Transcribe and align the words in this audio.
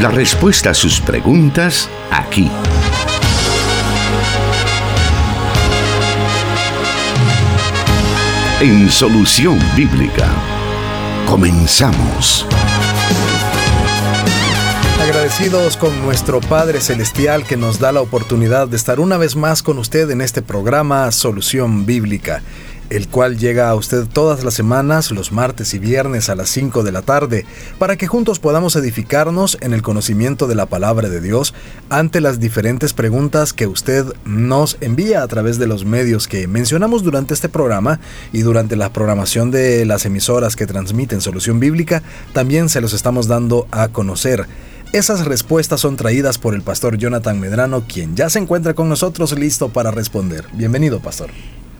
La 0.00 0.10
respuesta 0.10 0.70
a 0.70 0.74
sus 0.74 1.00
preguntas 1.00 1.88
aquí. 2.10 2.50
En 8.60 8.90
Solución 8.90 9.58
Bíblica. 9.74 10.28
Comenzamos. 11.26 12.46
Agradecidos 15.00 15.78
con 15.78 15.98
nuestro 16.02 16.40
Padre 16.40 16.82
Celestial 16.82 17.44
que 17.44 17.56
nos 17.56 17.78
da 17.78 17.90
la 17.90 18.02
oportunidad 18.02 18.68
de 18.68 18.76
estar 18.76 19.00
una 19.00 19.16
vez 19.16 19.34
más 19.34 19.62
con 19.62 19.78
usted 19.78 20.10
en 20.10 20.20
este 20.20 20.42
programa 20.42 21.10
Solución 21.10 21.86
Bíblica 21.86 22.42
el 22.90 23.08
cual 23.08 23.38
llega 23.38 23.68
a 23.68 23.74
usted 23.74 24.06
todas 24.06 24.44
las 24.44 24.54
semanas, 24.54 25.10
los 25.10 25.32
martes 25.32 25.74
y 25.74 25.78
viernes 25.78 26.28
a 26.28 26.34
las 26.34 26.48
5 26.50 26.82
de 26.82 26.92
la 26.92 27.02
tarde, 27.02 27.46
para 27.78 27.96
que 27.96 28.06
juntos 28.06 28.38
podamos 28.38 28.76
edificarnos 28.76 29.58
en 29.60 29.72
el 29.72 29.82
conocimiento 29.82 30.46
de 30.46 30.54
la 30.54 30.66
palabra 30.66 31.08
de 31.08 31.20
Dios 31.20 31.54
ante 31.90 32.20
las 32.20 32.40
diferentes 32.40 32.92
preguntas 32.92 33.52
que 33.52 33.66
usted 33.66 34.06
nos 34.24 34.76
envía 34.80 35.22
a 35.22 35.28
través 35.28 35.58
de 35.58 35.66
los 35.66 35.84
medios 35.84 36.28
que 36.28 36.46
mencionamos 36.46 37.02
durante 37.02 37.34
este 37.34 37.48
programa 37.48 38.00
y 38.32 38.42
durante 38.42 38.76
la 38.76 38.92
programación 38.92 39.50
de 39.50 39.84
las 39.84 40.06
emisoras 40.06 40.56
que 40.56 40.66
transmiten 40.66 41.20
Solución 41.20 41.60
Bíblica, 41.60 42.02
también 42.32 42.68
se 42.68 42.80
los 42.80 42.92
estamos 42.92 43.26
dando 43.26 43.66
a 43.70 43.88
conocer. 43.88 44.46
Esas 44.92 45.24
respuestas 45.24 45.80
son 45.80 45.96
traídas 45.96 46.38
por 46.38 46.54
el 46.54 46.62
pastor 46.62 46.96
Jonathan 46.96 47.38
Medrano, 47.40 47.84
quien 47.86 48.16
ya 48.16 48.30
se 48.30 48.38
encuentra 48.38 48.74
con 48.74 48.88
nosotros 48.88 49.36
listo 49.38 49.68
para 49.68 49.90
responder. 49.90 50.46
Bienvenido, 50.54 51.00
pastor. 51.00 51.30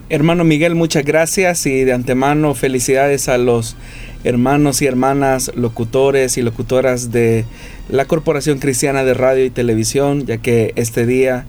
Hermano 0.09 0.45
Miguel, 0.45 0.77
muchas 0.77 1.05
gracias 1.05 1.67
y 1.67 1.83
de 1.83 1.93
antemano 1.93 2.55
felicidades 2.55 3.29
a 3.29 3.39
los 3.39 3.75
hermanos 4.23 4.81
y 4.81 4.87
hermanas 4.87 5.51
locutores 5.57 6.39
y 6.39 6.43
locutoras 6.43 7.11
de 7.11 7.45
la 7.89 8.05
Corporación 8.05 8.61
Cristiana 8.61 9.03
de 9.03 9.15
Radio 9.15 9.45
y 9.45 9.51
Televisión, 9.51 10.25
ya 10.25 10.37
que 10.37 10.73
este 10.77 11.07
día 11.07 11.47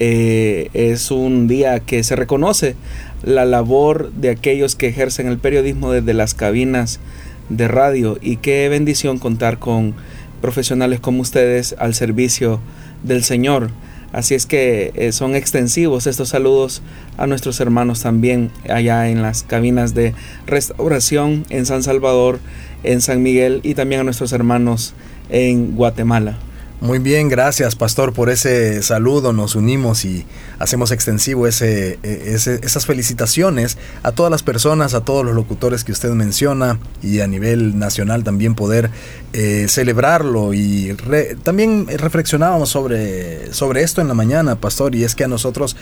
eh, 0.00 0.68
es 0.74 1.10
un 1.10 1.48
día 1.48 1.80
que 1.80 2.04
se 2.04 2.14
reconoce 2.14 2.76
la 3.22 3.46
labor 3.46 4.12
de 4.12 4.28
aquellos 4.28 4.76
que 4.76 4.88
ejercen 4.88 5.26
el 5.26 5.38
periodismo 5.38 5.90
desde 5.90 6.12
las 6.12 6.34
cabinas 6.34 7.00
de 7.48 7.68
radio 7.68 8.18
y 8.20 8.36
qué 8.36 8.68
bendición 8.68 9.18
contar 9.18 9.58
con 9.58 9.94
profesionales 10.42 11.00
como 11.00 11.22
ustedes 11.22 11.74
al 11.78 11.94
servicio 11.94 12.60
del 13.02 13.24
Señor. 13.24 13.70
Así 14.14 14.36
es 14.36 14.46
que 14.46 14.92
eh, 14.94 15.10
son 15.10 15.34
extensivos 15.34 16.06
estos 16.06 16.28
saludos 16.28 16.82
a 17.16 17.26
nuestros 17.26 17.58
hermanos 17.58 18.02
también 18.02 18.52
allá 18.70 19.08
en 19.08 19.22
las 19.22 19.42
cabinas 19.42 19.92
de 19.92 20.14
restauración 20.46 21.44
en 21.50 21.66
San 21.66 21.82
Salvador, 21.82 22.38
en 22.84 23.00
San 23.00 23.24
Miguel 23.24 23.58
y 23.64 23.74
también 23.74 24.02
a 24.02 24.04
nuestros 24.04 24.32
hermanos 24.32 24.94
en 25.30 25.74
Guatemala. 25.74 26.38
Muy 26.84 26.98
bien, 26.98 27.30
gracias 27.30 27.76
Pastor 27.76 28.12
por 28.12 28.28
ese 28.28 28.82
saludo. 28.82 29.32
Nos 29.32 29.54
unimos 29.54 30.04
y 30.04 30.26
hacemos 30.58 30.90
extensivo 30.90 31.46
ese, 31.46 31.98
e, 32.02 32.34
esas 32.34 32.84
felicitaciones 32.84 33.78
a 34.02 34.12
todas 34.12 34.30
las 34.30 34.42
personas, 34.42 34.92
a 34.92 35.00
todos 35.00 35.24
los 35.24 35.34
locutores 35.34 35.82
que 35.82 35.92
usted 35.92 36.10
menciona 36.10 36.78
y 37.02 37.20
a 37.20 37.26
nivel 37.26 37.78
nacional 37.78 38.22
también 38.22 38.54
poder 38.54 38.90
eh, 39.32 39.64
celebrarlo. 39.66 40.52
Y 40.52 40.94
también 41.42 41.86
reflexionábamos 41.88 42.68
sobre, 42.68 43.50
sobre 43.54 43.80
esto 43.80 44.02
en 44.02 44.08
la 44.08 44.14
mañana, 44.14 44.56
Pastor, 44.56 44.94
y 44.94 45.04
es 45.04 45.14
que 45.14 45.24
a 45.24 45.28
nosotros 45.28 45.76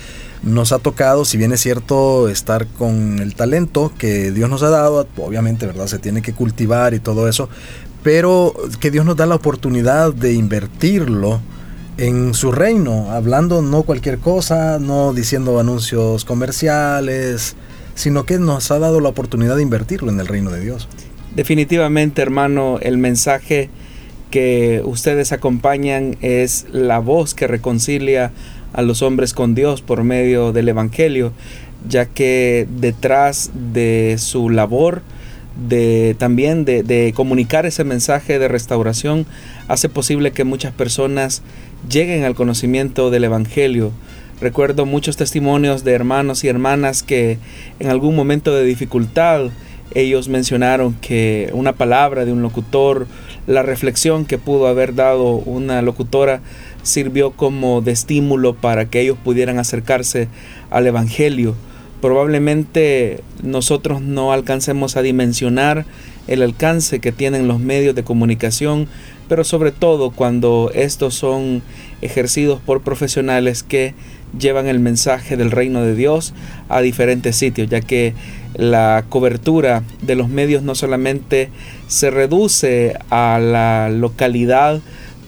nos 0.44 0.70
ha 0.70 0.78
tocado, 0.78 1.24
si 1.24 1.36
bien 1.36 1.52
es 1.52 1.60
cierto, 1.60 2.28
estar 2.28 2.68
con 2.68 3.18
el 3.18 3.34
talento 3.34 3.92
que 3.98 4.30
Dios 4.30 4.48
nos 4.48 4.62
ha 4.62 4.70
dado, 4.70 5.08
obviamente, 5.16 5.66
¿verdad? 5.66 5.88
Se 5.88 5.98
tiene 5.98 6.22
que 6.22 6.32
cultivar 6.32 6.94
y 6.94 7.00
todo 7.00 7.28
eso, 7.28 7.48
pero 8.02 8.54
que 8.80 8.90
Dios 8.90 9.04
nos 9.04 9.16
da 9.16 9.26
la 9.26 9.34
oportunidad 9.34 10.12
de 10.12 10.34
invertirlo 10.34 11.40
en 11.98 12.34
su 12.34 12.52
reino, 12.52 13.10
hablando 13.10 13.62
no 13.62 13.82
cualquier 13.82 14.18
cosa, 14.18 14.78
no 14.78 15.12
diciendo 15.12 15.60
anuncios 15.60 16.24
comerciales, 16.24 17.54
sino 17.94 18.24
que 18.24 18.38
nos 18.38 18.70
ha 18.70 18.78
dado 18.78 19.00
la 19.00 19.10
oportunidad 19.10 19.56
de 19.56 19.62
invertirlo 19.62 20.10
en 20.10 20.18
el 20.18 20.26
reino 20.26 20.50
de 20.50 20.60
Dios. 20.60 20.88
Definitivamente, 21.34 22.22
hermano, 22.22 22.78
el 22.80 22.98
mensaje 22.98 23.70
que 24.30 24.82
ustedes 24.84 25.32
acompañan 25.32 26.16
es 26.22 26.66
la 26.72 26.98
voz 26.98 27.34
que 27.34 27.46
reconcilia 27.46 28.32
a 28.72 28.82
los 28.82 29.02
hombres 29.02 29.34
con 29.34 29.54
Dios 29.54 29.82
por 29.82 30.02
medio 30.02 30.52
del 30.52 30.68
Evangelio, 30.68 31.32
ya 31.88 32.06
que 32.06 32.66
detrás 32.78 33.50
de 33.72 34.16
su 34.18 34.48
labor, 34.48 35.02
de 35.56 36.16
también 36.18 36.64
de, 36.64 37.12
comunicar 37.14 37.66
ese 37.66 37.84
mensaje 37.84 38.38
de 38.38 38.48
restauración 38.48 39.26
hace 39.68 39.88
posible 39.88 40.32
que 40.32 40.44
muchas 40.44 40.72
personas 40.72 41.42
lleguen 41.88 42.24
al 42.24 42.34
conocimiento 42.34 43.10
del 43.10 43.24
Evangelio. 43.24 43.92
Recuerdo 44.40 44.86
muchos 44.86 45.16
testimonios 45.16 45.84
de 45.84 45.92
hermanos 45.92 46.42
y 46.44 46.48
hermanas 46.48 47.02
que 47.02 47.38
en 47.78 47.88
algún 47.88 48.16
momento 48.16 48.54
de 48.54 48.64
dificultad 48.64 49.50
ellos 49.94 50.28
mencionaron 50.28 50.94
que 50.94 51.50
una 51.52 51.74
palabra 51.74 52.24
de 52.24 52.32
un 52.32 52.42
locutor, 52.42 53.06
la 53.46 53.62
reflexión 53.62 54.24
que 54.24 54.38
pudo 54.38 54.66
haber 54.66 54.94
dado 54.94 55.34
una 55.34 55.82
locutora 55.82 56.40
sirvió 56.82 57.32
como 57.32 57.82
de 57.82 57.92
estímulo 57.92 58.54
para 58.54 58.86
que 58.86 59.00
ellos 59.00 59.18
pudieran 59.22 59.58
acercarse 59.58 60.28
al 60.70 60.86
Evangelio 60.86 61.54
probablemente 62.02 63.20
nosotros 63.42 64.02
no 64.02 64.32
alcancemos 64.32 64.96
a 64.96 65.02
dimensionar 65.02 65.86
el 66.26 66.42
alcance 66.42 66.98
que 66.98 67.12
tienen 67.12 67.48
los 67.48 67.60
medios 67.60 67.94
de 67.94 68.02
comunicación, 68.02 68.88
pero 69.28 69.44
sobre 69.44 69.70
todo 69.70 70.10
cuando 70.10 70.72
estos 70.74 71.14
son 71.14 71.62
ejercidos 72.02 72.60
por 72.60 72.82
profesionales 72.82 73.62
que 73.62 73.94
llevan 74.36 74.66
el 74.66 74.80
mensaje 74.80 75.36
del 75.36 75.52
reino 75.52 75.82
de 75.82 75.94
Dios 75.94 76.34
a 76.68 76.80
diferentes 76.80 77.36
sitios, 77.36 77.70
ya 77.70 77.80
que 77.80 78.14
la 78.54 79.04
cobertura 79.08 79.84
de 80.02 80.16
los 80.16 80.28
medios 80.28 80.64
no 80.64 80.74
solamente 80.74 81.50
se 81.86 82.10
reduce 82.10 82.98
a 83.10 83.38
la 83.40 83.90
localidad 83.90 84.80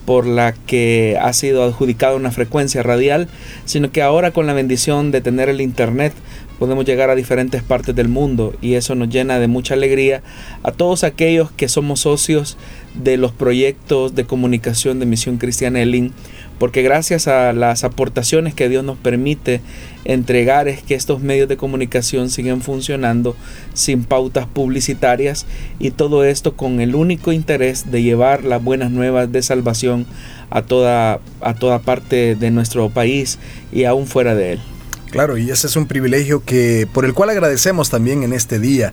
por 0.05 0.27
la 0.27 0.53
que 0.53 1.19
ha 1.21 1.33
sido 1.33 1.65
adjudicada 1.65 2.17
una 2.17 2.31
frecuencia 2.31 2.83
radial, 2.83 3.29
sino 3.65 3.91
que 3.91 4.03
ahora 4.03 4.33
con 4.33 4.47
la 4.47 4.53
bendición 4.53 5.11
de 5.11 5.21
tener 5.21 5.49
el 5.49 5.61
Internet 5.61 6.13
podemos 6.59 6.85
llegar 6.85 7.11
a 7.11 7.15
diferentes 7.15 7.63
partes 7.63 7.95
del 7.95 8.09
mundo 8.09 8.55
y 8.61 8.75
eso 8.75 8.95
nos 8.95 9.09
llena 9.09 9.39
de 9.39 9.49
mucha 9.49 9.75
alegría 9.75 10.23
a 10.63 10.73
todos 10.73 11.05
aquellos 11.05 11.51
que 11.51 11.69
somos 11.69 12.01
socios 12.01 12.57
de 12.95 13.17
los 13.17 13.33
proyectos 13.33 14.15
de 14.15 14.25
comunicación 14.25 15.01
de 15.01 15.07
Misión 15.07 15.39
Cristiana 15.39 15.83
Elín, 15.83 16.13
porque 16.59 16.83
gracias 16.83 17.27
a 17.27 17.53
las 17.53 17.83
aportaciones 17.83 18.55
que 18.55 18.69
Dios 18.69 18.85
nos 18.85 18.97
permite 18.97 19.61
entregar 20.05 20.69
es 20.69 20.83
que 20.83 20.95
estos 20.95 21.21
medios 21.21 21.49
de 21.49 21.57
comunicación 21.57 22.31
siguen 22.31 22.63
funcionando 22.63 23.35
sin 23.73 24.05
pautas 24.05 24.47
publicitarias 24.47 25.47
y 25.81 25.91
todo 25.91 26.25
esto 26.25 26.57
con 26.57 26.81
el 26.81 26.95
único 26.95 27.33
interés 27.33 27.91
de 27.91 28.03
llevar 28.03 28.45
las 28.45 28.63
buenas 28.63 28.91
nuevas 28.91 29.33
de 29.33 29.43
salvación 29.43 30.07
a 30.51 30.63
toda, 30.63 31.21
a 31.41 31.55
toda 31.55 31.81
parte 31.81 32.37
de 32.37 32.51
nuestro 32.51 32.91
país 32.91 33.39
y 33.73 33.85
aún 33.85 34.07
fuera 34.07 34.35
de 34.37 34.53
él. 34.53 34.74
Claro, 35.15 35.39
y 35.39 35.49
ese 35.49 35.69
es 35.69 35.77
un 35.77 35.87
privilegio 35.87 36.45
que 36.45 36.89
por 36.93 37.05
el 37.05 37.15
cual 37.15 37.31
agradecemos 37.31 37.89
también 37.89 38.25
en 38.25 38.33
este 38.33 38.59
día, 38.59 38.93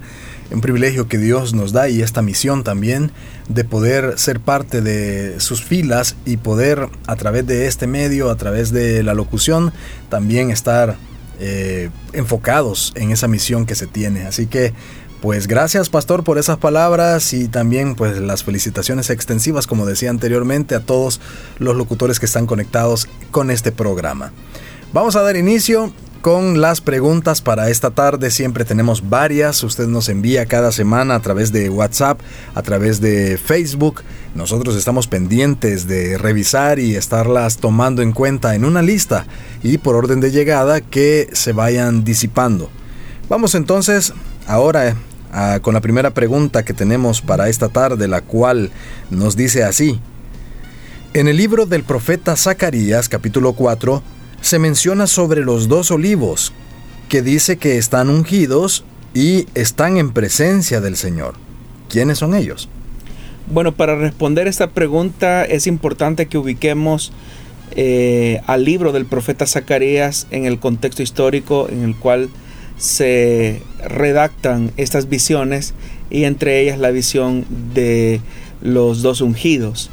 un 0.52 0.62
privilegio 0.62 1.08
que 1.08 1.18
Dios 1.18 1.56
nos 1.56 1.72
da 1.72 1.90
y 1.90 2.04
esta 2.04 2.22
misión 2.22 2.64
también 2.64 3.10
de 3.50 3.64
poder 3.64 4.20
ser 4.20 4.40
parte 4.40 4.82
de 4.82 5.40
sus 5.40 5.64
filas 5.64 6.16
y 6.28 6.38
poder 6.38 6.90
a 7.08 7.16
través 7.16 7.48
de 7.48 7.66
este 7.66 7.88
medio, 7.88 8.30
a 8.30 8.36
través 8.36 8.72
de 8.72 9.02
la 9.02 9.16
locución, 9.16 9.74
también 10.10 10.52
estar 10.52 10.96
eh, 11.40 11.90
enfocados 12.14 12.94
en 12.96 13.10
esa 13.10 13.28
misión 13.28 13.66
que 13.66 13.74
se 13.74 13.88
tiene. 13.88 14.28
Así 14.28 14.46
que 14.46 14.74
pues 15.24 15.48
gracias 15.48 15.90
pastor 15.90 16.24
por 16.24 16.38
esas 16.38 16.58
palabras 16.58 17.34
y 17.34 17.48
también 17.48 17.96
pues 17.96 18.20
las 18.20 18.44
felicitaciones 18.44 19.10
extensivas 19.10 19.66
como 19.66 19.88
decía 19.88 20.12
anteriormente 20.12 20.76
a 20.76 20.82
todos 20.82 21.20
los 21.58 21.76
locutores 21.76 22.20
que 22.20 22.28
están 22.28 22.46
conectados 22.46 23.08
con 23.32 23.50
este 23.50 23.72
programa. 23.72 24.32
Vamos 24.94 25.16
a 25.16 25.22
dar 25.22 25.36
inicio 25.36 25.94
con 26.22 26.62
las 26.62 26.82
preguntas 26.82 27.42
para 27.42 27.70
esta 27.70 27.90
tarde. 27.92 28.30
Siempre 28.32 28.64
tenemos 28.64 29.10
varias. 29.10 29.64
Usted 29.64 29.88
nos 29.88 30.08
envía 30.08 30.46
cada 30.46 30.72
semana 30.72 31.16
a 31.16 31.20
través 31.20 31.52
de 31.52 31.70
WhatsApp, 31.70 32.20
a 32.54 32.62
través 32.62 33.02
de 33.02 33.38
Facebook. 33.38 34.04
Nosotros 34.36 34.76
estamos 34.76 35.08
pendientes 35.08 35.88
de 35.88 36.18
revisar 36.18 36.80
y 36.80 36.96
estarlas 36.96 37.58
tomando 37.58 38.02
en 38.02 38.12
cuenta 38.12 38.56
en 38.56 38.66
una 38.66 38.82
lista 38.82 39.26
y 39.64 39.80
por 39.80 39.96
orden 39.96 40.22
de 40.22 40.32
llegada 40.32 40.82
que 40.82 41.28
se 41.34 41.54
vayan 41.54 42.04
disipando. 42.04 42.70
Vamos 43.28 43.56
entonces 43.56 44.14
ahora 44.48 44.96
con 45.62 45.74
la 45.74 45.82
primera 45.82 46.12
pregunta 46.14 46.64
que 46.64 46.74
tenemos 46.74 47.22
para 47.22 47.50
esta 47.50 47.70
tarde, 47.70 48.08
la 48.08 48.22
cual 48.22 48.72
nos 49.10 49.36
dice 49.36 49.64
así. 49.64 50.00
En 51.14 51.28
el 51.28 51.38
libro 51.38 51.66
del 51.66 51.84
profeta 51.84 52.36
Zacarías 52.36 53.10
capítulo 53.10 53.54
4, 53.54 54.02
se 54.42 54.60
menciona 54.60 55.08
sobre 55.08 55.42
los 55.42 55.68
dos 55.68 55.92
olivos, 55.92 56.54
que 57.10 57.22
dice 57.22 57.58
que 57.58 57.78
están 57.78 58.10
ungidos 58.10 58.84
y 59.14 59.48
están 59.54 59.98
en 59.98 60.12
presencia 60.12 60.82
del 60.82 60.96
Señor. 60.98 61.36
¿Quiénes 61.90 62.20
son 62.20 62.36
ellos? 62.36 62.70
Bueno, 63.52 63.74
para 63.74 63.96
responder 63.96 64.48
esta 64.48 64.70
pregunta 64.70 65.44
es 65.44 65.68
importante 65.68 66.28
que 66.28 66.38
ubiquemos 66.38 67.12
eh, 67.76 68.42
al 68.48 68.64
libro 68.64 68.92
del 68.92 69.06
profeta 69.06 69.46
Zacarías 69.46 70.28
en 70.32 70.46
el 70.46 70.60
contexto 70.60 71.04
histórico 71.04 71.68
en 71.70 71.84
el 71.84 71.96
cual 71.96 72.30
se 72.78 73.62
redactan 73.84 74.72
estas 74.78 75.08
visiones 75.08 75.74
y 76.10 76.24
entre 76.24 76.62
ellas 76.62 76.80
la 76.80 76.92
visión 76.92 77.46
de 77.74 78.22
los 78.62 79.02
dos 79.02 79.22
ungidos. 79.22 79.90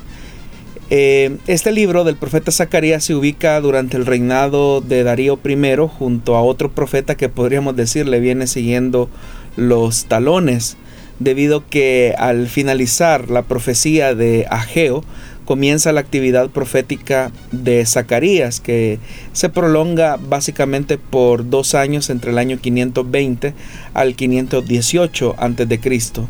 Eh, 0.90 1.36
este 1.46 1.70
libro 1.70 2.04
del 2.04 2.16
profeta 2.16 2.50
Zacarías 2.50 3.04
se 3.04 3.14
ubica 3.14 3.60
durante 3.60 3.98
el 3.98 4.06
reinado 4.06 4.80
de 4.80 5.04
Darío 5.04 5.38
I 5.44 5.76
junto 5.86 6.34
a 6.34 6.42
otro 6.42 6.70
profeta 6.70 7.14
que 7.14 7.28
podríamos 7.28 7.76
decir 7.76 8.08
le 8.08 8.20
viene 8.20 8.46
siguiendo 8.46 9.10
los 9.56 10.06
talones 10.06 10.78
debido 11.18 11.68
que 11.68 12.14
al 12.16 12.46
finalizar 12.46 13.30
la 13.30 13.42
profecía 13.42 14.14
de 14.14 14.46
Ageo 14.48 15.04
comienza 15.44 15.92
la 15.92 16.00
actividad 16.00 16.50
profética 16.50 17.32
de 17.52 17.84
Zacarías, 17.86 18.60
que 18.60 18.98
se 19.32 19.48
prolonga 19.48 20.18
básicamente 20.18 20.98
por 20.98 21.48
dos 21.48 21.74
años 21.74 22.10
entre 22.10 22.32
el 22.32 22.38
año 22.38 22.58
520 22.58 23.54
al 23.94 24.14
518 24.14 25.36
a.C. 25.38 26.28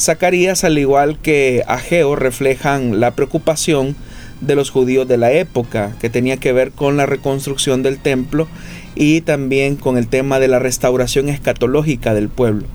Zacarías, 0.00 0.64
al 0.64 0.78
igual 0.78 1.18
que 1.18 1.62
Ageo, 1.66 2.16
reflejan 2.16 3.00
la 3.00 3.12
preocupación 3.12 3.94
de 4.40 4.54
los 4.54 4.70
judíos 4.70 5.06
de 5.06 5.18
la 5.18 5.32
época, 5.32 5.92
que 6.00 6.08
tenía 6.08 6.38
que 6.38 6.52
ver 6.52 6.72
con 6.72 6.96
la 6.96 7.06
reconstrucción 7.06 7.82
del 7.82 7.98
templo 7.98 8.48
y 8.94 9.20
también 9.20 9.76
con 9.76 9.98
el 9.98 10.08
tema 10.08 10.40
de 10.40 10.48
la 10.48 10.58
restauración 10.58 11.28
escatológica 11.28 12.14
del 12.14 12.28
pueblo. 12.28 12.66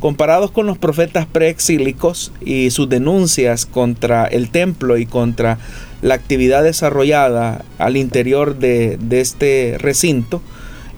Comparados 0.00 0.50
con 0.50 0.66
los 0.66 0.78
profetas 0.78 1.26
preexílicos 1.26 2.32
y 2.40 2.70
sus 2.70 2.88
denuncias 2.88 3.66
contra 3.66 4.26
el 4.26 4.50
templo 4.50 4.96
y 4.96 5.06
contra 5.06 5.58
la 6.00 6.14
actividad 6.14 6.64
desarrollada 6.64 7.64
al 7.78 7.96
interior 7.96 8.56
de, 8.56 8.98
este 9.12 9.76
recinto, 9.78 10.42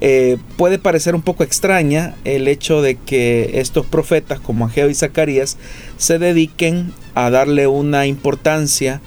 eh, 0.06 0.36
puede 0.58 0.78
parecer 0.78 1.14
un 1.14 1.22
poco 1.22 1.44
extraña 1.44 2.14
el 2.24 2.46
hecho 2.46 2.82
de 2.82 2.96
que 2.96 3.52
estos 3.54 3.86
profetas 3.86 4.38
como 4.38 4.66
Ageo 4.66 4.90
y 4.90 4.94
Zacarías 4.94 5.56
se 5.96 6.18
dediquen 6.18 6.92
a 7.14 7.30
darle 7.30 7.68
una 7.68 8.04
importancia 8.04 9.00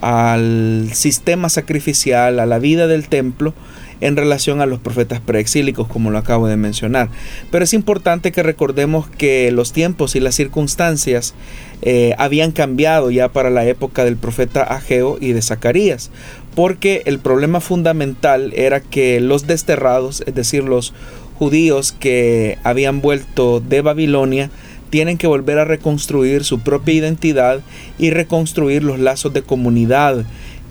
al 0.00 0.90
sistema 0.92 1.48
sacrificial, 1.48 2.38
a 2.38 2.46
la 2.46 2.60
vida 2.60 2.86
del 2.86 3.08
templo, 3.08 3.52
en 4.00 4.16
relación 4.16 4.60
a 4.60 4.66
los 4.66 4.80
profetas 4.80 5.20
preexílicos, 5.20 5.88
como 5.88 6.10
lo 6.10 6.18
acabo 6.18 6.46
de 6.46 6.56
mencionar. 6.56 7.08
Pero 7.50 7.64
es 7.64 7.74
importante 7.74 8.32
que 8.32 8.42
recordemos 8.42 9.08
que 9.08 9.50
los 9.50 9.72
tiempos 9.72 10.16
y 10.16 10.20
las 10.20 10.34
circunstancias 10.34 11.34
eh, 11.82 12.14
habían 12.18 12.52
cambiado 12.52 13.10
ya 13.10 13.28
para 13.28 13.50
la 13.50 13.66
época 13.66 14.04
del 14.04 14.16
profeta 14.16 14.62
Ageo 14.62 15.18
y 15.20 15.32
de 15.32 15.42
Zacarías, 15.42 16.10
porque 16.54 17.02
el 17.06 17.18
problema 17.18 17.60
fundamental 17.60 18.52
era 18.54 18.80
que 18.80 19.20
los 19.20 19.46
desterrados, 19.46 20.22
es 20.26 20.34
decir, 20.34 20.64
los 20.64 20.94
judíos 21.38 21.92
que 21.92 22.58
habían 22.62 23.00
vuelto 23.00 23.60
de 23.60 23.80
Babilonia, 23.80 24.50
tienen 24.90 25.18
que 25.18 25.26
volver 25.26 25.58
a 25.58 25.64
reconstruir 25.64 26.44
su 26.44 26.60
propia 26.60 26.94
identidad 26.94 27.60
y 27.98 28.10
reconstruir 28.10 28.84
los 28.84 29.00
lazos 29.00 29.32
de 29.32 29.42
comunidad 29.42 30.24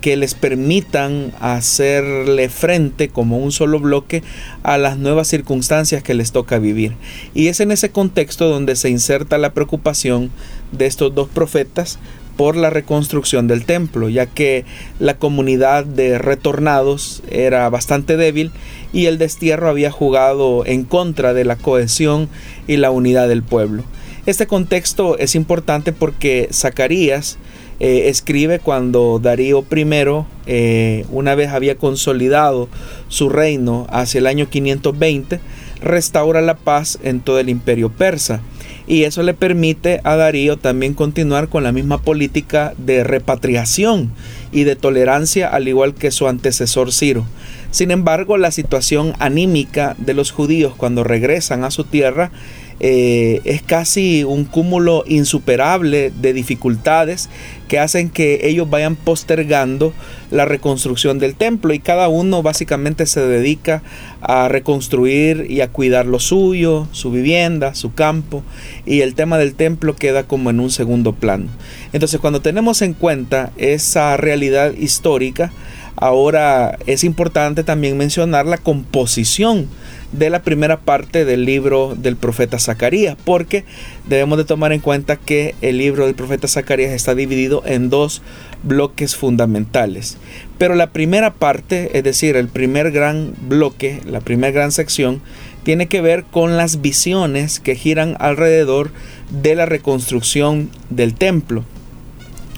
que 0.03 0.17
les 0.17 0.33
permitan 0.35 1.31
hacerle 1.39 2.49
frente 2.49 3.07
como 3.07 3.37
un 3.37 3.53
solo 3.53 3.79
bloque 3.79 4.21
a 4.61 4.77
las 4.77 4.97
nuevas 4.97 5.29
circunstancias 5.29 6.03
que 6.03 6.13
les 6.13 6.33
toca 6.33 6.59
vivir. 6.59 6.97
Y 7.33 7.47
es 7.47 7.61
en 7.61 7.71
ese 7.71 7.89
contexto 7.89 8.49
donde 8.49 8.75
se 8.75 8.89
inserta 8.89 9.37
la 9.37 9.53
preocupación 9.53 10.29
de 10.73 10.87
estos 10.87 11.15
dos 11.15 11.29
profetas 11.29 11.99
por 12.35 12.57
la 12.57 12.69
reconstrucción 12.69 13.47
del 13.47 13.63
templo, 13.63 14.09
ya 14.09 14.25
que 14.25 14.65
la 14.99 15.13
comunidad 15.13 15.85
de 15.85 16.17
retornados 16.17 17.23
era 17.31 17.69
bastante 17.69 18.17
débil 18.17 18.51
y 18.91 19.05
el 19.05 19.17
destierro 19.17 19.69
había 19.69 19.89
jugado 19.89 20.65
en 20.65 20.83
contra 20.83 21.33
de 21.33 21.45
la 21.45 21.55
cohesión 21.55 22.27
y 22.67 22.75
la 22.75 22.91
unidad 22.91 23.29
del 23.29 23.41
pueblo. 23.41 23.85
Este 24.25 24.47
contexto 24.47 25.17
es 25.17 25.33
importante 25.35 25.93
porque 25.93 26.49
Zacarías 26.51 27.37
eh, 27.79 28.09
escribe 28.09 28.59
cuando 28.59 29.19
Darío 29.21 29.65
I, 29.69 30.25
eh, 30.45 31.05
una 31.09 31.35
vez 31.35 31.49
había 31.49 31.75
consolidado 31.75 32.69
su 33.07 33.29
reino 33.29 33.87
hacia 33.89 34.19
el 34.19 34.27
año 34.27 34.49
520, 34.49 35.39
restaura 35.81 36.41
la 36.41 36.55
paz 36.55 36.99
en 37.03 37.19
todo 37.19 37.39
el 37.39 37.49
imperio 37.49 37.89
persa. 37.89 38.41
Y 38.85 39.03
eso 39.03 39.23
le 39.23 39.33
permite 39.33 40.01
a 40.03 40.15
Darío 40.15 40.57
también 40.57 40.93
continuar 40.93 41.47
con 41.47 41.63
la 41.63 41.71
misma 41.71 42.01
política 42.01 42.73
de 42.77 43.03
repatriación 43.03 44.11
y 44.51 44.65
de 44.65 44.75
tolerancia 44.75 45.47
al 45.47 45.67
igual 45.67 45.93
que 45.93 46.11
su 46.11 46.27
antecesor 46.27 46.91
Ciro. 46.91 47.25
Sin 47.71 47.91
embargo, 47.91 48.37
la 48.37 48.51
situación 48.51 49.13
anímica 49.19 49.95
de 49.97 50.13
los 50.13 50.31
judíos 50.31 50.75
cuando 50.75 51.03
regresan 51.03 51.63
a 51.63 51.71
su 51.71 51.85
tierra 51.85 52.31
eh, 52.79 53.41
es 53.45 53.61
casi 53.61 54.23
un 54.23 54.45
cúmulo 54.45 55.03
insuperable 55.07 56.11
de 56.21 56.33
dificultades 56.33 57.29
que 57.67 57.79
hacen 57.79 58.09
que 58.09 58.41
ellos 58.43 58.69
vayan 58.69 58.95
postergando 58.95 59.93
la 60.31 60.45
reconstrucción 60.45 61.17
del 61.19 61.35
templo 61.35 61.73
y 61.73 61.79
cada 61.79 62.07
uno 62.09 62.43
básicamente 62.43 63.05
se 63.05 63.21
dedica 63.21 63.83
a 64.21 64.47
reconstruir 64.47 65.47
y 65.49 65.61
a 65.61 65.69
cuidar 65.69 66.05
lo 66.05 66.19
suyo, 66.19 66.87
su 66.91 67.11
vivienda, 67.11 67.73
su 67.73 67.93
campo 67.93 68.43
y 68.85 69.01
el 69.01 69.15
tema 69.15 69.37
del 69.37 69.55
templo 69.55 69.95
queda 69.95 70.23
como 70.23 70.49
en 70.49 70.59
un 70.59 70.69
segundo 70.69 71.13
plano. 71.13 71.47
Entonces 71.93 72.19
cuando 72.19 72.41
tenemos 72.41 72.81
en 72.81 72.93
cuenta 72.93 73.51
esa 73.57 74.17
realidad 74.17 74.73
histórica, 74.73 75.51
ahora 75.95 76.77
es 76.85 77.03
importante 77.03 77.63
también 77.63 77.97
mencionar 77.97 78.45
la 78.45 78.57
composición 78.57 79.67
de 80.13 80.29
la 80.29 80.43
primera 80.43 80.79
parte 80.79 81.25
del 81.25 81.43
libro 81.43 81.95
del 81.97 82.15
profeta 82.15 82.59
Zacarías, 82.59 83.17
porque 83.25 83.65
debemos 84.07 84.37
de 84.37 84.45
tomar 84.45 84.71
en 84.71 84.79
cuenta 84.79 85.17
que 85.17 85.55
el 85.61 85.79
libro 85.79 86.05
del 86.05 86.15
profeta 86.15 86.47
Zacarías 86.47 86.91
está 86.91 87.15
dividido 87.15 87.63
en 87.65 87.89
dos 87.89 88.21
bloques 88.61 89.15
fundamentales. 89.15 90.17
Pero 90.57 90.75
la 90.75 90.91
primera 90.91 91.33
parte, 91.33 91.97
es 91.97 92.03
decir, 92.03 92.35
el 92.35 92.47
primer 92.47 92.91
gran 92.91 93.33
bloque, 93.41 94.01
la 94.05 94.21
primera 94.21 94.51
gran 94.51 94.71
sección, 94.71 95.21
tiene 95.63 95.87
que 95.87 96.01
ver 96.01 96.25
con 96.25 96.57
las 96.57 96.81
visiones 96.81 97.59
que 97.59 97.75
giran 97.75 98.15
alrededor 98.19 98.91
de 99.29 99.55
la 99.55 99.65
reconstrucción 99.65 100.69
del 100.89 101.15
templo 101.15 101.63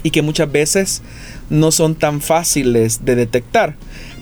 y 0.03 0.11
que 0.11 0.21
muchas 0.21 0.51
veces 0.51 1.01
no 1.49 1.71
son 1.71 1.95
tan 1.95 2.21
fáciles 2.21 3.05
de 3.05 3.15
detectar. 3.15 3.75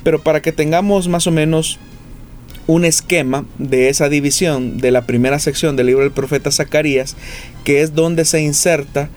Pero 0.03 0.21
para 0.21 0.41
que 0.41 0.51
tengamos 0.51 1.07
más 1.07 1.27
o 1.27 1.31
menos 1.31 1.79
un 2.67 2.85
esquema 2.85 3.45
de 3.57 3.89
esa 3.89 4.09
división 4.09 4.77
de 4.77 4.91
la 4.91 5.05
primera 5.05 5.39
sección 5.39 5.75
del 5.75 5.87
libro 5.87 6.03
del 6.03 6.11
profeta 6.11 6.51
Zacarías, 6.51 7.15
que 7.63 7.81
es 7.81 7.93
donde 7.93 8.25
se 8.25 8.41
inserta 8.41 9.09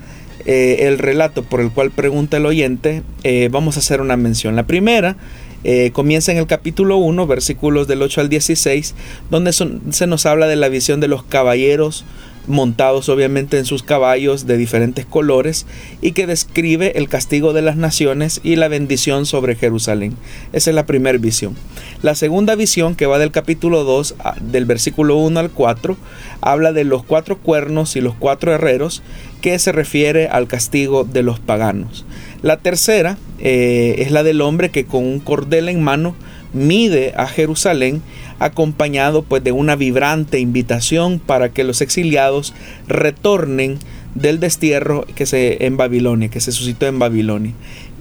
eh, 0.45 0.87
el 0.87 0.99
relato 0.99 1.43
por 1.43 1.61
el 1.61 1.71
cual 1.71 1.91
pregunta 1.91 2.37
el 2.37 2.47
oyente, 2.47 3.03
eh, 3.25 3.49
vamos 3.51 3.77
a 3.77 3.81
hacer 3.81 4.01
una 4.01 4.17
mención. 4.17 4.57
La 4.57 4.67
primera 4.67 5.17
eh, 5.65 5.91
comienza 5.93 6.31
en 6.31 6.39
el 6.39 6.47
capítulo 6.47 6.97
1, 6.99 7.27
versículos 7.27 7.89
del 7.89 8.03
8 8.03 8.21
al 8.21 8.29
16, 8.29 8.95
donde 9.31 9.53
se 9.53 10.07
nos 10.07 10.27
habla 10.27 10.47
de 10.47 10.57
la 10.57 10.69
visión 10.69 11.01
de 11.01 11.09
los 11.09 11.25
caballeros 11.25 12.05
montados 12.47 13.09
obviamente 13.09 13.59
en 13.59 13.65
sus 13.65 13.83
caballos 13.83 14.47
de 14.47 14.57
diferentes 14.57 15.05
colores 15.05 15.67
y 16.01 16.13
que 16.13 16.27
describe 16.27 16.99
el 16.99 17.09
castigo 17.09 17.53
de 17.53 17.63
las 17.63 17.77
naciones 17.77 18.41
y 18.43 18.57
la 18.57 18.69
bendición 18.69 19.27
sobre 19.27 19.57
Jerusalén. 19.57 20.17
Esa 20.53 20.71
es 20.71 20.77
la 20.77 20.87
primera 20.87 21.19
visión. 21.19 21.55
La 22.03 22.15
segunda 22.15 22.55
visión 22.55 22.95
que 22.95 23.07
va 23.07 23.19
del 23.19 23.31
capítulo 23.31 23.85
2 23.85 24.17
del 24.41 24.65
versículo 24.65 25.17
1 25.17 25.41
al 25.41 25.51
4 25.51 25.97
habla 26.41 26.73
de 26.73 26.85
los 26.85 27.05
cuatro 27.05 27.39
cuernos 27.39 27.97
y 27.97 28.01
los 28.01 28.15
cuatro 28.15 28.53
herreros 28.53 29.03
que 29.41 29.59
se 29.59 29.73
refiere 29.73 30.29
al 30.29 30.49
castigo 30.49 31.05
de 31.05 31.23
los 31.23 31.41
paganos. 31.41 32.05
La 32.43 32.59
tercera 32.59 33.19
eh, 33.39 33.97
es 33.99 34.11
la 34.11 34.23
del 34.23 34.41
hombre 34.41 34.71
que 34.71 34.87
con 34.87 35.05
un 35.05 35.21
cordel 35.21 35.69
en 35.69 35.83
mano 35.83 36.15
mide 36.53 37.13
a 37.17 37.27
Jerusalén 37.27 38.03
acompañado 38.39 39.23
pues 39.23 39.43
de 39.43 39.53
una 39.53 39.77
vibrante 39.77 40.39
invitación 40.39 41.19
para 41.19 41.51
que 41.51 41.65
los 41.65 41.81
exiliados 41.81 42.55
retornen 42.87 43.79
del 44.15 44.41
destierro 44.41 45.07
que 45.15 45.27
se 45.27 45.65
en 45.67 45.77
Babilonia, 45.77 46.29
que 46.29 46.41
se 46.41 46.53
suscitó 46.53 46.87
en 46.87 46.99
Babilonia. 46.99 47.53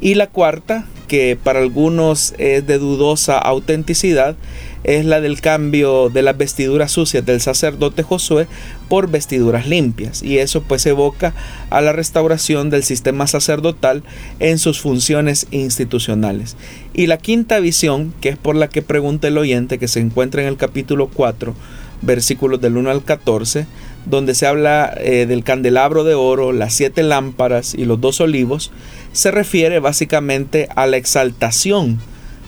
Y 0.01 0.15
la 0.15 0.27
cuarta, 0.27 0.85
que 1.07 1.37
para 1.41 1.59
algunos 1.59 2.33
es 2.37 2.67
de 2.67 2.77
dudosa 2.77 3.37
autenticidad, 3.37 4.35
es 4.83 5.03
la 5.03 5.19
del 5.19 5.41
cambio 5.41 6.09
de 6.09 6.21
las 6.21 6.37
vestiduras 6.37 6.91
sucias 6.91 7.25
del 7.25 7.41
sacerdote 7.41 8.03
Josué 8.03 8.47
por 8.87 9.09
vestiduras 9.09 9.67
limpias. 9.67 10.21
Y 10.21 10.37
eso 10.37 10.61
pues 10.61 10.85
evoca 10.85 11.33
a 11.71 11.81
la 11.81 11.91
restauración 11.91 12.69
del 12.69 12.83
sistema 12.83 13.25
sacerdotal 13.25 14.03
en 14.39 14.59
sus 14.59 14.79
funciones 14.79 15.47
institucionales. 15.49 16.55
Y 16.93 17.07
la 17.07 17.17
quinta 17.17 17.59
visión, 17.59 18.13
que 18.21 18.29
es 18.29 18.37
por 18.37 18.55
la 18.55 18.69
que 18.69 18.83
pregunta 18.83 19.27
el 19.27 19.37
oyente, 19.37 19.79
que 19.79 19.87
se 19.87 20.01
encuentra 20.01 20.43
en 20.43 20.47
el 20.47 20.57
capítulo 20.57 21.09
4, 21.11 21.55
versículos 22.03 22.61
del 22.61 22.77
1 22.77 22.91
al 22.91 23.03
14, 23.03 23.65
donde 24.05 24.35
se 24.35 24.47
habla 24.47 24.93
eh, 24.97 25.25
del 25.25 25.43
candelabro 25.43 26.03
de 26.03 26.13
oro, 26.13 26.51
las 26.51 26.73
siete 26.73 27.03
lámparas 27.03 27.73
y 27.73 27.85
los 27.85 27.99
dos 27.99 28.21
olivos, 28.21 28.71
se 29.11 29.31
refiere 29.31 29.79
básicamente 29.79 30.67
a 30.75 30.87
la 30.87 30.97
exaltación 30.97 31.99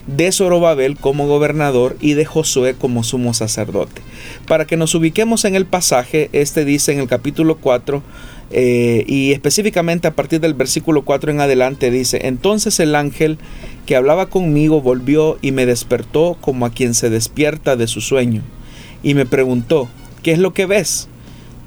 de 0.07 0.31
Zorobabel 0.31 0.97
como 0.97 1.27
gobernador 1.27 1.97
y 1.99 2.13
de 2.13 2.25
Josué 2.25 2.75
como 2.75 3.03
sumo 3.03 3.33
sacerdote. 3.33 4.01
Para 4.47 4.65
que 4.65 4.77
nos 4.77 4.95
ubiquemos 4.95 5.45
en 5.45 5.55
el 5.55 5.65
pasaje, 5.65 6.29
este 6.31 6.65
dice 6.65 6.93
en 6.93 6.99
el 6.99 7.07
capítulo 7.07 7.57
4 7.57 8.01
eh, 8.49 9.03
y 9.07 9.33
específicamente 9.33 10.07
a 10.07 10.15
partir 10.15 10.39
del 10.39 10.53
versículo 10.53 11.03
4 11.03 11.31
en 11.31 11.41
adelante 11.41 11.91
dice, 11.91 12.21
entonces 12.23 12.79
el 12.79 12.95
ángel 12.95 13.37
que 13.85 13.97
hablaba 13.97 14.27
conmigo 14.27 14.81
volvió 14.81 15.37
y 15.41 15.51
me 15.51 15.65
despertó 15.65 16.37
como 16.39 16.65
a 16.65 16.71
quien 16.71 16.93
se 16.93 17.09
despierta 17.09 17.75
de 17.75 17.87
su 17.87 17.99
sueño 17.99 18.41
y 19.03 19.13
me 19.13 19.25
preguntó, 19.25 19.89
¿qué 20.23 20.31
es 20.31 20.39
lo 20.39 20.53
que 20.53 20.65
ves? 20.65 21.09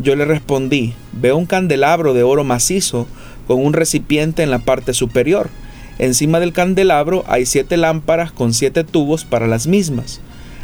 Yo 0.03 0.17
le 0.17 0.25
respondí, 0.25 0.95
veo 1.13 1.37
un 1.37 1.47
candelabro 1.47 2.15
de 2.15 2.23
oro 2.23 2.45
macizo 2.45 3.07
con 3.47 3.65
un 3.65 3.73
recipiente 3.73 4.43
en 4.43 4.51
la 4.51 4.61
parte 4.61 4.95
superior 4.95 5.51
Encima 6.01 6.41
del 6.41 6.55
candelabro 6.55 7.25
hay 7.29 7.45
siete 7.45 7.77
lámparas 7.77 8.33
con 8.33 8.55
siete 8.55 8.85
tubos 8.85 9.27
para 9.27 9.47
las 9.47 9.67
mismas. 9.67 10.23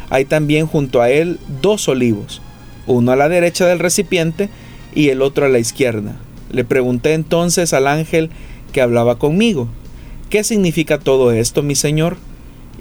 Hay 0.09 0.25
también 0.25 0.65
junto 0.65 0.99
a 0.99 1.11
él 1.11 1.37
dos 1.61 1.87
olivos, 1.87 2.41
uno 2.87 3.11
a 3.11 3.15
la 3.15 3.29
derecha 3.29 3.67
del 3.67 3.77
recipiente 3.77 4.49
y 4.95 5.09
el 5.09 5.21
otro 5.21 5.45
a 5.45 5.49
la 5.49 5.59
izquierda. 5.59 6.15
Le 6.51 6.65
pregunté 6.65 7.13
entonces 7.13 7.73
al 7.73 7.85
ángel 7.85 8.31
que 8.71 8.81
hablaba 8.81 9.19
conmigo, 9.19 9.67
¿qué 10.31 10.43
significa 10.43 10.97
todo 10.97 11.31
esto, 11.31 11.61
mi 11.61 11.75
señor? 11.75 12.17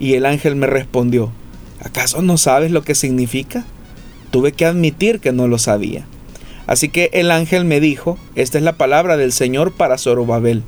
Y 0.00 0.14
el 0.14 0.24
ángel 0.24 0.56
me 0.56 0.66
respondió, 0.66 1.32
¿acaso 1.84 2.22
no 2.22 2.38
sabes 2.38 2.70
lo 2.70 2.80
que 2.80 2.94
significa? 2.94 3.66
Tuve 4.30 4.52
que 4.52 4.64
admitir 4.64 5.20
que 5.20 5.32
no 5.32 5.46
lo 5.46 5.58
sabía. 5.58 6.06
Así 6.66 6.88
que 6.88 7.10
el 7.12 7.30
ángel 7.30 7.64
me 7.64 7.80
dijo, 7.80 8.18
esta 8.34 8.58
es 8.58 8.64
la 8.64 8.72
palabra 8.72 9.16
del 9.16 9.32
Señor 9.32 9.72
para 9.72 9.98
Zorobabel 9.98 10.62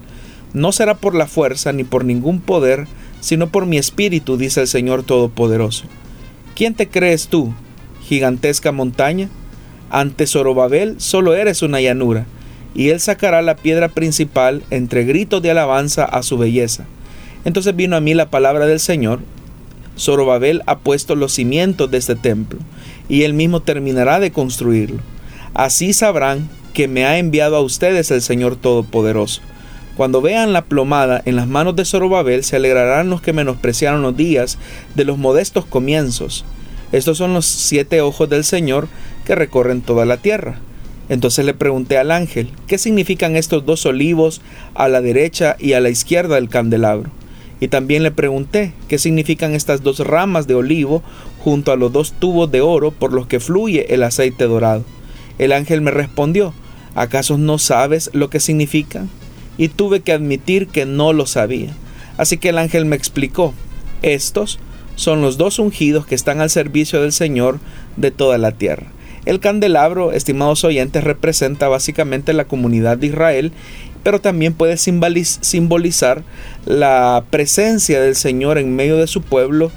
no 0.52 0.72
será 0.72 0.94
por 0.94 1.14
la 1.14 1.26
fuerza 1.26 1.72
ni 1.72 1.84
por 1.84 2.04
ningún 2.04 2.40
poder, 2.40 2.86
sino 3.20 3.48
por 3.48 3.66
mi 3.66 3.78
espíritu, 3.78 4.36
dice 4.36 4.62
el 4.62 4.68
Señor 4.68 5.02
Todopoderoso. 5.02 5.84
¿Quién 6.54 6.74
te 6.74 6.88
crees 6.88 7.28
tú, 7.28 7.52
gigantesca 8.02 8.72
montaña? 8.72 9.28
Ante 9.90 10.26
Zorobabel 10.26 11.00
solo 11.00 11.34
eres 11.34 11.62
una 11.62 11.80
llanura, 11.80 12.26
y 12.74 12.90
él 12.90 13.00
sacará 13.00 13.42
la 13.42 13.56
piedra 13.56 13.88
principal 13.88 14.62
entre 14.70 15.04
gritos 15.04 15.42
de 15.42 15.50
alabanza 15.50 16.04
a 16.04 16.22
su 16.22 16.38
belleza. 16.38 16.84
Entonces 17.44 17.74
vino 17.74 17.96
a 17.96 18.00
mí 18.00 18.14
la 18.14 18.30
palabra 18.30 18.66
del 18.66 18.80
Señor. 18.80 19.20
Zorobabel 19.98 20.62
ha 20.66 20.78
puesto 20.78 21.14
los 21.14 21.32
cimientos 21.32 21.90
de 21.90 21.98
este 21.98 22.14
templo, 22.14 22.58
y 23.08 23.22
él 23.22 23.34
mismo 23.34 23.60
terminará 23.60 24.20
de 24.20 24.32
construirlo. 24.32 25.00
Así 25.58 25.92
sabrán 25.92 26.48
que 26.72 26.86
me 26.86 27.04
ha 27.04 27.18
enviado 27.18 27.56
a 27.56 27.60
ustedes 27.62 28.12
el 28.12 28.22
Señor 28.22 28.54
Todopoderoso. 28.54 29.40
Cuando 29.96 30.22
vean 30.22 30.52
la 30.52 30.62
plomada 30.62 31.20
en 31.24 31.34
las 31.34 31.48
manos 31.48 31.74
de 31.74 31.84
Zorobabel, 31.84 32.44
se 32.44 32.54
alegrarán 32.54 33.10
los 33.10 33.22
que 33.22 33.32
menospreciaron 33.32 34.00
los 34.00 34.16
días 34.16 34.56
de 34.94 35.04
los 35.04 35.18
modestos 35.18 35.64
comienzos. 35.66 36.44
Estos 36.92 37.18
son 37.18 37.34
los 37.34 37.44
siete 37.44 38.00
ojos 38.02 38.28
del 38.28 38.44
Señor 38.44 38.86
que 39.24 39.34
recorren 39.34 39.80
toda 39.80 40.06
la 40.06 40.18
tierra. 40.18 40.60
Entonces 41.08 41.44
le 41.44 41.54
pregunté 41.54 41.98
al 41.98 42.12
ángel, 42.12 42.52
¿qué 42.68 42.78
significan 42.78 43.34
estos 43.34 43.66
dos 43.66 43.84
olivos 43.84 44.40
a 44.74 44.88
la 44.88 45.00
derecha 45.00 45.56
y 45.58 45.72
a 45.72 45.80
la 45.80 45.90
izquierda 45.90 46.36
del 46.36 46.48
candelabro? 46.48 47.10
Y 47.58 47.66
también 47.66 48.04
le 48.04 48.12
pregunté, 48.12 48.74
¿qué 48.86 48.96
significan 48.96 49.56
estas 49.56 49.82
dos 49.82 49.98
ramas 49.98 50.46
de 50.46 50.54
olivo 50.54 51.02
junto 51.40 51.72
a 51.72 51.76
los 51.76 51.92
dos 51.92 52.12
tubos 52.12 52.48
de 52.52 52.60
oro 52.60 52.92
por 52.92 53.12
los 53.12 53.26
que 53.26 53.40
fluye 53.40 53.92
el 53.92 54.04
aceite 54.04 54.44
dorado? 54.44 54.84
El 55.38 55.52
ángel 55.52 55.80
me 55.80 55.90
respondió, 55.90 56.52
¿acaso 56.94 57.38
no 57.38 57.58
sabes 57.58 58.10
lo 58.12 58.30
que 58.30 58.40
significan? 58.40 59.08
y 59.58 59.68
tuve 59.68 60.00
que 60.00 60.12
admitir 60.12 60.68
que 60.68 60.86
no 60.86 61.12
lo 61.12 61.26
sabía. 61.26 61.74
Así 62.16 62.38
que 62.38 62.48
el 62.48 62.58
ángel 62.58 62.86
me 62.86 62.96
explicó, 62.96 63.52
estos 64.00 64.58
son 64.94 65.20
los 65.20 65.36
dos 65.36 65.58
ungidos 65.58 66.06
que 66.06 66.14
están 66.14 66.40
al 66.40 66.48
servicio 66.48 67.02
del 67.02 67.12
Señor 67.12 67.58
de 67.96 68.10
toda 68.10 68.38
la 68.38 68.52
tierra. 68.52 68.86
El 69.26 69.40
candelabro, 69.40 70.12
estimados 70.12 70.64
oyentes, 70.64 71.04
representa 71.04 71.68
básicamente 71.68 72.32
la 72.32 72.46
comunidad 72.46 72.96
de 72.96 73.08
Israel, 73.08 73.52
pero 74.02 74.20
también 74.20 74.54
puede 74.54 74.76
simbolizar 74.78 76.22
la 76.64 77.24
presencia 77.28 78.00
del 78.00 78.14
Señor 78.14 78.58
en 78.58 78.74
medio 78.74 78.96
de 78.96 79.06
su 79.06 79.20
pueblo 79.22 79.70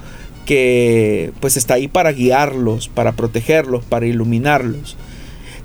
que 0.46 1.32
pues 1.40 1.58
está 1.58 1.74
ahí 1.76 1.88
para 1.88 2.12
guiarlos, 2.12 2.88
para 2.88 3.12
protegerlos, 3.12 3.84
para 3.84 4.06
iluminarlos. 4.06 4.96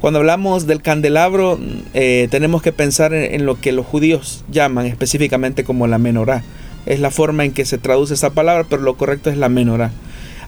Cuando 0.00 0.18
hablamos 0.18 0.66
del 0.66 0.82
candelabro, 0.82 1.58
eh, 1.94 2.28
tenemos 2.30 2.62
que 2.62 2.72
pensar 2.72 3.14
en, 3.14 3.46
lo 3.46 3.58
que 3.58 3.72
los 3.72 3.86
judíos 3.86 4.44
llaman 4.50 4.86
específicamente 4.86 5.64
como 5.64 5.86
la 5.86 5.98
menorá. 5.98 6.44
Es 6.84 7.00
la 7.00 7.10
forma 7.10 7.44
en 7.44 7.52
que 7.52 7.64
se 7.64 7.78
traduce 7.78 8.14
esa 8.14 8.30
palabra, 8.30 8.66
pero 8.68 8.82
lo 8.82 8.96
correcto 8.96 9.30
es 9.30 9.38
la 9.38 9.48
menorá. 9.48 9.90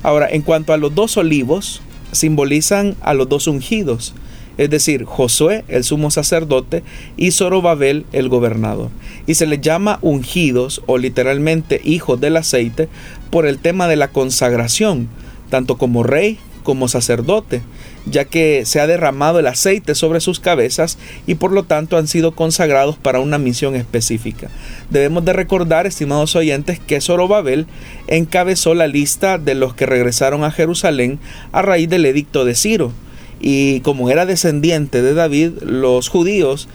Ahora, 0.02 0.28
en 0.30 0.42
cuanto 0.42 0.72
a 0.72 0.76
los 0.76 0.94
dos 0.94 1.16
olivos, 1.16 1.80
simbolizan 2.12 2.94
a 3.00 3.14
los 3.14 3.28
dos 3.28 3.46
ungidos, 3.46 4.14
es 4.58 4.70
decir, 4.70 5.04
Josué, 5.04 5.64
el 5.68 5.82
sumo 5.82 6.10
sacerdote, 6.10 6.82
y 7.16 7.30
Zorobabel, 7.30 8.04
el 8.12 8.28
gobernador. 8.28 8.90
Y 9.26 9.34
se 9.34 9.46
les 9.46 9.60
llama 9.60 9.98
ungidos 10.02 10.82
o 10.86 10.98
literalmente 10.98 11.80
hijos 11.84 12.20
del 12.20 12.36
aceite 12.36 12.88
por 13.30 13.46
el 13.46 13.58
tema 13.58 13.88
de 13.88 13.96
la 13.96 14.08
consagración, 14.08 15.08
tanto 15.48 15.78
como 15.78 16.02
rey 16.02 16.38
como 16.64 16.88
sacerdote 16.88 17.62
ya 18.06 18.24
que 18.24 18.64
se 18.64 18.80
ha 18.80 18.86
derramado 18.86 19.38
el 19.38 19.46
aceite 19.46 19.94
sobre 19.94 20.20
sus 20.20 20.40
cabezas 20.40 20.98
y 21.26 21.34
por 21.34 21.52
lo 21.52 21.64
tanto 21.64 21.96
han 21.96 22.08
sido 22.08 22.32
consagrados 22.32 22.96
para 22.96 23.20
una 23.20 23.38
misión 23.38 23.74
específica. 23.74 24.48
Debemos 24.90 25.24
de 25.24 25.32
recordar, 25.32 25.86
estimados 25.86 26.36
oyentes, 26.36 26.78
que 26.78 27.00
Zorobabel 27.00 27.66
encabezó 28.06 28.74
la 28.74 28.86
lista 28.86 29.38
de 29.38 29.54
los 29.54 29.74
que 29.74 29.86
regresaron 29.86 30.44
a 30.44 30.50
Jerusalén 30.50 31.18
a 31.52 31.62
raíz 31.62 31.88
del 31.88 32.06
edicto 32.06 32.44
de 32.44 32.54
Ciro. 32.54 32.92
Y 33.40 33.80
como 33.80 34.10
era 34.10 34.26
descendiente 34.26 35.00
de 35.00 35.14
David, 35.14 35.62
los 35.62 36.08
judíos 36.08 36.68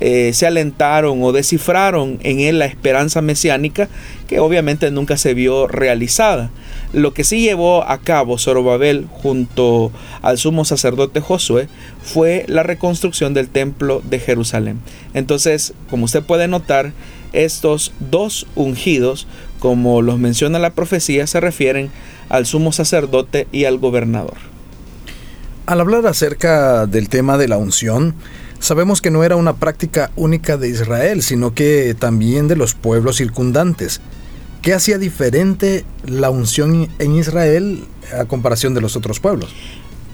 eh, 0.00 0.30
se 0.34 0.46
alentaron 0.46 1.22
o 1.22 1.32
descifraron 1.32 2.18
en 2.22 2.40
él 2.40 2.58
la 2.58 2.66
esperanza 2.66 3.22
mesiánica 3.22 3.88
que 4.28 4.38
obviamente 4.38 4.90
nunca 4.90 5.16
se 5.16 5.34
vio 5.34 5.66
realizada. 5.66 6.50
Lo 6.92 7.14
que 7.14 7.22
sí 7.22 7.40
llevó 7.40 7.88
a 7.88 7.98
cabo 7.98 8.36
Zorobabel 8.36 9.06
junto 9.10 9.92
al 10.22 10.38
sumo 10.38 10.64
sacerdote 10.64 11.20
Josué 11.20 11.68
fue 12.02 12.44
la 12.48 12.64
reconstrucción 12.64 13.32
del 13.32 13.48
templo 13.48 14.02
de 14.04 14.18
Jerusalén. 14.18 14.80
Entonces, 15.14 15.72
como 15.88 16.06
usted 16.06 16.22
puede 16.22 16.48
notar, 16.48 16.92
estos 17.32 17.92
dos 18.00 18.46
ungidos, 18.56 19.28
como 19.60 20.02
los 20.02 20.18
menciona 20.18 20.58
la 20.58 20.70
profecía, 20.70 21.26
se 21.28 21.40
refieren 21.40 21.90
al 22.28 22.46
sumo 22.46 22.72
sacerdote 22.72 23.46
y 23.52 23.64
al 23.64 23.78
gobernador. 23.78 24.36
Al 25.66 25.80
hablar 25.80 26.06
acerca 26.06 26.86
del 26.86 27.08
tema 27.08 27.38
de 27.38 27.46
la 27.46 27.56
unción, 27.56 28.16
sabemos 28.58 29.00
que 29.00 29.12
no 29.12 29.22
era 29.22 29.36
una 29.36 29.54
práctica 29.54 30.10
única 30.16 30.56
de 30.56 30.68
Israel, 30.68 31.22
sino 31.22 31.54
que 31.54 31.94
también 31.96 32.48
de 32.48 32.56
los 32.56 32.74
pueblos 32.74 33.16
circundantes. 33.18 34.00
¿Qué 34.62 34.74
hacía 34.74 34.98
diferente 34.98 35.86
la 36.04 36.28
unción 36.28 36.88
en 36.98 37.16
Israel 37.16 37.84
a 38.18 38.26
comparación 38.26 38.74
de 38.74 38.82
los 38.82 38.94
otros 38.94 39.18
pueblos? 39.18 39.54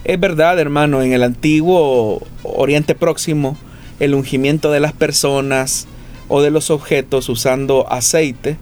Es 0.05 0.21
verdad, 0.21 0.61
hermano, 0.61 1.03
en 1.03 1.13
el 1.13 1.25
antiguo 1.25 2.23
Oriente 2.45 2.95
Próximo, 2.95 3.57
el 3.99 4.15
ungimiento 4.15 4.71
de 4.71 4.79
las 4.79 4.93
personas 4.93 5.89
o 6.29 6.43
de 6.43 6.53
los 6.53 6.71
objetos 6.71 7.29
usando 7.29 7.91
aceite 7.91 8.57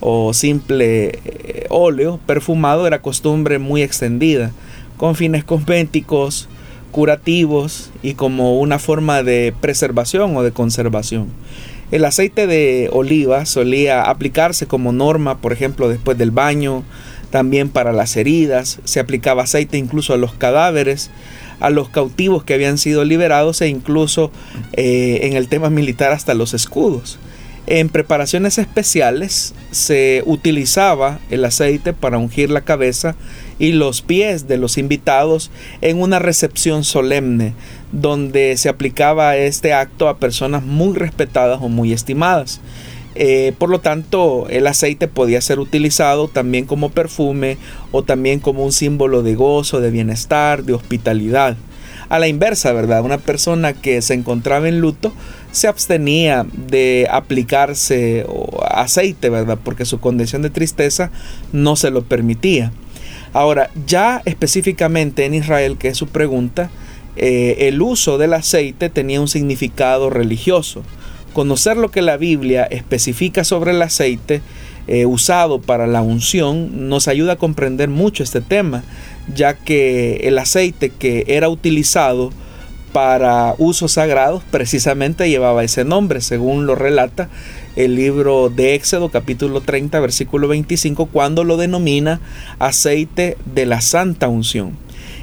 o 0.00 0.34
simple 0.34 1.20
eh, 1.24 1.66
óleo 1.70 2.18
perfumado 2.26 2.88
era 2.88 3.00
costumbre 3.00 3.60
muy 3.60 3.82
extendida, 3.82 4.50
con 4.96 5.14
fines 5.14 5.44
cosméticos, 5.44 6.48
curativos 6.90 7.90
y 8.02 8.14
como 8.14 8.58
una 8.58 8.80
forma 8.80 9.22
de 9.22 9.54
preservación 9.60 10.36
o 10.36 10.42
de 10.42 10.50
conservación. 10.50 11.28
El 11.90 12.04
aceite 12.04 12.46
de 12.46 12.90
oliva 12.92 13.46
solía 13.46 14.02
aplicarse 14.02 14.66
como 14.66 14.92
norma, 14.92 15.38
por 15.38 15.52
ejemplo, 15.52 15.88
después 15.88 16.18
del 16.18 16.30
baño, 16.30 16.84
también 17.30 17.70
para 17.70 17.92
las 17.92 18.16
heridas, 18.16 18.80
se 18.84 19.00
aplicaba 19.00 19.44
aceite 19.44 19.78
incluso 19.78 20.12
a 20.12 20.18
los 20.18 20.34
cadáveres, 20.34 21.10
a 21.60 21.70
los 21.70 21.88
cautivos 21.88 22.44
que 22.44 22.54
habían 22.54 22.78
sido 22.78 23.04
liberados 23.04 23.60
e 23.60 23.68
incluso 23.68 24.30
eh, 24.74 25.20
en 25.22 25.34
el 25.34 25.48
tema 25.48 25.70
militar 25.70 26.12
hasta 26.12 26.34
los 26.34 26.54
escudos. 26.54 27.18
En 27.66 27.90
preparaciones 27.90 28.56
especiales 28.56 29.54
se 29.70 30.22
utilizaba 30.24 31.20
el 31.30 31.44
aceite 31.44 31.92
para 31.92 32.16
ungir 32.16 32.50
la 32.50 32.62
cabeza 32.62 33.14
y 33.58 33.72
los 33.72 34.02
pies 34.02 34.48
de 34.48 34.58
los 34.58 34.78
invitados 34.78 35.50
en 35.80 36.00
una 36.00 36.18
recepción 36.18 36.84
solemne 36.84 37.54
donde 37.92 38.56
se 38.56 38.68
aplicaba 38.68 39.36
este 39.36 39.72
acto 39.72 40.08
a 40.08 40.18
personas 40.18 40.62
muy 40.62 40.96
respetadas 40.96 41.60
o 41.62 41.68
muy 41.68 41.92
estimadas. 41.92 42.60
Eh, 43.14 43.52
por 43.58 43.68
lo 43.68 43.80
tanto, 43.80 44.46
el 44.48 44.66
aceite 44.66 45.08
podía 45.08 45.40
ser 45.40 45.58
utilizado 45.58 46.28
también 46.28 46.66
como 46.66 46.90
perfume 46.90 47.56
o 47.90 48.04
también 48.04 48.38
como 48.38 48.64
un 48.64 48.70
símbolo 48.70 49.22
de 49.22 49.34
gozo, 49.34 49.80
de 49.80 49.90
bienestar, 49.90 50.62
de 50.64 50.74
hospitalidad. 50.74 51.56
a 52.10 52.18
la 52.18 52.26
inversa, 52.26 52.72
¿verdad? 52.72 53.04
Una 53.04 53.18
persona 53.18 53.74
que 53.74 54.00
se 54.00 54.14
encontraba 54.14 54.66
en 54.66 54.80
luto 54.80 55.12
se 55.52 55.68
abstenía 55.68 56.46
de 56.54 57.06
aplicarse 57.10 58.24
aceite, 58.70 59.28
¿verdad? 59.28 59.58
Porque 59.62 59.84
su 59.84 60.00
condición 60.00 60.40
de 60.40 60.48
tristeza 60.48 61.10
no 61.52 61.76
se 61.76 61.90
lo 61.90 62.04
permitía. 62.04 62.72
Ahora, 63.32 63.70
ya 63.86 64.22
específicamente 64.24 65.24
en 65.24 65.34
Israel, 65.34 65.76
que 65.78 65.88
es 65.88 65.98
su 65.98 66.06
pregunta, 66.06 66.70
eh, 67.16 67.68
el 67.68 67.82
uso 67.82 68.16
del 68.16 68.34
aceite 68.34 68.88
tenía 68.88 69.20
un 69.20 69.28
significado 69.28 70.08
religioso. 70.10 70.82
Conocer 71.32 71.76
lo 71.76 71.90
que 71.90 72.02
la 72.02 72.16
Biblia 72.16 72.64
especifica 72.64 73.44
sobre 73.44 73.72
el 73.72 73.82
aceite 73.82 74.40
eh, 74.86 75.04
usado 75.04 75.60
para 75.60 75.86
la 75.86 76.00
unción 76.00 76.88
nos 76.88 77.08
ayuda 77.08 77.34
a 77.34 77.36
comprender 77.36 77.88
mucho 77.88 78.22
este 78.22 78.40
tema, 78.40 78.84
ya 79.34 79.54
que 79.54 80.20
el 80.24 80.38
aceite 80.38 80.90
que 80.90 81.24
era 81.28 81.48
utilizado 81.48 82.30
para 82.92 83.54
usos 83.58 83.92
sagrados 83.92 84.42
precisamente 84.50 85.28
llevaba 85.28 85.62
ese 85.62 85.84
nombre, 85.84 86.20
según 86.20 86.66
lo 86.66 86.74
relata 86.74 87.28
el 87.78 87.94
libro 87.94 88.50
de 88.50 88.74
Éxodo 88.74 89.08
capítulo 89.08 89.60
30 89.60 90.00
versículo 90.00 90.48
25 90.48 91.06
cuando 91.06 91.44
lo 91.44 91.56
denomina 91.56 92.20
aceite 92.58 93.36
de 93.54 93.66
la 93.66 93.80
santa 93.80 94.26
unción. 94.26 94.72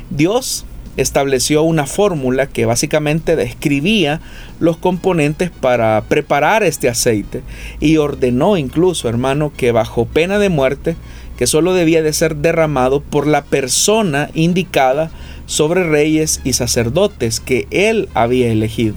Dios 0.10 0.66
estableció 0.96 1.64
una 1.64 1.86
fórmula 1.86 2.48
que 2.48 2.66
básicamente 2.66 3.36
describía 3.36 4.22
los 4.62 4.78
componentes 4.78 5.52
para 5.52 6.02
preparar 6.08 6.64
este 6.64 6.88
aceite 6.88 7.44
y 7.82 7.98
ordenó 7.98 8.56
incluso, 8.56 9.10
hermano, 9.10 9.52
que 9.58 9.74
bajo 9.74 10.06
pena 10.06 10.40
de 10.40 10.48
muerte, 10.48 10.96
que 11.38 11.48
solo 11.48 11.74
debía 11.74 12.04
de 12.04 12.14
ser 12.14 12.38
derramado 12.38 13.02
por 13.02 13.28
la 13.28 13.44
persona 13.44 14.30
indicada 14.34 15.12
sobre 15.46 15.84
reyes 15.84 16.42
y 16.44 16.54
sacerdotes 16.54 17.40
que 17.40 17.68
él 17.72 18.10
había 18.14 18.52
elegido. 18.52 18.96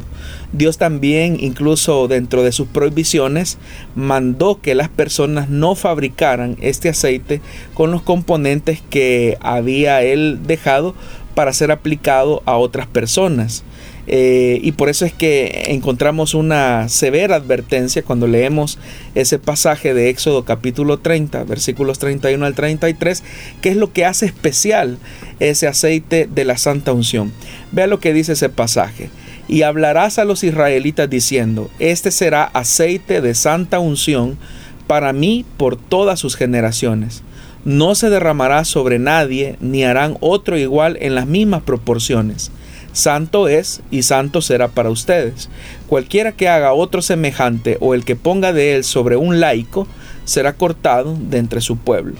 Dios 0.53 0.79
también, 0.79 1.37
incluso 1.41 2.09
dentro 2.09 2.43
de 2.43 2.53
sus 2.53 2.69
prohibiciones, 2.69 3.59
mandó 3.95 4.61
que 4.61 4.75
las 4.75 4.89
personas 4.89 5.51
no 5.51 5.75
fabricaran 5.75 6.57
este 6.61 6.89
aceite 6.89 7.43
con 7.75 7.91
los 7.91 8.03
componentes 8.03 8.83
que 8.89 9.37
había 9.41 10.03
él 10.03 10.41
dejado 10.47 10.95
para 11.35 11.53
ser 11.53 11.71
aplicado 11.71 12.43
a 12.47 12.57
otras 12.57 12.87
personas. 12.87 13.63
Eh, 14.11 14.59
y 14.63 14.73
por 14.73 14.89
eso 14.89 15.05
es 15.05 15.13
que 15.13 15.65
encontramos 15.67 16.33
una 16.33 16.89
severa 16.89 17.37
advertencia 17.37 18.03
cuando 18.03 18.27
leemos 18.27 18.79
ese 19.15 19.39
pasaje 19.39 19.93
de 19.93 20.09
Éxodo 20.09 20.47
capítulo 20.47 20.99
30, 20.99 21.45
versículos 21.45 21.99
31 21.99 22.47
al 22.47 22.55
33, 22.55 23.23
que 23.61 23.69
es 23.69 23.77
lo 23.77 23.93
que 23.93 24.07
hace 24.07 24.25
especial 24.25 24.97
ese 25.41 25.67
aceite 25.67 26.27
de 26.27 26.45
la 26.47 26.57
santa 26.57 26.93
unción. 26.93 27.33
Vea 27.71 27.87
lo 27.87 28.01
que 28.01 28.15
dice 28.15 28.33
ese 28.33 28.49
pasaje. 28.49 29.11
Y 29.47 29.63
hablarás 29.63 30.19
a 30.19 30.25
los 30.25 30.43
israelitas 30.43 31.09
diciendo, 31.09 31.71
este 31.79 32.11
será 32.11 32.45
aceite 32.45 33.21
de 33.21 33.35
santa 33.35 33.79
unción 33.79 34.39
para 34.87 35.13
mí 35.13 35.45
por 35.59 35.77
todas 35.77 36.19
sus 36.19 36.35
generaciones 36.35 37.23
no 37.65 37.95
se 37.95 38.09
derramará 38.09 38.65
sobre 38.65 38.99
nadie, 38.99 39.57
ni 39.61 39.85
harán 39.85 40.17
otro 40.21 40.57
igual 40.57 40.97
en 41.01 41.15
las 41.15 41.27
mismas 41.27 41.63
proporciones. 41.63 42.51
Santo 42.93 43.49
es 43.49 43.81
y 43.91 44.03
santo 44.03 44.43
será 44.43 44.69
para 44.69 44.91
ustedes. 44.91 45.49
Cualquiera 45.87 46.33
que 46.33 46.49
haga 46.49 46.73
otro 46.73 47.03
semejante 47.03 47.77
o 47.81 47.95
el 47.95 48.05
que 48.05 48.17
ponga 48.17 48.53
de 48.53 48.77
él 48.77 48.85
sobre 48.85 49.17
un 49.17 49.41
laico, 49.41 49.87
será 50.25 50.53
cortado 50.53 51.17
de 51.19 51.39
entre 51.39 51.61
su 51.61 51.77
pueblo. 51.77 52.17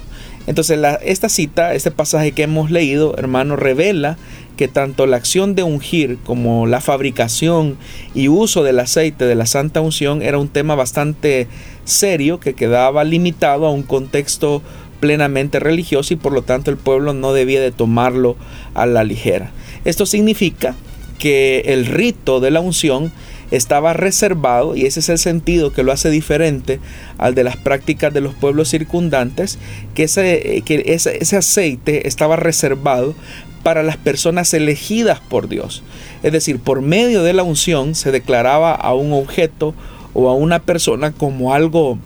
Entonces 0.47 0.79
esta 1.03 1.29
cita, 1.29 1.75
este 1.75 1.91
pasaje 1.91 2.33
que 2.33 2.45
hemos 2.45 2.71
leído, 2.71 3.15
hermano, 3.19 3.55
revela 3.55 4.17
que 4.57 4.67
tanto 4.67 5.07
la 5.07 5.19
acción 5.19 5.55
de 5.55 5.63
ungir 5.63 6.19
como 6.25 6.67
la 6.67 6.81
fabricación 6.81 7.77
y 8.15 8.29
uso 8.29 8.65
del 8.65 8.81
aceite 8.81 9.27
de 9.27 9.35
la 9.35 9.47
santa 9.47 9.83
unción 9.83 10.23
era 10.23 10.39
un 10.39 10.49
tema 10.49 10.75
bastante 10.75 11.49
serio 11.85 12.41
que 12.41 12.55
quedaba 12.55 13.05
limitado 13.05 13.67
a 13.67 13.71
un 13.71 13.83
contexto 13.83 14.63
plenamente 15.01 15.61
religioso 15.61 16.15
y 16.15 16.17
por 16.17 16.33
lo 16.33 16.43
tanto 16.43 16.71
el 16.71 16.77
pueblo 16.77 17.13
no 17.13 17.33
debía 17.33 17.61
de 17.61 17.71
tomarlo 17.71 18.37
a 18.75 18.87
la 18.87 19.05
ligera. 19.05 19.53
Esto 19.85 20.07
significa 20.07 20.75
que 21.19 21.63
el 21.67 21.87
rito 21.87 22.41
de 22.41 22.51
la 22.51 22.61
unción 22.61 23.13
estaba 23.51 23.93
reservado, 23.93 24.77
y 24.77 24.85
ese 24.85 25.01
es 25.01 25.09
el 25.09 25.19
sentido 25.19 25.73
que 25.73 25.83
lo 25.83 25.93
hace 25.93 26.11
diferente 26.11 26.81
al 27.17 27.35
de 27.35 27.45
las 27.45 27.57
prácticas 27.57 28.13
de 28.13 28.21
los 28.21 28.35
pueblos 28.35 28.69
circundantes, 28.69 29.59
que 29.95 30.05
ese, 30.05 30.63
que 30.65 30.83
ese, 30.87 31.37
aceite 31.37 32.09
estaba 32.09 32.37
reservado 32.37 33.15
para 33.63 33.83
las 33.83 33.97
personas 33.97 34.53
elegidas 34.55 35.21
por 35.21 35.49
Dios. 35.49 35.83
Es 36.23 36.33
decir, 36.33 36.59
por 36.59 36.83
medio 36.83 37.23
de 37.23 37.33
la 37.33 37.43
unción 37.43 37.95
se 37.95 38.13
declaraba 38.13 38.75
a 38.75 38.95
un 38.95 39.13
objeto 39.13 39.75
o 40.15 40.29
a 40.29 40.35
una 40.35 40.61
persona 40.61 41.13
como 41.13 41.55
algo 41.55 41.99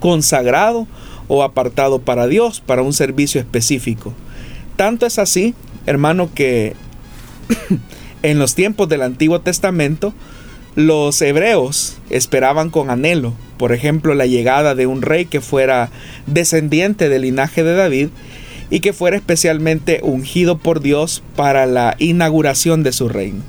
consagrado 0.00 0.86
o 1.28 1.42
apartado 1.42 2.00
para 2.00 2.26
Dios, 2.26 2.60
para 2.60 2.82
un 2.82 2.92
servicio 2.92 3.40
específico. 3.40 4.12
Tanto 4.76 5.06
es 5.06 5.18
así, 5.18 5.54
hermano, 5.90 6.30
que 6.34 6.74
en 8.22 8.38
los 8.38 8.54
tiempos 8.54 8.88
del 8.88 9.02
Antiguo 9.02 9.40
Testamento, 9.40 10.14
los 10.76 11.20
hebreos 11.20 11.98
esperaban 12.10 12.70
con 12.70 12.90
anhelo, 12.90 13.34
por 13.58 13.72
ejemplo, 13.72 14.14
la 14.14 14.26
llegada 14.26 14.74
de 14.74 14.86
un 14.86 15.02
rey 15.02 15.26
que 15.26 15.40
fuera 15.40 15.90
descendiente 16.26 17.08
del 17.08 17.22
linaje 17.22 17.62
de 17.62 17.74
David 17.74 18.08
y 18.70 18.80
que 18.80 18.92
fuera 18.92 19.16
especialmente 19.16 20.00
ungido 20.02 20.58
por 20.58 20.80
Dios 20.80 21.22
para 21.36 21.66
la 21.66 21.96
inauguración 21.98 22.82
de 22.82 22.92
su 22.92 23.08
reino. 23.08 23.42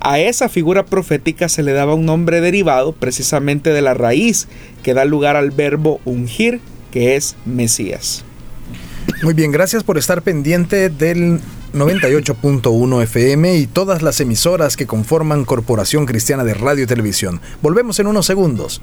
A 0.00 0.18
esa 0.18 0.50
figura 0.50 0.84
profética 0.84 1.48
se 1.48 1.62
le 1.62 1.72
daba 1.72 1.94
un 1.94 2.04
nombre 2.04 2.42
derivado 2.42 2.92
precisamente 2.92 3.70
de 3.70 3.80
la 3.80 3.94
raíz 3.94 4.48
que 4.82 4.92
da 4.92 5.06
lugar 5.06 5.36
al 5.36 5.50
verbo 5.50 6.00
ungir 6.04 6.60
que 6.90 7.16
es 7.16 7.36
Mesías. 7.46 8.24
Muy 9.22 9.32
bien, 9.32 9.50
gracias 9.50 9.82
por 9.82 9.96
estar 9.96 10.22
pendiente 10.22 10.90
del 10.90 11.40
98.1 11.74 13.02
FM 13.02 13.56
y 13.56 13.66
todas 13.66 14.02
las 14.02 14.20
emisoras 14.20 14.76
que 14.76 14.86
conforman 14.86 15.44
Corporación 15.44 16.06
Cristiana 16.06 16.44
de 16.44 16.54
Radio 16.54 16.84
y 16.84 16.86
Televisión. 16.86 17.40
Volvemos 17.62 17.98
en 17.98 18.06
unos 18.06 18.26
segundos. 18.26 18.80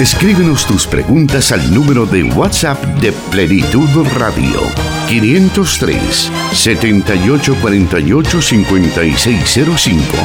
Escríbenos 0.00 0.66
tus 0.66 0.86
preguntas 0.86 1.52
al 1.52 1.74
número 1.74 2.06
de 2.06 2.22
WhatsApp 2.22 2.82
de 3.02 3.12
Plenitud 3.30 3.86
Radio 4.16 4.99
503 5.10 6.30
7848 6.52 8.40
5605 8.40 10.16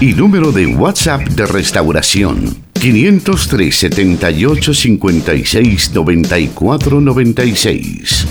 y 0.00 0.14
número 0.14 0.52
de 0.52 0.68
WhatsApp 0.68 1.22
de 1.22 1.44
Restauración 1.44 2.56
503 2.74 3.76
78 3.76 4.74
56 4.74 5.90
94 5.92 7.00
96. 7.00 8.26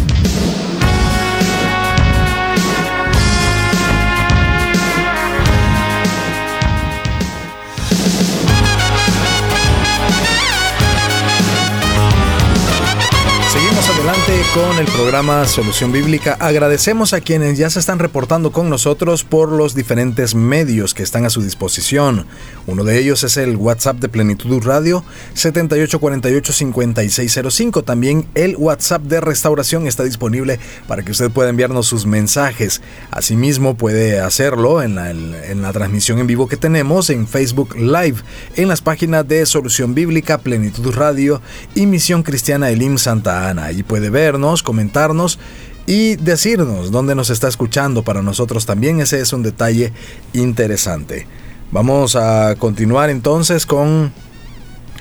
Con 14.57 14.79
el 14.79 14.87
programa 14.87 15.45
Solución 15.45 15.91
Bíblica. 15.91 16.35
Agradecemos 16.39 17.13
a 17.13 17.21
quienes 17.21 17.59
ya 17.59 17.69
se 17.69 17.79
están 17.79 17.99
reportando 17.99 18.51
con 18.51 18.71
nosotros 18.71 19.23
por 19.23 19.51
los 19.51 19.75
diferentes 19.75 20.33
medios 20.33 20.95
que 20.95 21.03
están 21.03 21.25
a 21.25 21.29
su 21.29 21.43
disposición. 21.43 22.25
Uno 22.65 22.83
de 22.83 22.97
ellos 22.97 23.23
es 23.23 23.37
el 23.37 23.55
WhatsApp 23.55 23.97
de 23.97 24.09
Plenitud 24.09 24.63
Radio 24.63 25.03
78485605. 25.35 27.83
También 27.83 28.25
el 28.33 28.55
WhatsApp 28.57 29.03
de 29.03 29.21
Restauración 29.21 29.85
está 29.85 30.03
disponible 30.03 30.59
para 30.87 31.03
que 31.03 31.11
usted 31.11 31.29
pueda 31.29 31.51
enviarnos 31.51 31.85
sus 31.85 32.07
mensajes. 32.07 32.81
Asimismo 33.11 33.77
puede 33.77 34.19
hacerlo 34.19 34.81
en 34.81 34.95
la, 34.95 35.11
en 35.11 35.61
la 35.61 35.71
transmisión 35.71 36.17
en 36.17 36.25
vivo 36.25 36.47
que 36.47 36.57
tenemos 36.57 37.11
en 37.11 37.27
Facebook 37.27 37.75
Live, 37.75 38.23
en 38.55 38.69
las 38.69 38.81
páginas 38.81 39.27
de 39.27 39.45
Solución 39.45 39.93
Bíblica, 39.93 40.39
Plenitud 40.39 40.95
Radio 40.95 41.43
y 41.75 41.85
Misión 41.85 42.23
Cristiana 42.23 42.71
Elim 42.71 42.97
Santa 42.97 43.49
Ana. 43.49 43.65
Allí 43.65 43.83
puede 43.83 44.09
vernos 44.09 44.46
comentarnos 44.63 45.39
y 45.85 46.15
decirnos 46.15 46.91
dónde 46.91 47.15
nos 47.15 47.29
está 47.29 47.47
escuchando 47.47 48.03
para 48.03 48.21
nosotros 48.21 48.65
también. 48.65 48.99
Ese 48.99 49.21
es 49.21 49.33
un 49.33 49.43
detalle 49.43 49.93
interesante. 50.33 51.27
Vamos 51.71 52.15
a 52.15 52.55
continuar 52.57 53.09
entonces 53.09 53.65
con 53.65 54.11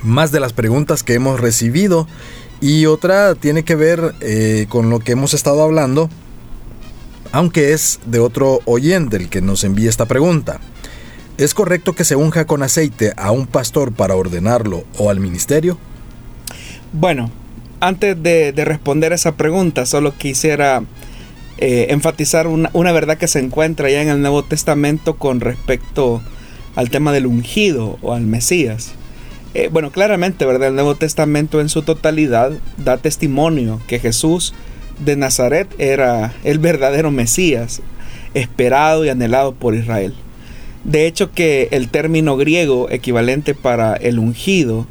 más 0.02 0.32
de 0.32 0.40
las 0.40 0.52
preguntas 0.52 1.02
que 1.02 1.14
hemos 1.14 1.40
recibido 1.40 2.06
y 2.60 2.86
otra 2.86 3.34
tiene 3.34 3.64
que 3.64 3.76
ver 3.76 4.14
eh, 4.20 4.66
con 4.68 4.90
lo 4.90 4.98
que 5.00 5.12
hemos 5.12 5.34
estado 5.34 5.62
hablando 5.62 6.10
aunque 7.32 7.72
es 7.72 8.00
de 8.06 8.18
otro 8.18 8.60
oyente 8.64 9.16
el 9.16 9.28
que 9.28 9.42
nos 9.42 9.64
envía 9.64 9.90
esta 9.90 10.06
pregunta. 10.06 10.60
¿Es 11.38 11.52
correcto 11.52 11.92
que 11.92 12.04
se 12.04 12.16
unja 12.16 12.46
con 12.46 12.62
aceite 12.62 13.12
a 13.16 13.30
un 13.30 13.46
pastor 13.46 13.92
para 13.92 14.16
ordenarlo 14.16 14.84
o 14.96 15.10
al 15.10 15.20
ministerio? 15.20 15.78
Bueno, 16.92 17.30
antes 17.80 18.22
de, 18.22 18.52
responder 18.64 19.12
esa 19.12 19.36
pregunta, 19.36 19.86
solo 19.86 20.16
quisiera 20.16 20.82
eh, 21.58 21.86
enfatizar 21.90 22.46
una, 22.46 22.92
verdad 22.92 23.18
que 23.18 23.28
se 23.28 23.38
encuentra 23.38 23.90
ya 23.90 24.02
en 24.02 24.08
el 24.08 24.20
Nuevo 24.20 24.42
Testamento 24.42 25.16
con 25.16 25.40
respecto 25.40 26.22
al 26.74 26.90
tema 26.90 27.12
del 27.12 27.26
ungido 27.26 27.98
o 28.02 28.12
al 28.12 28.22
Mesías. 28.22 28.94
Eh, 29.54 29.70
bueno, 29.72 29.90
claramente, 29.90 30.44
¿verdad? 30.44 30.68
El 30.68 30.74
Nuevo 30.74 30.96
Testamento 30.96 31.60
en 31.60 31.68
su 31.68 31.82
totalidad 31.82 32.52
da 32.76 32.98
testimonio 32.98 33.80
que 33.86 33.98
Jesús 33.98 34.54
de 35.04 35.16
Nazaret 35.16 35.68
era 35.78 36.34
el 36.44 36.58
verdadero 36.58 37.10
Mesías, 37.10 37.80
esperado 38.34 39.04
y 39.04 39.08
anhelado 39.08 39.54
por 39.54 39.74
Israel. 39.74 40.14
De 40.84 41.06
hecho 41.06 41.32
que 41.32 41.68
el 41.72 41.88
término 41.88 42.36
griego 42.36 42.88
equivalente 42.90 43.54
para 43.54 43.94
el 43.94 44.18
ungido 44.18 44.86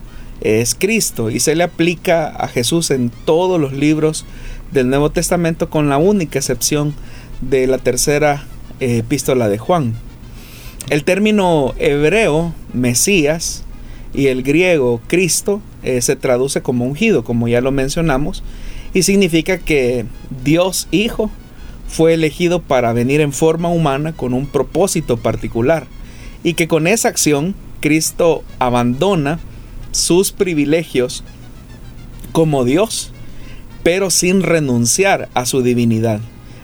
es 0.45 0.75
Cristo 0.75 1.31
y 1.31 1.39
se 1.39 1.55
le 1.55 1.63
aplica 1.63 2.27
a 2.27 2.47
Jesús 2.47 2.91
en 2.91 3.09
todos 3.09 3.59
los 3.59 3.73
libros 3.73 4.25
del 4.71 4.89
Nuevo 4.89 5.09
Testamento 5.09 5.71
con 5.71 5.89
la 5.89 5.97
única 5.97 6.37
excepción 6.37 6.93
de 7.41 7.65
la 7.65 7.79
tercera 7.79 8.45
eh, 8.79 8.99
epístola 8.99 9.49
de 9.49 9.57
Juan. 9.57 9.95
El 10.91 11.03
término 11.03 11.73
hebreo 11.79 12.53
Mesías 12.73 13.63
y 14.13 14.27
el 14.27 14.43
griego 14.43 15.01
Cristo 15.07 15.61
eh, 15.81 16.01
se 16.03 16.15
traduce 16.15 16.61
como 16.61 16.85
ungido, 16.85 17.23
como 17.23 17.47
ya 17.47 17.59
lo 17.59 17.71
mencionamos, 17.71 18.43
y 18.93 19.01
significa 19.01 19.57
que 19.57 20.05
Dios 20.43 20.87
Hijo 20.91 21.31
fue 21.87 22.13
elegido 22.13 22.61
para 22.61 22.93
venir 22.93 23.19
en 23.19 23.33
forma 23.33 23.69
humana 23.69 24.13
con 24.13 24.35
un 24.35 24.45
propósito 24.45 25.17
particular 25.17 25.87
y 26.43 26.53
que 26.53 26.67
con 26.67 26.85
esa 26.85 27.07
acción 27.07 27.55
Cristo 27.81 28.43
abandona 28.59 29.39
sus 29.95 30.31
privilegios 30.33 31.23
como 32.33 32.65
Dios, 32.65 33.11
pero 33.81 34.09
sin 34.09 34.43
renunciar 34.43 35.29
a 35.33 35.45
su 35.45 35.61
divinidad, 35.61 36.19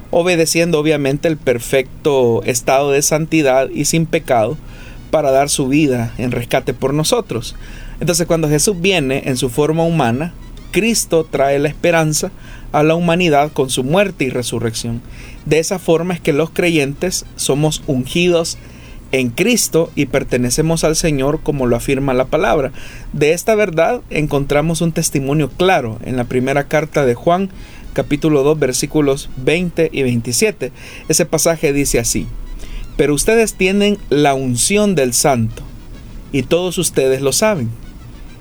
obedeciendo 0.10 0.80
obviamente 0.80 1.30
el 1.30 1.38
perfecto 1.38 2.44
estado 2.44 2.91
de 2.91 3.02
santidad 3.02 3.70
y 3.70 3.86
sin 3.86 4.06
pecado 4.06 4.58
para 5.12 5.32
dar 5.32 5.50
su 5.50 5.70
vida 5.70 6.13
en 6.17 6.32
rescate 6.32 6.74
por 6.74 6.94
nosotros. 6.94 7.56
Entonces 8.02 8.28
cuando 8.28 8.50
Jesús 8.50 8.82
viene 8.82 9.24
en 9.26 9.38
su 9.38 9.50
forma 9.50 9.84
humana, 9.84 10.34
Cristo 10.72 11.26
trae 11.30 11.58
la 11.60 11.70
esperanza 11.70 12.32
a 12.74 12.84
la 12.84 12.96
humanidad 12.96 13.52
con 13.54 13.70
su 13.70 13.84
muerte 13.84 14.26
y 14.26 14.30
resurrección. 14.30 15.02
De 15.46 15.60
esa 15.60 15.80
forma 15.80 16.13
es 16.13 16.20
que 16.20 16.34
los 16.34 16.50
creyentes 16.50 17.26
somos 17.38 17.82
ungidos 17.88 18.58
en 19.12 19.30
Cristo 19.30 19.91
y 19.95 20.06
pertenecemos 20.06 20.84
al 20.84 20.95
Señor 20.95 21.41
como 21.41 21.65
lo 21.65 21.76
afirma 21.76 22.13
la 22.13 22.26
palabra. 22.26 22.71
De 23.13 23.34
esta 23.34 23.56
verdad 23.56 24.02
encontramos 24.10 24.82
un 24.82 24.91
testimonio 24.91 25.50
claro 25.50 26.00
en 26.06 26.17
la 26.17 26.26
primera 26.26 26.67
carta 26.67 27.06
de 27.06 27.15
Juan 27.15 27.50
capítulo 27.93 28.43
2 28.43 28.58
versículos 28.60 29.30
20 29.38 29.89
y 29.91 30.04
27. 30.04 30.71
Ese 31.10 31.26
pasaje 31.26 31.74
dice 31.74 32.00
así, 32.00 32.28
pero 32.97 33.13
ustedes 33.13 33.56
tienen 33.56 33.97
la 34.10 34.34
unción 34.34 34.95
del 34.95 35.13
santo 35.13 35.63
y 36.32 36.43
todos 36.43 36.78
ustedes 36.78 37.21
lo 37.21 37.34
saben. 37.34 37.69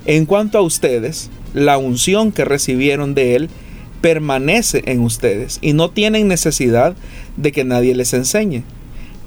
En 0.07 0.27
cuanto 0.27 0.59
a 0.59 0.63
ustedes, 0.63 1.31
la 1.53 1.79
unción 1.79 2.33
que 2.33 2.45
recibieron 2.45 3.15
de 3.15 3.37
Él 3.37 3.51
permanece 4.01 4.83
en 4.87 5.01
ustedes 5.01 5.59
y 5.61 5.73
no 5.73 5.91
tienen 5.91 6.29
necesidad 6.29 6.95
de 7.37 7.53
que 7.53 7.65
nadie 7.65 7.95
les 7.95 8.15
enseñe. 8.15 8.63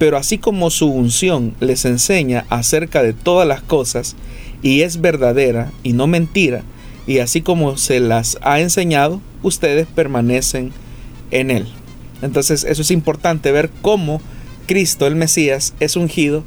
Pero 0.03 0.17
así 0.17 0.37
como 0.37 0.69
su 0.69 0.87
unción 0.89 1.55
les 1.61 1.85
enseña 1.85 2.45
acerca 2.49 3.01
de 3.01 3.13
todas 3.13 3.47
las 3.47 3.61
cosas 3.61 4.17
y 4.61 4.81
es 4.81 4.99
verdadera 4.99 5.71
y 5.81 5.93
no 5.93 6.07
mentira, 6.07 6.63
y 7.07 7.19
así 7.19 7.41
como 7.41 7.77
se 7.77 8.01
las 8.01 8.37
ha 8.41 8.59
enseñado, 8.59 9.21
ustedes 9.43 9.87
permanecen 9.87 10.73
en 11.31 11.51
Él. 11.51 11.67
Entonces 12.21 12.65
eso 12.65 12.81
es 12.81 12.91
importante 12.91 13.53
ver 13.53 13.69
cómo 13.81 14.19
Cristo, 14.67 15.07
el 15.07 15.15
Mesías, 15.15 15.73
es 15.79 15.95
ungido, 15.95 16.43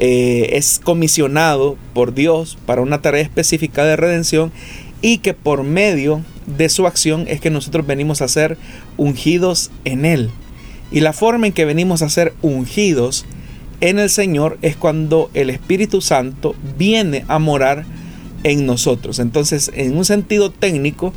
eh, 0.00 0.50
es 0.54 0.80
comisionado 0.82 1.78
por 1.94 2.12
Dios 2.12 2.58
para 2.66 2.82
una 2.82 3.00
tarea 3.00 3.22
específica 3.22 3.84
de 3.84 3.94
redención 3.94 4.50
y 5.00 5.18
que 5.18 5.32
por 5.32 5.62
medio 5.62 6.24
de 6.58 6.68
su 6.68 6.88
acción 6.88 7.26
es 7.28 7.40
que 7.40 7.50
nosotros 7.50 7.86
venimos 7.86 8.20
a 8.20 8.26
ser 8.26 8.58
ungidos 8.96 9.70
en 9.84 10.04
Él. 10.06 10.32
Y 10.90 11.00
la 11.00 11.12
forma 11.12 11.46
en 11.46 11.52
que 11.52 11.64
venimos 11.64 12.02
a 12.02 12.08
ser 12.08 12.34
ungidos 12.42 13.24
en 13.80 13.98
el 13.98 14.10
Señor 14.10 14.58
es 14.62 14.76
cuando 14.76 15.30
el 15.34 15.50
Espíritu 15.50 16.00
Santo 16.00 16.54
viene 16.76 17.24
a 17.28 17.38
morar 17.38 17.84
en 18.42 18.66
nosotros. 18.66 19.18
Entonces, 19.18 19.70
en 19.74 19.96
un 19.96 20.04
sentido 20.04 20.50
técnico, 20.50 21.12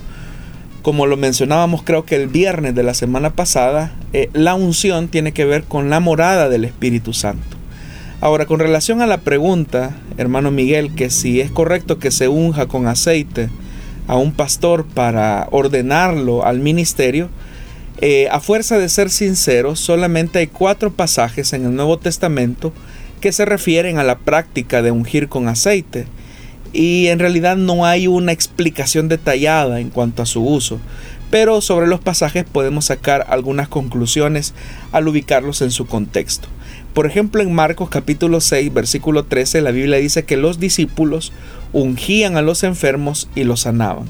como 0.82 1.06
lo 1.06 1.18
mencionábamos 1.18 1.82
creo 1.84 2.06
que 2.06 2.16
el 2.16 2.28
viernes 2.28 2.76
de 2.76 2.84
la 2.84 2.94
semana 2.94 3.32
pasada, 3.32 3.94
eh, 4.12 4.30
la 4.34 4.54
unción 4.54 5.08
tiene 5.08 5.32
que 5.32 5.46
ver 5.46 5.64
con 5.64 5.90
la 5.90 6.00
morada 6.00 6.50
del 6.50 6.66
Espíritu 6.66 7.14
Santo. 7.14 7.58
Ahora, 8.22 8.46
con 8.46 8.60
relación 8.60 9.02
a 9.02 9.08
la 9.08 9.20
pregunta, 9.20 9.98
hermano 10.18 10.52
Miguel, 10.52 10.94
que 10.96 11.10
si 11.10 11.42
es 11.42 11.52
correcto 11.52 12.00
que 12.00 12.12
se 12.12 12.30
unja 12.30 12.68
con 12.68 12.88
aceite 12.88 13.50
a 14.08 14.16
un 14.16 14.32
pastor 14.32 14.86
para 14.86 15.48
ordenarlo 15.52 16.46
al 16.46 16.60
ministerio, 16.60 17.30
eh, 18.02 18.28
a 18.32 18.40
fuerza 18.40 18.78
de 18.78 18.90
ser 18.90 19.10
sincero, 19.10 19.76
solamente 19.76 20.40
hay 20.40 20.48
cuatro 20.48 20.92
pasajes 20.92 21.54
en 21.54 21.66
el 21.66 21.76
Nuevo 21.76 21.98
Testamento 21.98 22.74
que 23.22 23.32
se 23.32 23.46
refieren 23.46 23.98
a 23.98 24.04
la 24.04 24.18
práctica 24.18 24.82
de 24.82 24.92
ungir 24.92 25.30
con 25.30 25.48
aceite 25.48 26.08
y 26.74 27.08
en 27.08 27.20
realidad 27.20 27.56
no 27.56 27.86
hay 27.86 28.08
una 28.08 28.32
explicación 28.32 29.08
detallada 29.08 29.80
en 29.80 29.90
cuanto 29.90 30.24
a 30.24 30.26
su 30.26 30.44
uso, 30.44 30.80
pero 31.30 31.62
sobre 31.62 31.88
los 31.88 32.00
pasajes 32.00 32.44
podemos 32.44 32.86
sacar 32.86 33.26
algunas 33.30 33.68
conclusiones 33.68 34.54
al 34.92 35.08
ubicarlos 35.08 35.62
en 35.62 35.72
su 35.72 35.86
contexto. 35.86 36.48
Por 36.94 37.06
ejemplo, 37.06 37.42
en 37.42 37.54
Marcos 37.54 37.90
capítulo 37.90 38.42
6, 38.42 38.74
versículo 38.74 39.24
13, 39.24 39.62
la 39.62 39.72
Biblia 39.72 39.98
dice 39.98 40.26
que 40.26 40.38
los 40.38 40.60
discípulos 40.60 41.32
ungían 41.72 42.38
a 42.38 42.42
los 42.42 42.64
enfermos 42.64 43.30
y 43.36 43.46
los 43.46 43.62
sanaban. 43.62 44.06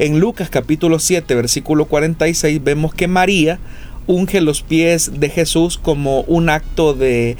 En 0.00 0.18
Lucas 0.18 0.50
capítulo 0.50 0.98
7, 0.98 1.32
versículo 1.36 1.84
46, 1.84 2.64
vemos 2.64 2.92
que 2.92 3.06
María 3.06 3.60
unge 4.08 4.40
los 4.40 4.62
pies 4.62 5.20
de 5.20 5.30
Jesús 5.30 5.78
como 5.78 6.22
un 6.22 6.50
acto 6.50 6.94
de 6.94 7.36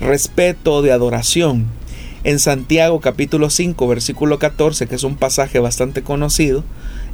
respeto, 0.00 0.80
de 0.80 0.92
adoración. 0.92 1.66
En 2.24 2.38
Santiago 2.38 3.00
capítulo 3.00 3.50
5 3.50 3.86
versículo 3.86 4.38
14, 4.38 4.86
que 4.86 4.94
es 4.94 5.04
un 5.04 5.16
pasaje 5.16 5.58
bastante 5.58 6.00
conocido, 6.00 6.64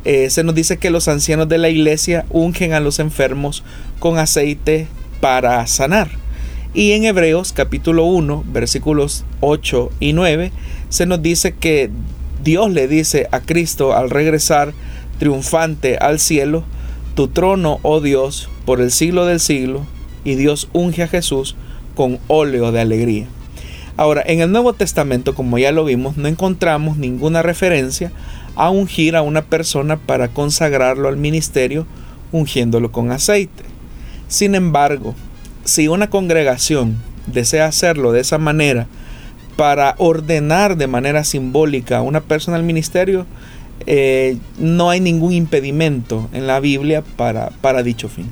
eh, 0.05 0.31
se 0.31 0.45
nos 0.45 0.55
dice 0.55 0.77
que 0.77 0.91
los 0.91 1.09
ancianos 1.09 1.49
de 1.49 1.59
la 1.59 1.69
iglesia 1.69 2.25
ungen 2.31 2.73
a 2.73 2.79
los 2.79 3.01
enfermos 3.01 3.65
con 3.99 4.19
aceite 4.19 4.87
para 5.21 5.67
sanar. 5.67 6.11
Y 6.75 6.93
en 6.93 7.07
Hebreos 7.07 7.53
capítulo 7.53 8.05
1 8.05 8.45
versículos 8.53 9.25
8 9.41 9.91
y 9.99 10.13
9 10.13 10.53
se 10.91 11.07
nos 11.07 11.23
dice 11.23 11.55
que 11.55 11.91
Dios 12.47 12.71
le 12.71 12.87
dice 12.87 13.27
a 13.33 13.41
Cristo 13.41 13.97
al 13.97 14.09
regresar 14.09 14.73
triunfante 15.19 15.97
al 15.97 16.21
cielo, 16.21 16.63
tu 17.17 17.27
trono, 17.27 17.81
oh 17.83 18.01
Dios, 18.01 18.49
por 18.65 18.81
el 18.81 18.93
siglo 18.93 19.27
del 19.27 19.41
siglo, 19.41 19.85
y 20.23 20.37
Dios 20.37 20.69
unge 20.73 21.03
a 21.03 21.09
Jesús 21.09 21.57
con 21.97 22.21
óleo 22.29 22.71
de 22.71 22.81
alegría. 22.81 23.27
Ahora, 23.97 24.23
en 24.25 24.43
el 24.43 24.53
Nuevo 24.53 24.75
Testamento, 24.75 25.35
como 25.35 25.59
ya 25.59 25.73
lo 25.73 25.85
vimos, 25.85 26.19
no 26.19 26.29
encontramos 26.29 26.99
ninguna 26.99 27.43
referencia 27.43 28.13
a 28.55 28.71
ungir 28.71 29.17
a 29.17 29.23
una 29.23 29.43
persona 29.43 29.97
para 29.97 30.29
consagrarlo 30.29 31.09
al 31.09 31.17
ministerio 31.17 31.85
ungiéndolo 32.31 32.93
con 32.93 33.11
aceite. 33.11 33.65
Sin 34.29 34.55
embargo, 34.55 35.17
si 35.65 35.89
una 35.89 36.11
congregación 36.11 36.97
desea 37.27 37.67
hacerlo 37.67 38.13
de 38.13 38.21
esa 38.21 38.39
manera 38.39 38.87
para 39.57 39.95
ordenar 39.99 40.77
de 40.77 40.87
manera 40.87 41.25
simbólica 41.25 41.99
a 41.99 42.03
una 42.03 42.21
persona 42.21 42.57
al 42.57 42.63
ministerio, 42.63 43.27
eh, 43.87 44.39
no 44.59 44.91
hay 44.91 45.01
ningún 45.01 45.33
impedimento 45.33 46.29
en 46.33 46.47
la 46.47 46.61
Biblia 46.61 47.03
para, 47.17 47.83
dicho 47.83 48.09
fin. 48.09 48.27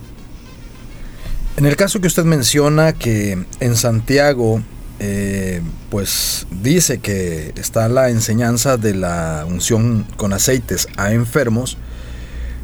En 1.56 1.66
el 1.66 1.76
caso 1.76 2.00
que 2.00 2.08
usted 2.08 2.24
menciona 2.24 2.92
que 2.92 3.44
en 3.60 3.76
Santiago 3.76 4.60
eh, 5.00 5.60
pues 5.90 6.46
dice 6.50 6.98
que 6.98 7.52
está 7.56 7.88
la 7.88 8.10
enseñanza 8.10 8.76
de 8.76 8.94
la 8.94 9.44
unción 9.46 10.06
con 10.16 10.32
aceites 10.32 10.88
a 10.96 11.12
enfermos. 11.12 11.78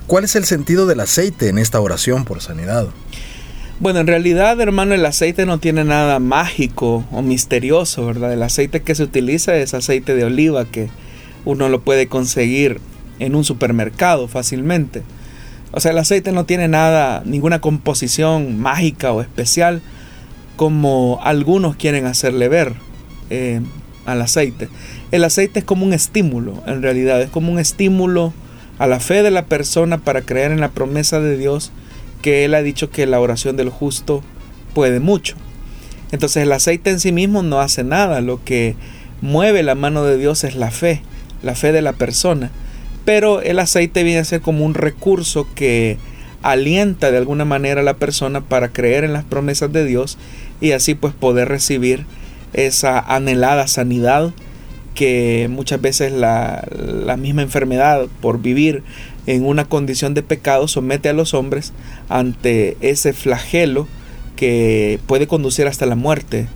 ¿Cuál 0.07 0.25
es 0.25 0.35
el 0.35 0.45
sentido 0.45 0.87
del 0.87 1.01
aceite 1.01 1.49
en 1.49 1.59
esta 1.59 1.81
oración 1.81 2.25
por 2.25 2.41
sanidad? 2.41 2.89
Bueno, 3.81 4.01
en 4.01 4.07
realidad, 4.07 4.61
hermano, 4.61 4.95
el 4.95 5.07
aceite 5.07 5.47
no 5.47 5.57
tiene 5.57 5.85
nada 5.85 6.19
mágico 6.19 7.03
o 7.11 7.23
misterioso, 7.23 8.05
¿verdad? 8.05 8.31
El 8.31 8.43
aceite 8.43 8.83
que 8.83 8.95
se 8.95 9.05
utiliza 9.05 9.57
es 9.57 9.73
aceite 9.73 10.15
de 10.15 10.25
oliva 10.25 10.67
que 10.67 10.91
uno 11.47 11.71
lo 11.71 11.81
puede 11.81 12.07
conseguir 12.07 12.79
en 13.21 13.35
un 13.35 13.43
supermercado 13.43 14.29
fácilmente. 14.29 15.03
O 15.73 15.81
sea, 15.81 15.93
el 15.93 15.99
aceite 15.99 16.31
no 16.31 16.45
tiene 16.45 16.69
nada, 16.69 17.23
ninguna 17.25 17.63
composición 17.63 18.61
mágica 18.61 19.13
o 19.13 19.23
especial 19.23 19.81
como 20.57 21.19
algunos 21.23 21.75
quieren 21.75 22.05
hacerle 22.05 22.49
ver 22.49 22.75
eh, 23.31 23.63
al 24.05 24.21
aceite. 24.21 24.69
El 25.11 25.25
aceite 25.25 25.61
es 25.61 25.65
como 25.65 25.87
un 25.87 25.95
estímulo, 25.95 26.63
en 26.67 26.83
realidad, 26.83 27.23
es 27.23 27.31
como 27.31 27.51
un 27.51 27.59
estímulo 27.59 28.35
a 28.79 28.87
la 28.87 29.01
fe 29.01 29.23
de 29.23 29.31
la 29.31 29.47
persona 29.47 29.97
para 29.97 30.21
creer 30.21 30.53
en 30.53 30.61
la 30.61 30.69
promesa 30.69 31.19
de 31.19 31.39
Dios 31.39 31.73
que 32.23 32.45
Él 32.45 32.55
ha 32.55 32.63
dicho 32.63 32.91
que 32.91 33.07
la 33.07 33.21
oración 33.21 33.57
del 33.57 33.71
justo 33.71 34.23
puede 34.75 35.01
mucho. 35.01 35.37
Entonces 36.13 36.43
el 36.43 36.53
aceite 36.53 36.91
en 36.91 37.01
sí 37.01 37.13
mismo 37.13 37.43
no 37.43 37.61
hace 37.61 37.85
nada, 37.85 38.21
lo 38.21 38.43
que 38.45 38.75
mueve 39.21 39.63
la 39.63 39.75
mano 39.75 40.05
de 40.05 40.19
Dios 40.19 40.45
es 40.45 40.57
la 40.57 40.71
fe, 40.71 41.03
la 41.43 41.55
fe 41.55 41.73
de 41.73 41.83
la 41.83 41.93
persona. 41.93 42.51
Pero 43.05 43.41
el 43.41 43.59
aceite 43.59 44.03
viene 44.03 44.21
a 44.21 44.25
ser 44.25 44.41
como 44.41 44.65
un 44.65 44.75
recurso 44.75 45.47
que 45.55 45.99
alienta 46.43 47.11
de 47.11 47.19
alguna 47.19 47.45
manera 47.45 47.81
a 47.81 47.85
la 47.85 47.97
persona 47.97 48.41
para 48.41 48.73
creer 48.73 49.05
en 49.05 49.13
las 49.13 49.25
promesas 49.25 49.73
de 49.73 49.85
Dios 49.85 50.19
y 50.61 50.73
así 50.73 50.95
pues 50.95 51.15
poder 51.15 51.49
recibir 51.49 52.07
esa 52.53 52.99
anhelada 52.99 53.67
sanidad 53.67 54.33
que 54.95 55.49
muchas 55.51 55.81
veces 55.81 56.13
la, 56.13 56.67
la, 56.77 57.17
misma 57.17 57.43
enfermedad 57.43 58.07
por 58.21 58.41
vivir 58.41 58.83
en 59.27 59.45
una 59.45 59.65
condición 59.65 60.15
de 60.15 60.23
pecado 60.23 60.69
somete 60.69 61.09
a 61.09 61.13
los 61.13 61.35
hombres 61.35 61.73
ante 62.09 62.77
ese 62.81 63.13
flagelo 63.13 63.87
que 64.37 64.99
puede 65.07 65.27
conducir 65.27 65.67
hasta 65.67 65.87
la 65.87 65.97
muerte 65.97 66.49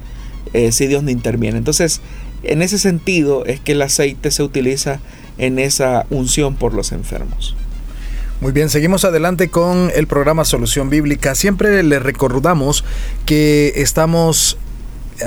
eh, 0.53 0.73
si 0.73 0.87
Dios 0.87 1.03
no 1.03 1.11
interviene. 1.11 1.59
Entonces, 1.59 2.01
en 2.43 2.63
ese 2.63 2.79
sentido 2.79 3.45
es 3.47 3.61
que 3.61 3.73
el 3.73 3.83
aceite 3.83 4.31
se 4.31 4.43
utiliza 4.43 5.01
en 5.39 5.59
esa 5.59 6.07
unción 6.11 6.55
por 6.55 6.75
los 6.75 6.93
enfermos. 6.93 7.57
Muy 8.41 8.53
bien, 8.53 8.69
seguimos 8.69 9.05
adelante 9.05 9.49
con 9.49 9.91
el 9.95 10.07
programa 10.07 10.45
Solución 10.45 10.91
Bíblica. 10.91 11.35
Siempre 11.35 11.83
le 11.83 11.99
recordamos 11.99 12.85
que 13.27 13.73
estamos 13.77 14.59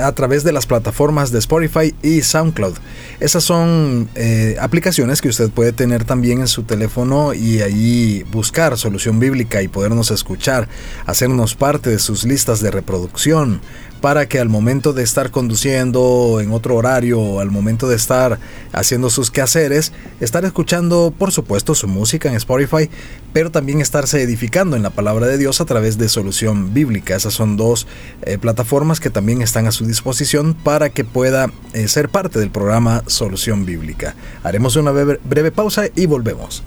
a 0.00 0.12
través 0.12 0.44
de 0.44 0.52
las 0.52 0.66
plataformas 0.66 1.30
de 1.30 1.38
Spotify 1.38 1.94
y 2.02 2.22
SoundCloud. 2.22 2.74
Esas 3.20 3.44
son 3.44 4.08
eh, 4.14 4.56
aplicaciones 4.60 5.20
que 5.20 5.28
usted 5.28 5.50
puede 5.50 5.72
tener 5.72 6.04
también 6.04 6.40
en 6.40 6.48
su 6.48 6.62
teléfono 6.62 7.34
y 7.34 7.62
ahí 7.62 8.24
buscar 8.30 8.76
solución 8.76 9.18
bíblica 9.18 9.62
y 9.62 9.68
podernos 9.68 10.10
escuchar, 10.10 10.68
hacernos 11.06 11.54
parte 11.54 11.90
de 11.90 11.98
sus 11.98 12.24
listas 12.24 12.60
de 12.60 12.70
reproducción 12.70 13.60
para 14.00 14.28
que 14.28 14.38
al 14.38 14.48
momento 14.48 14.92
de 14.92 15.02
estar 15.02 15.30
conduciendo 15.30 16.40
en 16.40 16.52
otro 16.52 16.76
horario 16.76 17.40
al 17.40 17.50
momento 17.50 17.88
de 17.88 17.96
estar 17.96 18.38
haciendo 18.72 19.10
sus 19.10 19.30
quehaceres, 19.30 19.92
estar 20.20 20.44
escuchando 20.44 21.12
por 21.16 21.32
supuesto 21.32 21.74
su 21.74 21.88
música 21.88 22.28
en 22.28 22.36
Spotify, 22.36 22.88
pero 23.32 23.50
también 23.50 23.80
estarse 23.80 24.22
edificando 24.22 24.76
en 24.76 24.82
la 24.82 24.90
palabra 24.90 25.26
de 25.26 25.38
Dios 25.38 25.60
a 25.60 25.64
través 25.64 25.98
de 25.98 26.08
Solución 26.08 26.72
Bíblica. 26.74 27.16
Esas 27.16 27.34
son 27.34 27.56
dos 27.56 27.86
eh, 28.22 28.38
plataformas 28.38 29.00
que 29.00 29.10
también 29.10 29.42
están 29.42 29.66
a 29.66 29.72
su 29.72 29.86
disposición 29.86 30.54
para 30.54 30.90
que 30.90 31.04
pueda 31.04 31.50
eh, 31.72 31.88
ser 31.88 32.08
parte 32.08 32.38
del 32.38 32.50
programa 32.50 33.02
Solución 33.06 33.64
Bíblica. 33.66 34.14
Haremos 34.42 34.76
una 34.76 34.92
breve 34.92 35.50
pausa 35.50 35.84
y 35.94 36.06
volvemos. 36.06 36.62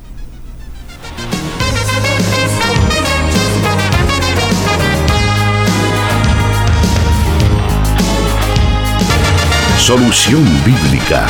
Solución 9.91 10.45
Bíblica. 10.63 11.27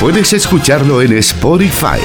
Puedes 0.00 0.32
escucharlo 0.32 1.00
en 1.00 1.16
Spotify. 1.18 2.00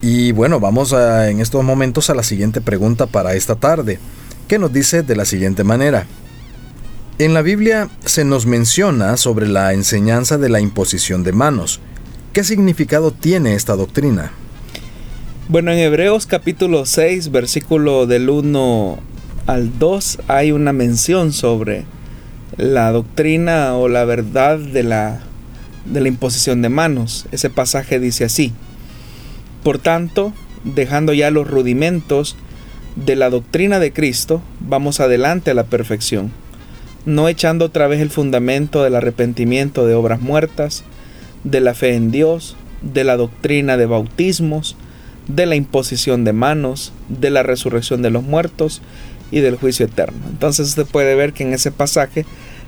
Y 0.00 0.32
bueno, 0.32 0.58
vamos 0.58 0.94
a, 0.94 1.28
en 1.28 1.40
estos 1.40 1.62
momentos 1.62 2.08
a 2.08 2.14
la 2.14 2.22
siguiente 2.22 2.62
pregunta 2.62 3.04
para 3.06 3.34
esta 3.34 3.56
tarde, 3.56 3.98
que 4.48 4.58
nos 4.58 4.72
dice 4.72 5.02
de 5.02 5.16
la 5.16 5.26
siguiente 5.26 5.64
manera. 5.64 6.06
En 7.20 7.34
la 7.34 7.42
Biblia 7.42 7.88
se 8.04 8.24
nos 8.24 8.46
menciona 8.46 9.16
sobre 9.16 9.48
la 9.48 9.72
enseñanza 9.72 10.38
de 10.38 10.48
la 10.48 10.60
imposición 10.60 11.24
de 11.24 11.32
manos. 11.32 11.80
¿Qué 12.32 12.44
significado 12.44 13.10
tiene 13.10 13.54
esta 13.54 13.74
doctrina? 13.74 14.30
Bueno, 15.48 15.72
en 15.72 15.78
Hebreos 15.78 16.26
capítulo 16.26 16.86
6, 16.86 17.32
versículo 17.32 18.06
del 18.06 18.30
1 18.30 19.00
al 19.48 19.78
2, 19.80 20.20
hay 20.28 20.52
una 20.52 20.72
mención 20.72 21.32
sobre 21.32 21.86
la 22.56 22.92
doctrina 22.92 23.74
o 23.74 23.88
la 23.88 24.04
verdad 24.04 24.60
de 24.60 24.84
la, 24.84 25.18
de 25.86 26.00
la 26.00 26.06
imposición 26.06 26.62
de 26.62 26.68
manos. 26.68 27.26
Ese 27.32 27.50
pasaje 27.50 27.98
dice 27.98 28.26
así. 28.26 28.52
Por 29.64 29.80
tanto, 29.80 30.32
dejando 30.62 31.12
ya 31.12 31.32
los 31.32 31.48
rudimentos 31.50 32.36
de 32.94 33.16
la 33.16 33.28
doctrina 33.28 33.80
de 33.80 33.92
Cristo, 33.92 34.40
vamos 34.60 35.00
adelante 35.00 35.50
a 35.50 35.54
la 35.54 35.64
perfección 35.64 36.30
no 37.04 37.28
echando 37.28 37.66
otra 37.66 37.86
vez 37.86 38.00
el 38.00 38.10
fundamento 38.10 38.82
del 38.82 38.94
arrepentimiento 38.94 39.86
de 39.86 39.94
obras 39.94 40.20
muertas, 40.20 40.84
de 41.44 41.60
la 41.60 41.74
fe 41.74 41.94
en 41.94 42.10
Dios, 42.10 42.56
de 42.82 43.04
la 43.04 43.16
doctrina 43.16 43.76
de 43.76 43.86
bautismos, 43.86 44.76
de 45.26 45.46
la 45.46 45.56
imposición 45.56 46.24
de 46.24 46.32
manos, 46.32 46.92
de 47.08 47.30
la 47.30 47.42
resurrección 47.42 48.02
de 48.02 48.10
los 48.10 48.22
muertos 48.22 48.82
y 49.30 49.40
del 49.40 49.56
juicio 49.56 49.86
eterno. 49.86 50.18
Entonces 50.28 50.68
usted 50.68 50.86
puede 50.86 51.14
ver 51.14 51.32
que 51.32 51.44
en 51.44 51.52
ese 51.52 51.70
pasaje 51.70 52.24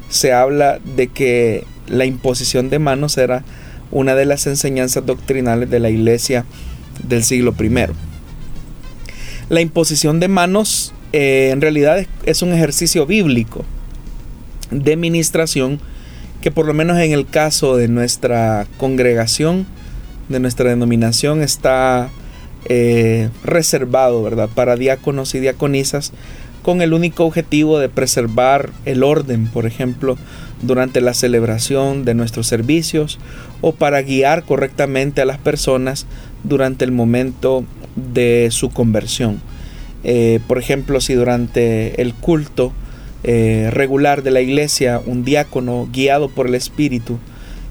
se 0.09 0.33
habla 0.33 0.79
de 0.97 1.09
que 1.09 1.65
la 1.89 2.05
imposición 2.05 2.71
de 2.71 2.79
manos 2.79 3.17
era 3.19 3.45
una 3.91 4.15
de 4.15 4.27
las 4.27 4.47
enseñanzas 4.47 5.07
doctrinales 5.07 5.71
de 5.71 5.81
la 5.81 5.91
iglesia 5.91 6.45
del 7.07 7.25
siglo 7.25 7.55
I. 7.59 7.71
La 9.49 9.61
imposición 9.61 10.21
de 10.21 10.29
manos 10.29 10.93
eh, 11.13 11.51
en 11.53 11.61
realidad 11.61 12.07
es 12.25 12.43
un 12.43 12.53
ejercicio 12.53 13.07
bíblico 13.07 13.65
de 14.71 14.97
ministración 14.97 15.81
que 16.41 16.51
por 16.51 16.67
lo 16.67 16.75
menos 16.75 16.99
en 16.99 17.13
el 17.13 17.27
caso 17.27 17.77
de 17.77 17.89
nuestra 17.89 18.67
congregación, 18.79 19.67
de 20.29 20.41
nuestra 20.41 20.71
denominación, 20.71 21.43
está 21.43 22.09
eh, 22.67 23.29
reservado, 23.45 24.23
¿verdad? 24.23 24.49
Para 24.55 24.77
diáconos 24.77 25.35
y 25.35 25.41
diaconisas 25.41 26.13
con 26.63 26.83
el 26.83 26.93
único 26.93 27.25
objetivo 27.25 27.79
de 27.79 27.89
preservar 27.89 28.71
el 28.85 29.03
orden, 29.03 29.47
por 29.49 29.67
ejemplo, 29.67 30.17
durante 30.63 31.01
la 31.01 31.15
celebración 31.15 32.05
de 32.05 32.15
nuestros 32.15 32.47
servicios 32.47 33.19
o 33.61 33.73
para 33.73 34.03
guiar 34.03 34.45
correctamente 34.45 35.23
a 35.23 35.27
las 35.27 35.39
personas 35.39 36.07
durante 36.45 36.85
el 36.85 36.93
momento 36.93 37.65
de 37.97 38.49
su 38.51 38.71
conversión. 38.71 39.41
Eh, 40.05 40.41
por 40.47 40.59
ejemplo, 40.59 41.01
si 41.01 41.15
durante 41.15 42.01
el 42.01 42.15
culto 42.15 42.73
eh, 43.23 43.69
regular 43.71 44.23
de 44.23 44.31
la 44.31 44.41
iglesia, 44.41 44.99
un 45.05 45.25
diácono 45.25 45.87
guiado 45.93 46.31
por 46.31 46.47
el 46.47 46.55
Espíritu, 46.55 47.19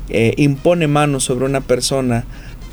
eh, 0.09 0.35
impone 0.37 0.87
manos 0.87 1.23
sobre 1.23 1.45
una 1.45 1.61
persona 1.61 2.25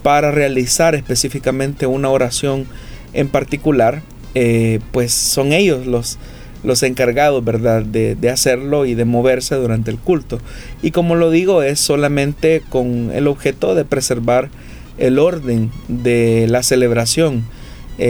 para 0.02 0.30
realizar 0.30 0.94
específicamente 0.94 1.86
una 1.86 2.10
oración 2.10 2.66
en 3.14 3.28
particular, 3.28 4.02
eh, 4.34 4.80
pues 4.92 5.12
son 5.12 5.54
ellos 5.54 5.86
los, 5.86 6.18
los 6.64 6.82
encargados, 6.82 7.42
¿verdad?, 7.42 7.82
de, 7.82 8.14
de, 8.14 8.28
hacerlo 8.28 8.84
y 8.84 8.94
de 8.94 9.06
moverse 9.06 9.54
durante 9.54 9.90
el 9.90 9.98
culto. 9.98 10.38
Y 10.82 10.90
como 10.90 11.14
lo 11.14 11.30
digo, 11.30 11.62
es 11.62 11.80
solamente 11.80 12.62
con 12.68 13.10
el 13.14 13.26
objeto 13.26 13.74
de 13.74 13.86
preservar 13.86 14.50
el 14.98 15.18
orden 15.18 15.70
de 15.88 16.46
la 16.48 16.62
celebración 16.62 17.44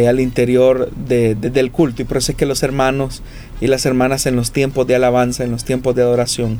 al 0.09 0.19
interior 0.19 0.91
del 0.91 1.71
culto. 1.71 2.03
Y 2.03 2.05
por 2.05 2.17
eso 2.17 2.33
es 2.33 2.39
que 2.39 2.47
los 2.47 2.65
hermanos 2.65 3.23
y 3.61 3.67
las 3.69 3.87
hermanas 3.87 4.27
en 4.27 4.37
los 4.37 4.53
tiempos 4.53 4.87
de 4.87 4.97
alabanza, 4.97 5.45
en 5.45 5.51
los 5.51 5.65
tiempos 5.65 5.95
de 5.95 6.03
adoración, 6.03 6.59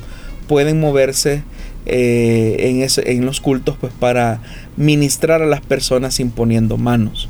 pueden 0.49 0.81
moverse 0.81 1.43
eh, 1.87 2.57
en, 2.59 2.87
en, 3.07 3.27
los 3.27 3.41
cultos 3.41 3.77
pues, 3.81 3.93
para 3.93 4.41
ministrar 4.77 5.43
a 5.43 5.47
las 5.47 5.61
personas 5.61 6.21
imponiendo 6.21 6.77
manos. 6.77 7.29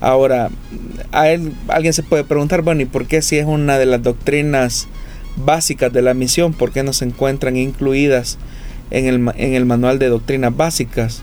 Ahora, 0.00 0.50
a 1.12 1.30
él, 1.30 1.52
alguien 1.68 1.92
se 1.92 2.02
puede 2.02 2.24
preguntar, 2.24 2.62
bueno, 2.62 2.82
¿y 2.82 2.86
por 2.86 3.06
qué 3.06 3.22
si 3.22 3.38
es 3.38 3.46
una 3.46 3.78
de 3.78 3.86
las 3.86 4.02
doctrinas 4.02 4.88
básicas 5.36 5.92
de 5.92 6.02
la 6.02 6.14
misión, 6.14 6.52
por 6.52 6.72
qué 6.72 6.82
no 6.82 6.92
se 6.92 7.06
encuentran 7.06 7.56
incluidas 7.56 8.38
en 8.90 9.06
el, 9.06 9.32
en 9.36 9.54
el 9.54 9.64
manual 9.64 9.98
de 9.98 10.08
doctrinas 10.08 10.54
básicas? 10.54 11.22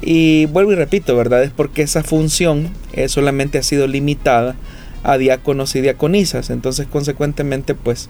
Y 0.00 0.46
vuelvo 0.46 0.72
y 0.72 0.76
repito, 0.76 1.16
¿verdad? 1.16 1.42
Es 1.42 1.50
porque 1.50 1.82
esa 1.82 2.02
función 2.02 2.68
eh, 2.92 3.08
solamente 3.08 3.58
ha 3.58 3.62
sido 3.62 3.86
limitada 3.86 4.54
a 5.04 5.16
diáconos 5.18 5.76
y 5.76 5.80
diaconisas. 5.80 6.50
Entonces, 6.50 6.88
consecuentemente, 6.88 7.76
pues 7.76 8.08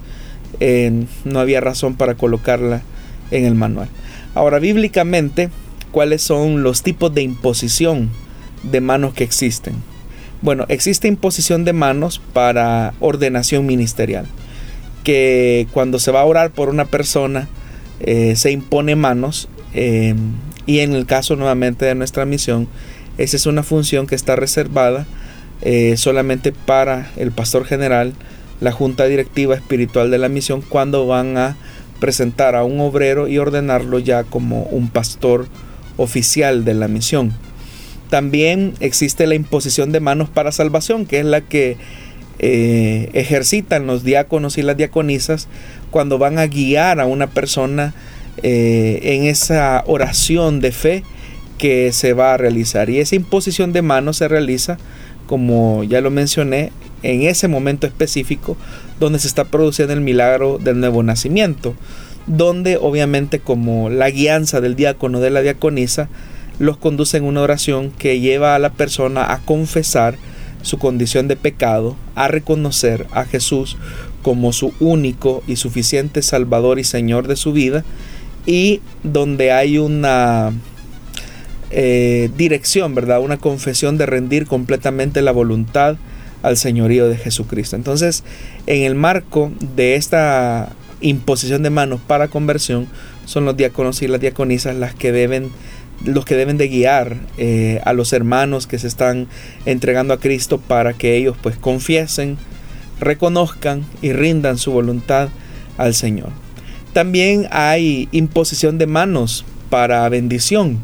eh, 0.61 1.05
no 1.25 1.41
había 1.41 1.61
razón 1.61 1.97
para 1.97 2.15
colocarla 2.15 2.83
en 3.31 3.45
el 3.45 3.55
manual. 3.55 3.89
Ahora, 4.35 4.59
bíblicamente, 4.59 5.51
¿cuáles 5.93 6.23
son 6.23 6.63
los 6.63 6.83
tipos 6.83 7.13
de 7.15 7.23
imposición 7.23 8.11
de 8.71 8.81
manos 8.81 9.15
que 9.15 9.25
existen. 9.25 9.75
Bueno, 10.43 10.67
existe 10.69 11.09
imposición 11.09 11.65
de 11.65 11.73
manos 11.73 12.21
para 12.33 12.95
ordenación 13.01 13.67
ministerial, 13.67 14.27
que 15.05 15.67
cuando 15.73 15.99
se 15.99 16.11
va 16.11 16.21
a 16.21 16.25
orar 16.25 16.51
por 16.51 16.69
una 16.69 16.85
persona 16.85 17.49
eh, 18.01 18.37
se 18.37 18.51
impone 18.51 18.97
manos 18.97 19.49
eh, 19.75 20.15
y 20.67 20.81
en 20.81 20.95
el 20.95 21.07
caso 21.07 21.37
nuevamente 21.37 21.85
de 21.87 21.95
nuestra 21.95 22.25
misión, 22.25 22.69
esa 23.17 23.37
es 23.37 23.47
una 23.47 23.63
función 23.63 24.07
que 24.07 24.15
está 24.15 24.37
reservada 24.37 25.07
eh, 25.63 25.97
solamente 25.97 26.53
para 26.53 27.11
el 27.17 27.33
pastor 27.33 27.65
general, 27.65 28.13
la 28.61 28.73
junta 28.73 29.07
directiva 29.07 29.55
espiritual 29.55 30.11
de 30.11 30.19
la 30.19 30.29
misión, 30.29 30.63
cuando 30.63 31.07
van 31.07 31.37
a 31.37 31.57
presentar 32.01 32.55
a 32.55 32.65
un 32.65 32.81
obrero 32.81 33.29
y 33.29 33.39
ordenarlo 33.39 33.99
ya 33.99 34.25
como 34.25 34.65
un 34.65 34.89
pastor 34.89 35.47
oficial 35.97 36.65
de 36.65 36.75
la 36.75 36.89
misión. 36.89 37.33
También 38.11 38.75
existe 38.81 39.27
la 39.27 39.35
imposición 39.35 39.91
de 39.93 40.01
manos 40.01 40.29
para 40.29 40.53
salvación, 40.53 41.07
que 41.07 41.21
es 41.21 41.25
la 41.25 41.41
que 41.41 41.77
eh, 42.39 43.11
ejercitan 43.13 43.87
los 43.87 44.05
diáconos 44.05 44.59
y 44.59 44.63
las 44.63 44.77
diaconisas 44.77 45.49
cuando 45.91 46.19
van 46.19 46.39
a 46.39 46.47
guiar 46.47 47.01
a 47.01 47.07
una 47.07 47.29
persona 47.29 47.95
eh, 48.43 49.01
en 49.03 49.25
esa 49.25 49.85
oración 49.87 50.61
de 50.61 50.73
fe 50.73 51.05
que 51.59 51.93
se 51.93 52.13
va 52.13 52.35
a 52.35 52.37
realizar. 52.37 52.91
Y 52.91 52.99
esa 52.99 53.15
imposición 53.15 53.73
de 53.73 53.83
manos 53.83 54.17
se 54.17 54.29
realiza, 54.29 54.79
como 55.27 55.85
ya 55.85 56.01
lo 56.01 56.11
mencioné, 56.11 56.73
en 57.03 57.23
ese 57.23 57.49
momento 57.49 57.87
específico 57.87 58.57
donde 58.99 59.19
se 59.19 59.29
está 59.29 59.45
produciendo 59.45 59.93
el 59.93 60.01
milagro 60.01 60.59
del 60.59 60.81
nuevo 60.81 61.03
nacimiento, 61.03 61.75
donde 62.27 62.79
obviamente 62.79 63.39
como 63.39 63.91
la 63.91 64.11
guianza 64.11 64.61
del 64.61 64.75
diácono 64.75 65.21
de 65.21 65.31
la 65.31 65.43
diaconisa 65.43 66.09
los 66.59 66.77
conduce 66.77 67.17
en 67.17 67.25
una 67.25 67.43
oración 67.43 67.91
que 67.91 68.21
lleva 68.21 68.55
a 68.55 68.59
la 68.59 68.73
persona 68.73 69.33
a 69.33 69.41
confesar 69.41 70.17
su 70.63 70.79
condición 70.79 71.29
de 71.29 71.37
pecado, 71.37 71.97
a 72.15 72.29
reconocer 72.29 73.07
a 73.13 73.25
Jesús 73.25 73.77
como 74.23 74.53
su 74.53 74.73
único 74.81 75.43
y 75.47 75.57
suficiente 75.57 76.23
Salvador 76.23 76.79
y 76.79 76.85
Señor 76.85 77.29
de 77.29 77.37
su 77.37 77.53
vida, 77.53 77.85
y 78.47 78.81
donde 79.03 79.53
hay 79.53 79.77
una 79.79 80.53
eh, 81.77 82.31
dirección, 82.37 82.95
¿verdad? 82.95 83.21
Una 83.21 83.39
confesión 83.39 83.99
de 83.99 84.07
rendir 84.07 84.47
completamente 84.47 85.23
la 85.23 85.33
voluntad 85.33 85.97
al 86.43 86.57
señorío 86.57 87.09
de 87.09 87.17
Jesucristo. 87.17 87.75
Entonces, 87.75 88.23
en 88.69 88.83
el 88.83 88.95
marco 88.95 89.51
de 89.75 89.97
esta 89.97 90.73
imposición 91.01 91.65
de 91.65 91.71
manos 91.71 92.01
para 92.07 92.29
conversión, 92.29 92.87
son 93.25 93.45
los 93.45 93.57
diáconos 93.57 94.03
y 94.03 94.07
las 94.07 94.21
diaconisas 94.21 94.77
las 94.77 94.95
que 94.95 95.11
deben 95.11 95.51
los 96.05 96.25
que 96.25 96.37
deben 96.37 96.59
de 96.59 96.69
guiar 96.69 97.17
eh, 97.39 97.81
a 97.85 97.93
los 97.93 98.13
hermanos 98.13 98.67
que 98.67 98.79
se 98.79 98.87
están 98.87 99.27
entregando 99.65 100.15
a 100.15 100.21
Cristo 100.21 100.59
para 100.59 100.93
que 100.93 101.17
ellos 101.17 101.37
pues 101.43 101.57
confiesen, 101.57 102.37
reconozcan 103.01 103.85
y 104.01 104.13
rindan 104.13 104.59
su 104.59 104.71
voluntad 104.71 105.29
al 105.77 105.95
Señor. 105.95 106.31
También 106.93 107.49
hay 107.51 108.09
imposición 108.13 108.79
de 108.79 108.87
manos 108.87 109.45
para 109.71 110.09
bendición. 110.09 110.79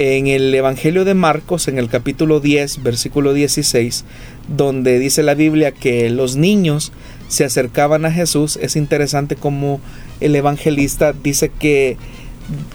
En 0.00 0.28
el 0.28 0.54
Evangelio 0.54 1.04
de 1.04 1.14
Marcos, 1.14 1.66
en 1.66 1.76
el 1.76 1.88
capítulo 1.88 2.38
10, 2.38 2.84
versículo 2.84 3.34
16, 3.34 4.04
donde 4.46 5.00
dice 5.00 5.24
la 5.24 5.34
Biblia 5.34 5.72
que 5.72 6.08
los 6.08 6.36
niños 6.36 6.92
se 7.26 7.44
acercaban 7.44 8.04
a 8.04 8.12
Jesús, 8.12 8.60
es 8.62 8.76
interesante 8.76 9.34
como 9.34 9.80
el 10.20 10.36
evangelista 10.36 11.12
dice 11.12 11.50
que, 11.50 11.96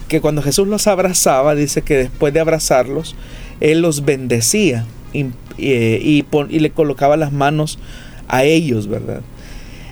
que 0.10 0.20
cuando 0.20 0.42
Jesús 0.42 0.68
los 0.68 0.86
abrazaba, 0.88 1.56
dice 1.56 1.82
que 1.82 1.96
después 1.96 2.34
de 2.34 2.42
abrazarlos, 2.42 3.16
Él 3.62 3.82
los 3.82 4.04
bendecía 4.04 4.86
y, 5.14 5.28
y, 5.58 6.26
le 6.60 6.72
colocaba 6.72 7.16
las 7.16 7.32
manos 7.32 7.80
a 8.28 8.44
ellos, 8.44 8.88
¿verdad? 8.88 9.22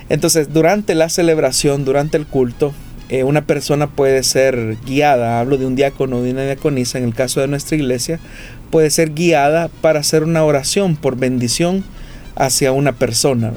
Entonces, 0.10 0.52
durante 0.52 0.96
la 0.96 1.08
celebración, 1.08 1.86
durante 1.86 2.18
el 2.18 2.28
culto, 2.28 2.74
eh, 3.12 3.26
una 3.26 3.46
persona 3.46 3.88
puede 3.88 4.24
ser 4.24 4.78
guiada, 4.86 5.42
hablo 5.42 5.58
de 5.58 5.66
un 5.66 5.76
diácono 5.76 6.18
o 6.18 6.22
de 6.22 6.32
una 6.32 6.46
diaconisa, 6.46 6.98
en 6.98 7.04
el 7.04 7.14
caso 7.14 7.42
de 7.42 7.50
nuestra 7.50 7.76
iglesia, 7.76 8.22
puede 8.70 8.90
ser 8.90 9.14
guiada 9.14 9.68
para 9.82 10.00
hacer 10.00 10.24
una 10.24 10.46
oración 10.46 10.96
por 10.96 11.18
bendición 11.18 11.84
hacia 12.36 12.72
una 12.72 12.94
persona. 12.94 13.52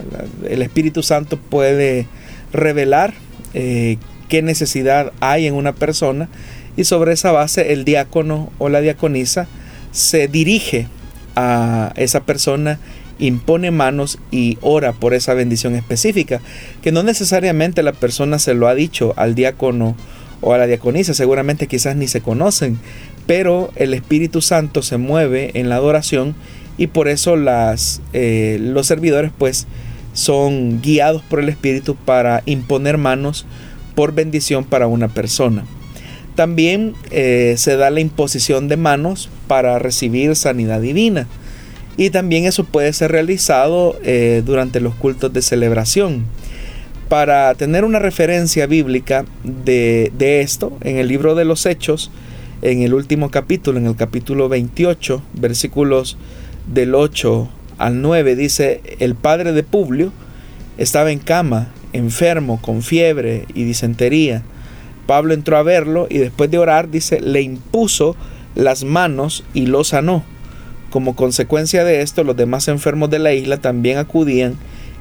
El 0.48 0.60
Espíritu 0.60 1.04
Santo 1.04 1.36
puede 1.38 2.08
revelar 2.52 3.14
eh, 3.54 3.98
qué 4.28 4.42
necesidad 4.42 5.12
hay 5.20 5.46
en 5.46 5.54
una 5.54 5.72
persona 5.72 6.28
y 6.76 6.82
sobre 6.82 7.12
esa 7.12 7.30
base 7.30 7.72
el 7.72 7.84
diácono 7.84 8.50
o 8.58 8.68
la 8.68 8.80
diaconisa 8.80 9.46
se 9.92 10.26
dirige 10.26 10.88
a 11.36 11.92
esa 11.94 12.24
persona, 12.24 12.80
impone 13.18 13.70
manos 13.70 14.18
y 14.30 14.58
ora 14.60 14.92
por 14.92 15.14
esa 15.14 15.34
bendición 15.34 15.74
específica, 15.74 16.40
que 16.82 16.92
no 16.92 17.02
necesariamente 17.02 17.82
la 17.82 17.92
persona 17.92 18.38
se 18.38 18.54
lo 18.54 18.68
ha 18.68 18.74
dicho 18.74 19.14
al 19.16 19.34
diácono 19.34 19.96
o 20.40 20.52
a 20.52 20.58
la 20.58 20.66
diaconisa, 20.66 21.14
seguramente 21.14 21.66
quizás 21.66 21.96
ni 21.96 22.08
se 22.08 22.20
conocen, 22.20 22.78
pero 23.26 23.70
el 23.76 23.94
Espíritu 23.94 24.42
Santo 24.42 24.82
se 24.82 24.98
mueve 24.98 25.52
en 25.54 25.68
la 25.68 25.76
adoración 25.76 26.34
y 26.76 26.88
por 26.88 27.08
eso 27.08 27.36
las, 27.36 28.02
eh, 28.12 28.58
los 28.60 28.86
servidores 28.86 29.30
pues 29.36 29.66
son 30.12 30.80
guiados 30.82 31.22
por 31.22 31.40
el 31.40 31.48
Espíritu 31.48 31.94
para 31.94 32.42
imponer 32.46 32.98
manos 32.98 33.46
por 33.94 34.12
bendición 34.12 34.64
para 34.64 34.86
una 34.86 35.08
persona. 35.08 35.64
También 36.34 36.94
eh, 37.10 37.54
se 37.58 37.76
da 37.76 37.90
la 37.90 38.00
imposición 38.00 38.68
de 38.68 38.76
manos 38.76 39.28
para 39.46 39.78
recibir 39.78 40.34
sanidad 40.34 40.80
divina. 40.80 41.28
Y 41.96 42.10
también 42.10 42.44
eso 42.44 42.64
puede 42.64 42.92
ser 42.92 43.12
realizado 43.12 43.98
eh, 44.02 44.42
durante 44.44 44.80
los 44.80 44.94
cultos 44.94 45.32
de 45.32 45.42
celebración. 45.42 46.24
Para 47.08 47.54
tener 47.54 47.84
una 47.84 47.98
referencia 47.98 48.66
bíblica 48.66 49.24
de, 49.44 50.10
de 50.16 50.40
esto, 50.40 50.76
en 50.80 50.96
el 50.96 51.06
libro 51.06 51.34
de 51.34 51.44
los 51.44 51.66
Hechos, 51.66 52.10
en 52.62 52.82
el 52.82 52.94
último 52.94 53.30
capítulo, 53.30 53.78
en 53.78 53.86
el 53.86 53.94
capítulo 53.94 54.48
28, 54.48 55.22
versículos 55.34 56.16
del 56.66 56.94
8 56.94 57.48
al 57.78 58.00
9, 58.00 58.36
dice, 58.36 58.80
el 58.98 59.14
padre 59.14 59.52
de 59.52 59.62
Publio 59.62 60.12
estaba 60.78 61.12
en 61.12 61.18
cama, 61.18 61.68
enfermo, 61.92 62.60
con 62.60 62.82
fiebre 62.82 63.44
y 63.54 63.64
disentería. 63.64 64.42
Pablo 65.06 65.34
entró 65.34 65.58
a 65.58 65.62
verlo 65.62 66.06
y 66.08 66.18
después 66.18 66.50
de 66.50 66.58
orar, 66.58 66.90
dice, 66.90 67.20
le 67.20 67.42
impuso 67.42 68.16
las 68.54 68.82
manos 68.82 69.44
y 69.52 69.66
lo 69.66 69.84
sanó. 69.84 70.24
Como 70.94 71.16
consecuencia 71.16 71.82
de 71.82 72.02
esto, 72.02 72.22
los 72.22 72.36
demás 72.36 72.68
enfermos 72.68 73.10
de 73.10 73.18
la 73.18 73.32
isla 73.32 73.56
también 73.56 73.98
acudían 73.98 74.54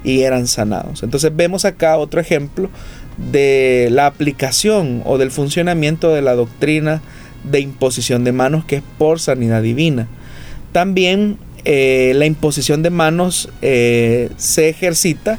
y 0.04 0.22
eran 0.22 0.48
sanados. 0.48 1.04
Entonces 1.04 1.32
vemos 1.36 1.66
acá 1.66 1.98
otro 1.98 2.20
ejemplo 2.20 2.72
de 3.32 3.90
la 3.92 4.08
aplicación 4.08 5.04
o 5.06 5.20
del 5.20 5.30
funcionamiento 5.30 6.10
de 6.10 6.24
la 6.24 6.34
doctrina 6.34 7.04
de 7.44 7.60
imposición 7.60 8.24
de 8.24 8.32
manos 8.32 8.66
que 8.66 8.78
es 8.78 8.84
por 8.98 9.20
sanidad 9.20 9.62
divina. 9.62 10.08
También 10.72 11.38
eh, 11.64 12.14
la 12.16 12.26
imposición 12.26 12.82
de 12.82 12.90
manos 12.90 13.50
eh, 13.62 14.32
se 14.38 14.70
ejercita 14.70 15.38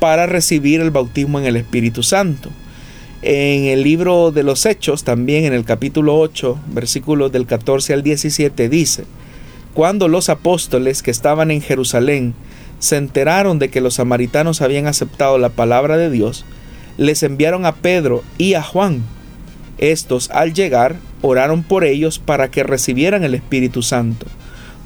para 0.00 0.26
recibir 0.26 0.80
el 0.80 0.90
bautismo 0.90 1.38
en 1.38 1.44
el 1.44 1.54
Espíritu 1.54 2.02
Santo. 2.02 2.50
En 3.22 3.66
el 3.66 3.84
libro 3.84 4.32
de 4.32 4.42
los 4.42 4.66
Hechos, 4.66 5.04
también 5.04 5.44
en 5.44 5.52
el 5.52 5.64
capítulo 5.64 6.18
8, 6.18 6.58
versículos 6.72 7.30
del 7.30 7.46
14 7.46 7.92
al 7.92 8.02
17, 8.02 8.68
dice, 8.68 9.04
cuando 9.74 10.08
los 10.08 10.28
apóstoles 10.28 11.02
que 11.02 11.10
estaban 11.10 11.50
en 11.50 11.60
Jerusalén 11.60 12.34
se 12.78 12.96
enteraron 12.96 13.58
de 13.58 13.70
que 13.70 13.80
los 13.80 13.94
samaritanos 13.94 14.62
habían 14.62 14.86
aceptado 14.86 15.36
la 15.36 15.48
palabra 15.48 15.96
de 15.96 16.10
Dios, 16.10 16.44
les 16.96 17.22
enviaron 17.22 17.66
a 17.66 17.74
Pedro 17.74 18.22
y 18.38 18.54
a 18.54 18.62
Juan. 18.62 19.02
Estos, 19.78 20.30
al 20.30 20.54
llegar, 20.54 20.96
oraron 21.22 21.64
por 21.64 21.84
ellos 21.84 22.20
para 22.20 22.50
que 22.50 22.62
recibieran 22.62 23.24
el 23.24 23.34
Espíritu 23.34 23.82
Santo, 23.82 24.26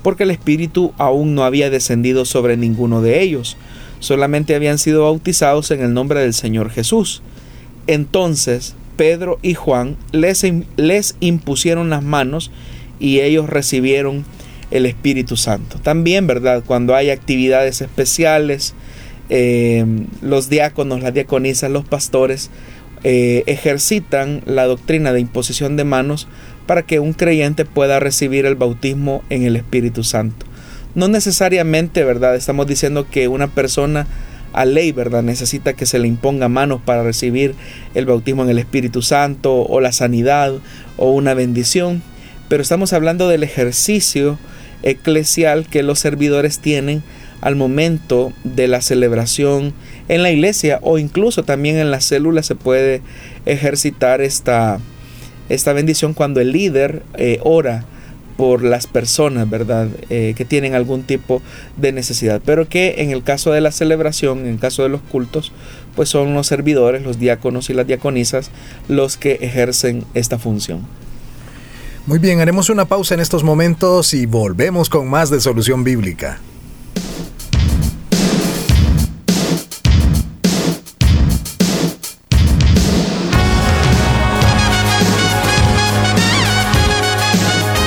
porque 0.03 0.23
el 0.23 0.31
Espíritu 0.31 0.95
aún 0.97 1.35
no 1.35 1.45
había 1.45 1.69
descendido 1.69 2.25
sobre 2.25 2.57
ninguno 2.57 3.03
de 3.03 3.21
ellos, 3.21 3.59
solamente 4.01 4.55
habían 4.55 4.79
sido 4.79 5.03
bautizados 5.03 5.71
en 5.71 5.83
el 5.83 5.93
nombre 5.93 6.21
del 6.21 6.33
Señor 6.33 6.71
Jesús. 6.71 7.21
Entonces 7.87 8.75
Pedro 8.97 9.39
y 9.43 9.55
Juan 9.55 9.97
les, 10.13 10.47
les 10.77 11.17
impusieron 11.21 11.91
las 11.91 12.03
manos 12.03 12.51
y 12.99 13.21
ellos 13.21 13.49
recibieron 13.49 14.25
el 14.71 14.87
Espíritu 14.87 15.37
Santo. 15.37 15.79
También, 15.79 16.27
¿verdad? 16.27 16.63
Cuando 16.67 16.95
hay 16.95 17.11
actividades 17.11 17.81
especiales, 17.81 18.75
eh, 19.31 19.85
los 20.23 20.49
diáconos, 20.49 21.03
las 21.03 21.15
diaconisas, 21.15 21.71
los 21.71 21.85
pastores 21.85 22.51
eh, 23.05 23.45
ejercitan 23.47 24.43
la 24.47 24.67
doctrina 24.67 25.13
de 25.13 25.21
imposición 25.21 25.77
de 25.77 25.85
manos 25.85 26.27
para 26.67 26.83
que 26.83 26.99
un 27.01 27.13
creyente 27.13 27.65
pueda 27.65 28.01
recibir 28.01 28.45
el 28.45 28.57
bautismo 28.57 29.23
en 29.31 29.45
el 29.45 29.57
Espíritu 29.57 30.05
Santo. 30.05 30.47
No 30.95 31.09
necesariamente, 31.09 32.05
¿verdad? 32.05 32.35
Estamos 32.35 32.67
diciendo 32.67 33.07
que 33.09 33.29
una 33.29 33.49
persona 33.49 34.07
a 34.53 34.65
ley, 34.65 34.93
¿verdad? 34.93 35.23
Necesita 35.23 35.75
que 35.75 35.87
se 35.87 35.99
le 35.99 36.09
imponga 36.09 36.49
manos 36.49 36.81
para 36.85 37.03
recibir 37.03 37.55
el 37.95 38.07
bautismo 38.07 38.43
en 38.43 38.51
el 38.51 38.59
Espíritu 38.59 39.03
Santo 39.03 39.63
o 39.63 39.81
la 39.81 39.93
sanidad 39.93 40.55
o 40.97 41.13
una 41.13 41.35
bendición, 41.35 42.03
pero 42.49 42.63
estamos 42.63 42.93
hablando 42.93 43.29
del 43.29 43.45
ejercicio 43.45 44.39
eclesial 44.83 45.67
que 45.67 45.83
los 45.83 45.99
servidores 45.99 46.59
tienen 46.59 47.03
al 47.41 47.57
momento 47.57 48.33
de 48.45 48.69
la 48.69 48.81
celebración 48.81 49.73
en 50.09 50.23
la 50.23 50.31
iglesia 50.31 50.81
o 50.83 50.99
incluso 50.99 51.45
también 51.45 51.77
en 51.77 51.91
las 51.91 52.05
células 52.05 52.47
se 52.47 52.55
puede 52.55 53.03
ejercitar 53.47 54.21
esta, 54.21 54.81
esta 55.49 55.73
bendición 55.73 56.15
cuando 56.15 56.41
el 56.41 56.53
líder 56.53 57.03
eh, 57.15 57.39
ora 57.43 57.85
por 58.37 58.63
las 58.63 58.87
personas, 58.87 59.51
¿verdad? 59.51 59.89
Eh, 60.11 60.33
que 60.37 60.45
tienen 60.45 60.77
algún 60.77 61.03
tipo 61.03 61.43
de 61.77 61.91
necesidad. 61.91 62.41
Pero 62.45 62.69
que 62.69 62.95
en 62.99 63.11
el 63.11 63.25
caso 63.25 63.51
de 63.51 63.61
la 63.61 63.73
celebración, 63.73 64.41
en 64.41 64.47
el 64.47 64.59
caso 64.61 64.85
de 64.85 64.89
los 64.89 65.01
cultos, 65.01 65.53
pues 65.97 66.09
son 66.09 66.35
los 66.35 66.47
servidores, 66.47 67.03
los 67.03 67.19
diáconos 67.19 67.69
y 67.69 67.75
las 67.75 67.89
diaconisas 67.89 68.53
los 68.87 69.17
que 69.17 69.39
ejercen 69.41 70.05
esta 70.15 70.39
función. 70.39 70.87
Muy 72.09 72.19
bien, 72.19 72.41
haremos 72.41 72.71
una 72.71 72.87
pausa 72.87 73.13
en 73.13 73.21
estos 73.21 73.45
momentos 73.45 74.15
y 74.15 74.25
volvemos 74.25 74.89
con 74.89 75.11
más 75.11 75.29
de 75.29 75.43
Solución 75.43 75.85
Bíblica. 75.85 76.41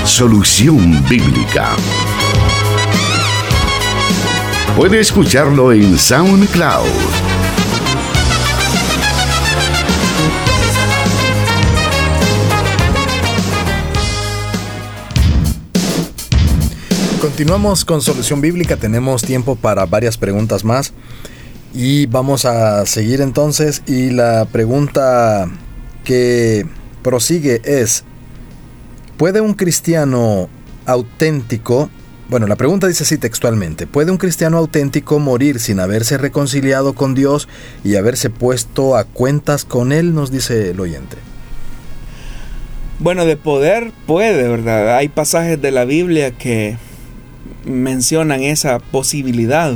Solución 0.05 1.03
Bíblica. 1.09 1.76
Puede 4.78 4.99
escucharlo 4.99 5.74
en 5.74 5.97
SoundCloud. 5.97 7.30
Continuamos 17.22 17.86
con 17.86 18.01
Solución 18.01 18.41
Bíblica, 18.41 18.78
tenemos 18.78 19.22
tiempo 19.22 19.55
para 19.55 19.86
varias 19.86 20.17
preguntas 20.17 20.63
más 20.63 20.91
y 21.72 22.07
vamos 22.07 22.45
a 22.45 22.84
seguir 22.88 23.22
entonces 23.22 23.84
y 23.86 24.09
la 24.09 24.45
pregunta 24.45 25.47
que 26.03 26.65
prosigue 27.03 27.61
es, 27.63 28.05
¿Puede 29.17 29.39
un 29.39 29.53
cristiano 29.53 30.49
auténtico, 30.88 31.91
bueno, 32.28 32.47
la 32.47 32.55
pregunta 32.55 32.88
dice 32.88 33.03
así 33.03 33.19
textualmente, 33.19 33.86
¿puede 33.86 34.09
un 34.09 34.17
cristiano 34.17 34.57
auténtico 34.57 35.19
morir 35.19 35.59
sin 35.59 35.80
haberse 35.80 36.17
reconciliado 36.17 36.93
con 36.93 37.13
Dios 37.13 37.47
y 37.84 37.97
haberse 37.97 38.32
puesto 38.32 38.95
a 38.95 39.03
cuentas 39.03 39.63
con 39.63 39.91
Él? 39.91 40.15
Nos 40.15 40.32
dice 40.32 40.72
el 40.72 40.80
oyente. 40.80 41.17
Bueno, 42.97 43.26
de 43.26 43.38
poder 43.38 43.91
puede, 44.07 44.47
¿verdad? 44.47 44.97
Hay 44.97 45.09
pasajes 45.09 45.61
de 45.61 45.69
la 45.69 45.86
Biblia 45.86 46.32
que 46.32 46.78
mencionan 47.65 48.43
esa 48.43 48.79
posibilidad. 48.79 49.73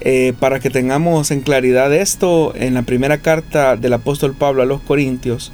Eh, 0.00 0.32
para 0.38 0.60
que 0.60 0.70
tengamos 0.70 1.32
en 1.32 1.40
claridad 1.40 1.92
esto, 1.92 2.54
en 2.54 2.74
la 2.74 2.82
primera 2.82 3.18
carta 3.18 3.76
del 3.76 3.92
apóstol 3.94 4.34
Pablo 4.34 4.62
a 4.62 4.66
los 4.66 4.80
Corintios, 4.80 5.52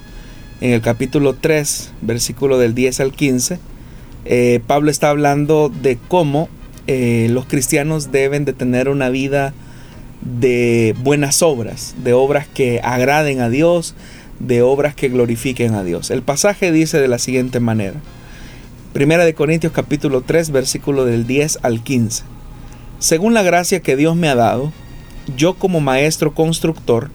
en 0.61 0.73
el 0.73 0.83
capítulo 0.83 1.35
3, 1.35 1.93
versículo 2.03 2.59
del 2.59 2.75
10 2.75 3.01
al 3.01 3.13
15, 3.13 3.59
eh, 4.27 4.61
Pablo 4.67 4.91
está 4.91 5.11
hablando 5.11 5.71
de 5.71 5.99
cómo 6.09 6.49
eh, 6.87 7.29
los 7.31 7.47
cristianos 7.47 8.13
deben 8.13 8.45
de 8.45 8.53
tener 8.53 8.91
una 8.91 9.09
vida 9.09 9.55
de 10.21 10.95
buenas 11.03 11.43
obras, 11.43 11.95
de 12.03 12.13
obras 12.13 12.47
que 12.47 12.81
agraden 12.83 13.41
a 13.41 13.49
Dios, 13.49 13.95
de 14.41 14.63
obras 14.63 14.95
que 14.95 15.09
glorifiquen 15.09 15.75
a 15.75 15.85
Dios. 15.85 16.11
El 16.11 16.23
pasaje 16.23 16.73
dice 16.73 17.01
de 17.01 17.09
la 17.09 17.19
siguiente 17.19 17.61
manera. 17.61 18.01
Primera 18.95 19.25
de 19.25 19.35
Corintios 19.35 19.73
capítulo 19.73 20.21
3 20.21 20.51
versículo 20.53 21.05
del 21.05 21.27
10 21.27 21.59
al 21.63 21.83
15. 21.83 22.23
Según 23.01 23.35
la 23.35 23.43
gracia 23.43 23.81
que 23.81 23.97
Dios 23.97 24.15
me 24.15 24.29
ha 24.29 24.37
dado, 24.37 24.73
yo 25.37 25.55
como 25.55 25.81
maestro 25.81 26.33
constructor, 26.33 27.11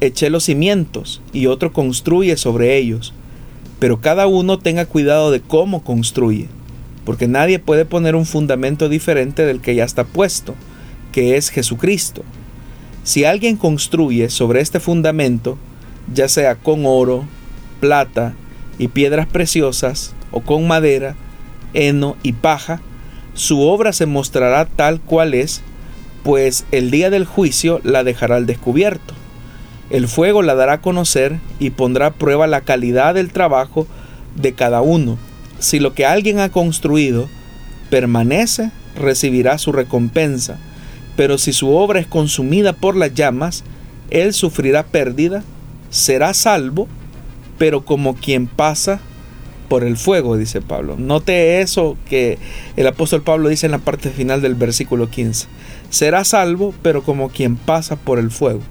eché 0.00 0.30
los 0.30 0.44
cimientos 0.44 1.20
y 1.34 1.44
otro 1.44 1.74
construye 1.74 2.38
sobre 2.38 2.78
ellos. 2.78 3.12
Pero 3.78 4.00
cada 4.00 4.28
uno 4.28 4.58
tenga 4.60 4.86
cuidado 4.86 5.30
de 5.30 5.42
cómo 5.42 5.84
construye, 5.84 6.48
porque 7.04 7.28
nadie 7.28 7.58
puede 7.58 7.84
poner 7.84 8.16
un 8.16 8.24
fundamento 8.24 8.88
diferente 8.88 9.44
del 9.44 9.60
que 9.60 9.74
ya 9.74 9.84
está 9.84 10.04
puesto, 10.04 10.54
que 11.12 11.36
es 11.36 11.50
Jesucristo. 11.50 12.22
Si 13.04 13.26
alguien 13.26 13.58
construye 13.58 14.30
sobre 14.30 14.62
este 14.62 14.80
fundamento, 14.80 15.58
ya 16.14 16.30
sea 16.30 16.54
con 16.54 16.86
oro, 16.86 17.26
plata 17.78 18.32
y 18.78 18.88
piedras 18.88 19.26
preciosas, 19.26 20.14
o 20.30 20.40
con 20.40 20.66
madera, 20.66 21.16
heno 21.74 22.16
y 22.22 22.32
paja, 22.32 22.80
su 23.34 23.60
obra 23.62 23.92
se 23.92 24.06
mostrará 24.06 24.66
tal 24.66 25.00
cual 25.00 25.34
es, 25.34 25.62
pues 26.22 26.64
el 26.72 26.90
día 26.90 27.10
del 27.10 27.24
juicio 27.24 27.80
la 27.84 28.04
dejará 28.04 28.36
al 28.36 28.46
descubierto 28.46 29.14
el 29.90 30.06
fuego 30.06 30.42
la 30.42 30.54
dará 30.54 30.74
a 30.74 30.80
conocer 30.80 31.40
y 31.58 31.70
pondrá 31.70 32.06
a 32.06 32.10
prueba 32.12 32.46
la 32.46 32.60
calidad 32.60 33.14
del 33.14 33.32
trabajo 33.32 33.88
de 34.36 34.54
cada 34.54 34.80
uno. 34.80 35.18
Si 35.58 35.80
lo 35.80 35.94
que 35.94 36.06
alguien 36.06 36.38
ha 36.38 36.50
construido 36.50 37.28
permanece, 37.90 38.70
recibirá 38.96 39.58
su 39.58 39.72
recompensa, 39.72 40.58
pero 41.16 41.38
si 41.38 41.52
su 41.52 41.74
obra 41.74 41.98
es 41.98 42.06
consumida 42.06 42.72
por 42.72 42.96
las 42.96 43.14
llamas, 43.14 43.64
él 44.10 44.32
sufrirá 44.32 44.84
pérdida, 44.84 45.42
será 45.90 46.34
salvo, 46.34 46.86
pero 47.58 47.84
como 47.84 48.14
quien 48.14 48.46
pasa 48.46 49.00
por 49.70 49.84
el 49.84 49.96
fuego, 49.96 50.36
dice 50.36 50.60
Pablo. 50.60 50.96
Note 50.98 51.60
eso 51.60 51.96
que 52.08 52.38
el 52.76 52.88
apóstol 52.88 53.22
Pablo 53.22 53.48
dice 53.48 53.66
en 53.66 53.72
la 53.72 53.78
parte 53.78 54.10
final 54.10 54.42
del 54.42 54.56
versículo 54.56 55.08
15. 55.08 55.46
Será 55.90 56.24
salvo, 56.24 56.74
pero 56.82 57.04
como 57.04 57.28
quien 57.28 57.54
pasa 57.54 57.94
por 57.94 58.18
el 58.18 58.32
fuego. 58.32 58.62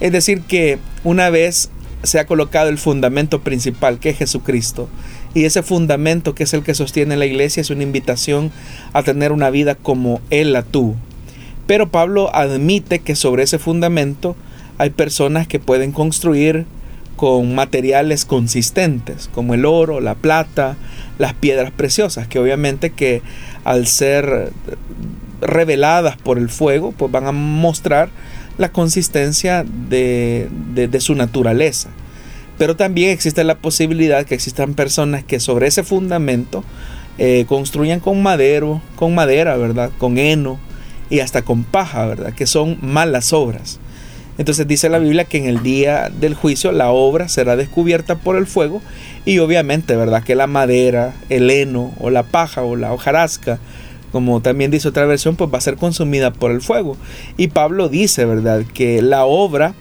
Es 0.00 0.10
decir, 0.10 0.40
que 0.40 0.78
una 1.04 1.28
vez 1.28 1.68
se 2.02 2.18
ha 2.18 2.26
colocado 2.26 2.70
el 2.70 2.78
fundamento 2.78 3.42
principal, 3.42 4.00
que 4.00 4.08
es 4.08 4.16
Jesucristo, 4.16 4.88
y 5.34 5.44
ese 5.44 5.62
fundamento 5.62 6.34
que 6.34 6.44
es 6.44 6.54
el 6.54 6.62
que 6.62 6.74
sostiene 6.74 7.18
la 7.18 7.26
iglesia 7.26 7.60
es 7.60 7.68
una 7.68 7.82
invitación 7.82 8.50
a 8.94 9.02
tener 9.02 9.32
una 9.32 9.50
vida 9.50 9.74
como 9.74 10.22
Él 10.30 10.54
la 10.54 10.62
tuvo. 10.62 10.96
Pero 11.66 11.90
Pablo 11.90 12.34
admite 12.34 13.00
que 13.00 13.16
sobre 13.16 13.42
ese 13.42 13.58
fundamento 13.58 14.34
hay 14.78 14.88
personas 14.88 15.46
que 15.46 15.60
pueden 15.60 15.92
construir 15.92 16.64
con 17.18 17.52
materiales 17.56 18.24
consistentes, 18.24 19.28
como 19.34 19.54
el 19.54 19.64
oro, 19.64 20.00
la 20.00 20.14
plata, 20.14 20.76
las 21.18 21.34
piedras 21.34 21.72
preciosas, 21.72 22.28
que 22.28 22.38
obviamente 22.38 22.90
que 22.90 23.22
al 23.64 23.88
ser 23.88 24.52
reveladas 25.40 26.16
por 26.16 26.38
el 26.38 26.48
fuego, 26.48 26.92
pues 26.92 27.10
van 27.10 27.26
a 27.26 27.32
mostrar 27.32 28.08
la 28.56 28.70
consistencia 28.70 29.64
de, 29.64 30.48
su 31.00 31.16
naturaleza. 31.16 31.90
Pero 32.56 32.76
también 32.76 33.10
existe 33.10 33.42
la 33.42 33.56
posibilidad 33.56 34.24
que 34.24 34.36
existan 34.36 34.74
personas 34.74 35.24
que 35.24 35.40
sobre 35.40 35.66
ese 35.66 35.82
fundamento 35.82 36.62
eh, 37.18 37.46
construyan 37.48 37.98
con 37.98 38.22
madero, 38.22 38.80
con 38.94 39.12
madera, 39.12 39.56
¿verdad? 39.56 39.90
Con 39.98 40.18
heno 40.18 40.60
y 41.10 41.18
hasta 41.18 41.42
con 41.42 41.64
paja, 41.64 42.06
¿verdad? 42.06 42.32
Que 42.32 42.46
son 42.46 42.78
malas 42.80 43.32
obras. 43.32 43.80
Entonces 44.38 44.66
dice 44.66 44.88
la 44.88 44.98
Biblia 45.00 45.24
que 45.24 45.38
en 45.38 45.46
el 45.46 45.62
día 45.62 46.10
del 46.20 46.34
juicio 46.34 46.72
la 46.72 46.90
obra 46.90 47.28
será 47.28 47.56
descubierta 47.56 48.16
por 48.16 48.36
el 48.36 48.46
fuego 48.46 48.80
y 49.24 49.40
obviamente, 49.40 49.96
¿verdad? 49.96 50.22
Que 50.22 50.36
la 50.36 50.46
madera, 50.46 51.14
el 51.28 51.50
heno 51.50 51.92
o 51.98 52.10
la 52.10 52.22
paja 52.22 52.62
o 52.62 52.76
la 52.76 52.92
hojarasca 52.92 53.58
como 54.12 54.40
también 54.40 54.70
dice 54.70 54.88
otra 54.88 55.06
versión, 55.06 55.36
pues 55.36 55.52
va 55.52 55.58
a 55.58 55.62
ser 55.62 55.76
consumida 55.76 56.32
por 56.32 56.50
el 56.50 56.60
fuego. 56.60 56.96
Y 57.36 57.48
Pablo 57.48 57.88
dice, 57.88 58.24
¿verdad?, 58.24 58.64
que 58.72 59.02
la 59.02 59.24
obra 59.24 59.74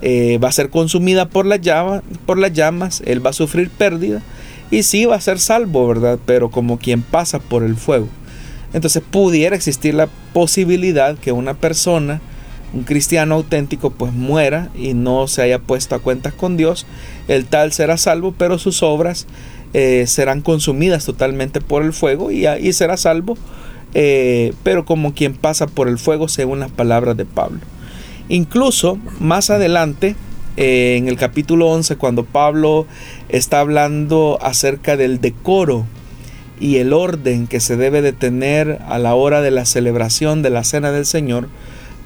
eh, 0.00 0.38
va 0.38 0.48
a 0.48 0.52
ser 0.52 0.70
consumida 0.70 1.28
por, 1.28 1.46
por 2.26 2.38
las 2.38 2.52
llamas, 2.52 3.02
él 3.06 3.24
va 3.24 3.30
a 3.30 3.34
sufrir 3.34 3.70
pérdida 3.70 4.22
y 4.70 4.84
sí 4.84 5.04
va 5.04 5.16
a 5.16 5.20
ser 5.20 5.38
salvo, 5.38 5.86
¿verdad?, 5.88 6.18
pero 6.24 6.50
como 6.50 6.78
quien 6.78 7.02
pasa 7.02 7.40
por 7.40 7.62
el 7.64 7.76
fuego. 7.76 8.08
Entonces 8.72 9.02
pudiera 9.08 9.54
existir 9.54 9.94
la 9.94 10.08
posibilidad 10.32 11.18
que 11.18 11.32
una 11.32 11.54
persona, 11.54 12.20
un 12.72 12.84
cristiano 12.84 13.34
auténtico, 13.34 13.90
pues 13.90 14.12
muera 14.12 14.70
y 14.74 14.94
no 14.94 15.28
se 15.28 15.42
haya 15.42 15.58
puesto 15.58 15.94
a 15.94 15.98
cuentas 15.98 16.32
con 16.32 16.56
Dios. 16.56 16.86
El 17.28 17.46
tal 17.46 17.72
será 17.72 17.96
salvo, 17.96 18.34
pero 18.36 18.58
sus 18.58 18.82
obras 18.82 19.26
eh, 19.74 20.04
serán 20.06 20.40
consumidas 20.40 21.04
totalmente 21.04 21.60
por 21.60 21.82
el 21.82 21.92
fuego 21.92 22.30
y, 22.30 22.46
y 22.46 22.72
será 22.72 22.96
salvo 22.96 23.36
eh, 23.94 24.54
pero 24.62 24.84
como 24.84 25.12
quien 25.14 25.34
pasa 25.34 25.66
por 25.66 25.88
el 25.88 25.98
fuego 25.98 26.28
según 26.28 26.60
las 26.60 26.70
palabras 26.70 27.16
de 27.16 27.24
Pablo. 27.24 27.60
Incluso 28.28 28.98
más 29.20 29.50
adelante, 29.50 30.16
eh, 30.56 30.96
en 30.96 31.08
el 31.08 31.16
capítulo 31.16 31.68
11, 31.68 31.96
cuando 31.96 32.24
Pablo 32.24 32.86
está 33.28 33.60
hablando 33.60 34.38
acerca 34.40 34.96
del 34.96 35.20
decoro 35.20 35.86
y 36.58 36.76
el 36.76 36.92
orden 36.92 37.46
que 37.46 37.60
se 37.60 37.76
debe 37.76 38.02
de 38.02 38.12
tener 38.12 38.78
a 38.88 38.98
la 38.98 39.14
hora 39.14 39.42
de 39.42 39.50
la 39.50 39.66
celebración 39.66 40.42
de 40.42 40.50
la 40.50 40.64
Cena 40.64 40.92
del 40.92 41.04
Señor, 41.04 41.48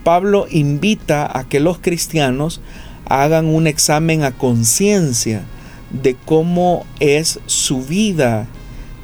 Pablo 0.07 0.47
invita 0.49 1.29
a 1.37 1.49
que 1.49 1.59
los 1.59 1.79
cristianos 1.81 2.61
hagan 3.07 3.47
un 3.47 3.67
examen 3.67 4.23
a 4.23 4.31
conciencia 4.31 5.43
de 5.91 6.15
cómo 6.15 6.87
es 7.01 7.41
su 7.47 7.83
vida 7.83 8.47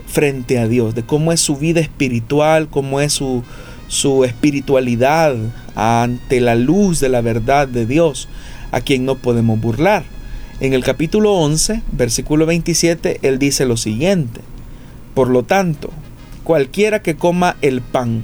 frente 0.07 0.61
a 0.61 0.68
Dios, 0.68 0.94
de 0.94 1.03
cómo 1.03 1.32
es 1.32 1.40
su 1.40 1.57
vida 1.57 1.80
espiritual, 1.80 2.68
cómo 2.68 3.00
es 3.00 3.14
su, 3.14 3.42
su 3.88 4.22
espiritualidad 4.22 5.34
ante 5.74 6.40
la 6.40 6.55
luz 6.55 7.00
de 7.00 7.09
la 7.09 7.20
verdad 7.20 7.66
de 7.66 7.84
Dios, 7.84 8.28
a 8.70 8.80
quien 8.80 9.05
no 9.05 9.16
podemos 9.16 9.61
burlar. 9.61 10.05
En 10.61 10.72
el 10.72 10.84
capítulo 10.84 11.32
11, 11.32 11.82
versículo 11.90 12.46
27, 12.46 13.18
él 13.22 13.40
dice 13.40 13.66
lo 13.66 13.76
siguiente, 13.76 14.40
por 15.14 15.26
lo 15.26 15.42
tanto, 15.42 15.90
cualquiera 16.44 17.03
que 17.03 17.16
coma 17.16 17.57
el 17.61 17.80
pan 17.80 18.22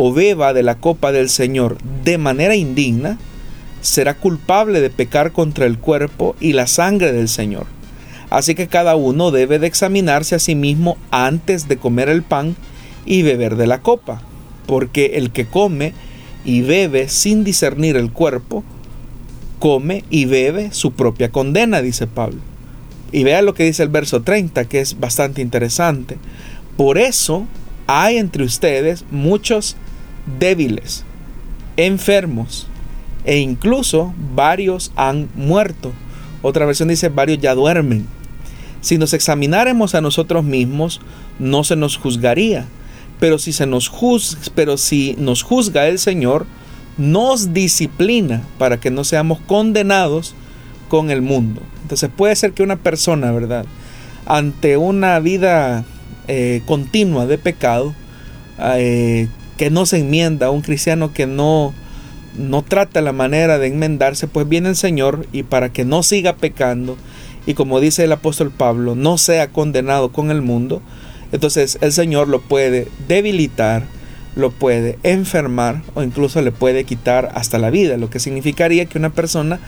o 0.00 0.12
beba 0.12 0.52
de 0.52 0.62
la 0.62 0.76
copa 0.76 1.10
del 1.10 1.28
Señor 1.28 1.76
de 2.04 2.18
manera 2.18 2.54
indigna, 2.54 3.18
será 3.80 4.14
culpable 4.14 4.80
de 4.80 4.90
pecar 4.90 5.32
contra 5.32 5.66
el 5.66 5.78
cuerpo 5.78 6.36
y 6.38 6.52
la 6.52 6.68
sangre 6.68 7.12
del 7.12 7.28
Señor. 7.28 7.66
Así 8.30 8.54
que 8.54 8.68
cada 8.68 8.94
uno 8.94 9.32
debe 9.32 9.58
de 9.58 9.66
examinarse 9.66 10.36
a 10.36 10.38
sí 10.38 10.54
mismo 10.54 10.96
antes 11.10 11.66
de 11.66 11.78
comer 11.78 12.08
el 12.08 12.22
pan 12.22 12.54
y 13.04 13.22
beber 13.22 13.56
de 13.56 13.66
la 13.66 13.82
copa 13.82 14.22
porque 14.68 15.12
el 15.14 15.32
que 15.32 15.46
come 15.46 15.94
y 16.44 16.60
bebe 16.60 17.08
sin 17.08 17.42
discernir 17.42 17.96
el 17.96 18.12
cuerpo, 18.12 18.62
come 19.58 20.04
y 20.10 20.26
bebe 20.26 20.72
su 20.72 20.92
propia 20.92 21.32
condena, 21.32 21.80
dice 21.80 22.06
Pablo. 22.06 22.38
Y 23.10 23.24
vea 23.24 23.40
lo 23.40 23.54
que 23.54 23.64
dice 23.64 23.82
el 23.82 23.88
verso 23.88 24.20
30, 24.20 24.66
que 24.66 24.80
es 24.80 25.00
bastante 25.00 25.40
interesante. 25.40 26.18
Por 26.76 26.98
eso 26.98 27.46
hay 27.86 28.18
entre 28.18 28.44
ustedes 28.44 29.06
muchos 29.10 29.76
débiles, 30.38 31.04
enfermos, 31.76 32.66
e 33.24 33.38
incluso 33.38 34.14
varios 34.34 34.92
han 34.96 35.28
muerto. 35.34 35.92
Otra 36.42 36.66
versión 36.66 36.88
dice, 36.88 37.08
varios 37.08 37.38
ya 37.38 37.54
duermen. 37.54 38.06
Si 38.80 38.96
nos 38.96 39.12
examináramos 39.12 39.94
a 39.94 40.00
nosotros 40.00 40.44
mismos, 40.44 41.00
no 41.38 41.64
se 41.64 41.76
nos 41.76 41.96
juzgaría 41.96 42.66
pero 43.20 43.38
si, 43.38 43.52
se 43.52 43.66
nos 43.66 43.88
juzga, 43.88 44.40
pero 44.54 44.76
si 44.76 45.16
nos 45.18 45.42
juzga 45.42 45.88
el 45.88 45.98
Señor, 45.98 46.46
nos 46.96 47.52
disciplina 47.52 48.42
para 48.58 48.78
que 48.80 48.90
no 48.90 49.04
seamos 49.04 49.40
condenados 49.40 50.34
con 50.88 51.10
el 51.10 51.22
mundo. 51.22 51.62
Entonces 51.82 52.10
puede 52.14 52.34
ser 52.36 52.52
que 52.52 52.62
una 52.62 52.76
persona, 52.76 53.32
¿verdad? 53.32 53.66
Ante 54.26 54.76
una 54.76 55.18
vida 55.20 55.84
eh, 56.26 56.62
continua 56.66 57.26
de 57.26 57.38
pecado, 57.38 57.94
eh, 58.58 59.28
que 59.58 59.70
no 59.70 59.84
se 59.84 59.98
enmienda, 59.98 60.50
un 60.50 60.62
cristiano 60.62 61.12
que 61.12 61.26
no, 61.26 61.74
no 62.38 62.62
trata 62.62 63.02
la 63.02 63.12
manera 63.12 63.58
de 63.58 63.66
enmendarse, 63.66 64.28
pues 64.28 64.48
viene 64.48 64.70
el 64.70 64.76
Señor 64.76 65.26
y 65.32 65.42
para 65.42 65.70
que 65.70 65.84
no 65.84 66.02
siga 66.02 66.36
pecando 66.36 66.96
y 67.44 67.54
como 67.54 67.80
dice 67.80 68.04
el 68.04 68.12
apóstol 68.12 68.50
Pablo, 68.50 68.94
no 68.94 69.18
sea 69.18 69.48
condenado 69.48 70.12
con 70.12 70.30
el 70.30 70.42
mundo, 70.42 70.80
entonces 71.32 71.78
el 71.80 71.92
Señor 71.92 72.28
lo 72.28 72.40
puede 72.40 72.88
debilitar, 73.08 73.84
lo 74.36 74.50
puede 74.50 74.98
enfermar 75.02 75.82
o 75.94 76.02
incluso 76.02 76.40
le 76.42 76.52
puede 76.52 76.84
quitar 76.84 77.30
hasta 77.34 77.58
la 77.58 77.70
vida, 77.70 77.96
lo 77.96 78.10
que 78.10 78.20
significaría 78.20 78.84
que 78.86 78.98
una 78.98 79.10
persona 79.10 79.60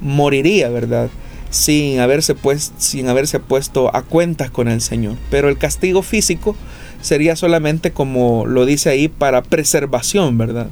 moriría, 0.00 0.68
¿verdad? 0.68 1.10
Sin 1.50 2.00
haberse, 2.00 2.34
pues, 2.34 2.72
sin 2.78 3.08
haberse 3.08 3.40
puesto 3.40 3.94
a 3.94 4.02
cuentas 4.02 4.50
con 4.50 4.68
el 4.68 4.80
Señor. 4.80 5.16
Pero 5.30 5.48
el 5.48 5.58
castigo 5.58 6.02
físico 6.02 6.56
sería 7.04 7.36
solamente 7.36 7.92
como 7.92 8.46
lo 8.46 8.64
dice 8.64 8.88
ahí 8.88 9.08
para 9.08 9.42
preservación, 9.42 10.38
¿verdad? 10.38 10.68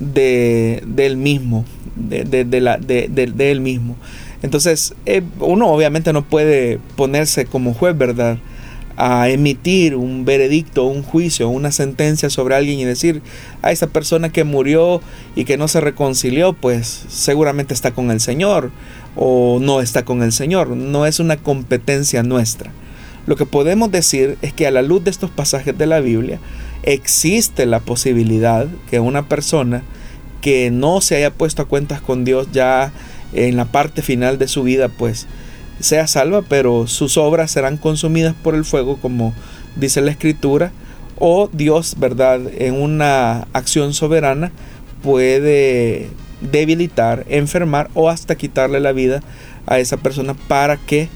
De, 0.00 0.82
él 0.96 1.16
mismo, 1.16 1.64
de, 1.94 2.24
de, 2.24 2.60
la, 2.60 2.78
de, 2.78 3.50
él 3.50 3.60
mismo. 3.60 3.96
Entonces, 4.42 4.94
eh, 5.06 5.22
uno 5.38 5.68
obviamente 5.68 6.12
no 6.12 6.24
puede 6.24 6.80
ponerse 6.96 7.46
como 7.46 7.74
juez, 7.74 7.96
¿verdad? 7.96 8.38
a 9.00 9.28
emitir 9.28 9.94
un 9.94 10.24
veredicto, 10.24 10.84
un 10.86 11.04
juicio, 11.04 11.48
una 11.48 11.70
sentencia 11.70 12.30
sobre 12.30 12.56
alguien 12.56 12.80
y 12.80 12.84
decir 12.84 13.22
a 13.62 13.70
esa 13.70 13.86
persona 13.86 14.32
que 14.32 14.42
murió 14.42 15.00
y 15.36 15.44
que 15.44 15.56
no 15.56 15.68
se 15.68 15.80
reconcilió, 15.80 16.52
pues 16.52 17.04
seguramente 17.08 17.74
está 17.74 17.92
con 17.92 18.10
el 18.10 18.18
Señor 18.18 18.72
o 19.14 19.60
no 19.60 19.80
está 19.80 20.04
con 20.04 20.24
el 20.24 20.32
Señor. 20.32 20.70
No 20.70 21.06
es 21.06 21.20
una 21.20 21.36
competencia 21.36 22.24
nuestra. 22.24 22.72
Lo 23.28 23.36
que 23.36 23.44
podemos 23.44 23.92
decir 23.92 24.38
es 24.40 24.54
que 24.54 24.66
a 24.66 24.70
la 24.70 24.80
luz 24.80 25.04
de 25.04 25.10
estos 25.10 25.28
pasajes 25.28 25.76
de 25.76 25.84
la 25.84 26.00
Biblia 26.00 26.40
existe 26.82 27.66
la 27.66 27.78
posibilidad 27.78 28.66
que 28.90 29.00
una 29.00 29.28
persona 29.28 29.82
que 30.40 30.70
no 30.70 31.02
se 31.02 31.16
haya 31.16 31.30
puesto 31.30 31.60
a 31.60 31.66
cuentas 31.66 32.00
con 32.00 32.24
Dios 32.24 32.48
ya 32.52 32.90
en 33.34 33.58
la 33.58 33.66
parte 33.66 34.00
final 34.00 34.38
de 34.38 34.48
su 34.48 34.62
vida, 34.62 34.88
pues 34.88 35.26
sea 35.78 36.06
salva, 36.06 36.40
pero 36.40 36.86
sus 36.86 37.18
obras 37.18 37.50
serán 37.50 37.76
consumidas 37.76 38.34
por 38.34 38.54
el 38.54 38.64
fuego, 38.64 38.96
como 38.96 39.34
dice 39.76 40.00
la 40.00 40.10
escritura, 40.10 40.72
o 41.18 41.50
Dios, 41.52 41.96
¿verdad?, 41.98 42.40
en 42.56 42.80
una 42.80 43.46
acción 43.52 43.92
soberana 43.92 44.52
puede 45.02 46.08
debilitar, 46.40 47.26
enfermar 47.28 47.90
o 47.92 48.08
hasta 48.08 48.36
quitarle 48.36 48.80
la 48.80 48.92
vida 48.92 49.22
a 49.66 49.80
esa 49.80 49.98
persona 49.98 50.32
para 50.32 50.78
que 50.78 51.10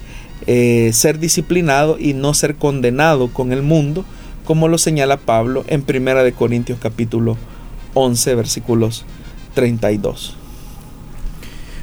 eh, 0.47 0.91
ser 0.93 1.19
disciplinado 1.19 1.99
y 1.99 2.15
no 2.15 2.35
ser 2.35 2.57
condenado 2.57 3.29
con 3.29 3.53
el 3.53 3.63
mundo, 3.63 4.05
como 4.45 4.69
lo 4.69 4.79
señala 4.79 5.17
Pablo 5.17 5.65
en 5.69 5.85
1 5.89 6.35
Corintios 6.37 6.79
capítulo 6.81 7.37
11 7.95 8.35
versículos 8.35 9.05
32. 9.55 10.37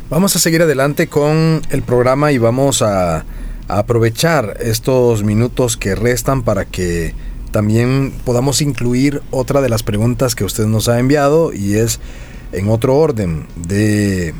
Vamos 0.10 0.36
a 0.36 0.40
seguir 0.40 0.64
adelante 0.64 1.08
con 1.08 1.62
el 1.70 1.84
programa 1.84 2.32
y 2.32 2.38
vamos 2.38 2.82
a, 2.82 3.26
aprovechar 3.68 4.58
estos 4.62 5.24
minutos 5.24 5.78
que 5.78 5.94
restan 5.94 6.42
para 6.42 6.66
que 6.66 7.14
también 7.52 8.12
podamos 8.26 8.64
incluir 8.64 9.22
otra 9.30 9.62
de 9.62 9.70
las 9.70 9.84
preguntas 9.84 10.34
que 10.34 10.44
usted 10.44 10.66
nos 10.66 10.90
ha 10.90 10.98
enviado 10.98 11.54
y 11.54 11.76
es 11.76 12.00
en 12.52 12.68
otro 12.68 12.98
orden 12.98 13.46
de, 13.56 14.34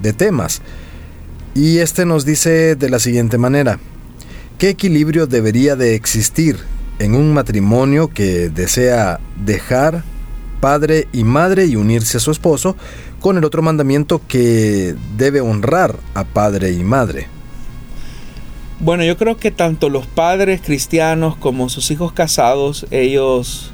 de 0.00 0.12
temas. 0.12 0.62
Y 1.54 1.78
este 1.78 2.06
nos 2.06 2.24
dice 2.24 2.76
de 2.76 2.90
la 2.90 2.98
siguiente 2.98 3.38
manera, 3.38 3.78
¿qué 4.58 4.70
equilibrio 4.70 5.26
debería 5.26 5.76
de 5.76 5.94
existir 5.94 6.58
en 6.98 7.14
un 7.14 7.32
matrimonio 7.32 8.08
que 8.08 8.50
desea 8.50 9.18
dejar 9.42 10.04
padre 10.60 11.08
y 11.12 11.24
madre 11.24 11.66
y 11.66 11.76
unirse 11.76 12.18
a 12.18 12.20
su 12.20 12.30
esposo 12.30 12.76
con 13.20 13.36
el 13.36 13.44
otro 13.44 13.62
mandamiento 13.62 14.20
que 14.28 14.94
debe 15.16 15.40
honrar 15.40 15.96
a 16.14 16.24
padre 16.24 16.72
y 16.72 16.84
madre. 16.84 17.26
Bueno, 18.78 19.04
yo 19.04 19.16
creo 19.18 19.36
que 19.36 19.50
tanto 19.50 19.90
los 19.90 20.06
padres 20.06 20.62
cristianos 20.62 21.36
como 21.36 21.68
sus 21.68 21.90
hijos 21.90 22.12
casados, 22.12 22.86
ellos 22.90 23.72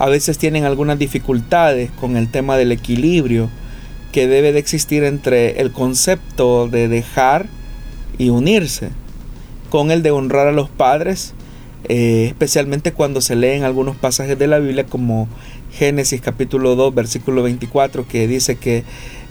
a 0.00 0.08
veces 0.08 0.38
tienen 0.38 0.64
algunas 0.64 0.98
dificultades 0.98 1.90
con 1.92 2.16
el 2.16 2.28
tema 2.28 2.56
del 2.56 2.72
equilibrio 2.72 3.50
que 4.18 4.26
debe 4.26 4.50
de 4.50 4.58
existir 4.58 5.04
entre 5.04 5.60
el 5.60 5.70
concepto 5.70 6.66
de 6.66 6.88
dejar 6.88 7.46
y 8.18 8.30
unirse, 8.30 8.88
con 9.70 9.92
el 9.92 10.02
de 10.02 10.10
honrar 10.10 10.48
a 10.48 10.52
los 10.52 10.68
padres, 10.68 11.34
eh, 11.88 12.24
especialmente 12.26 12.90
cuando 12.90 13.20
se 13.20 13.36
leen 13.36 13.62
algunos 13.62 13.94
pasajes 13.94 14.36
de 14.36 14.48
la 14.48 14.58
Biblia 14.58 14.86
como 14.86 15.28
Génesis 15.70 16.20
capítulo 16.20 16.74
2, 16.74 16.96
versículo 16.96 17.44
24, 17.44 18.08
que 18.08 18.26
dice 18.26 18.56
que 18.56 18.82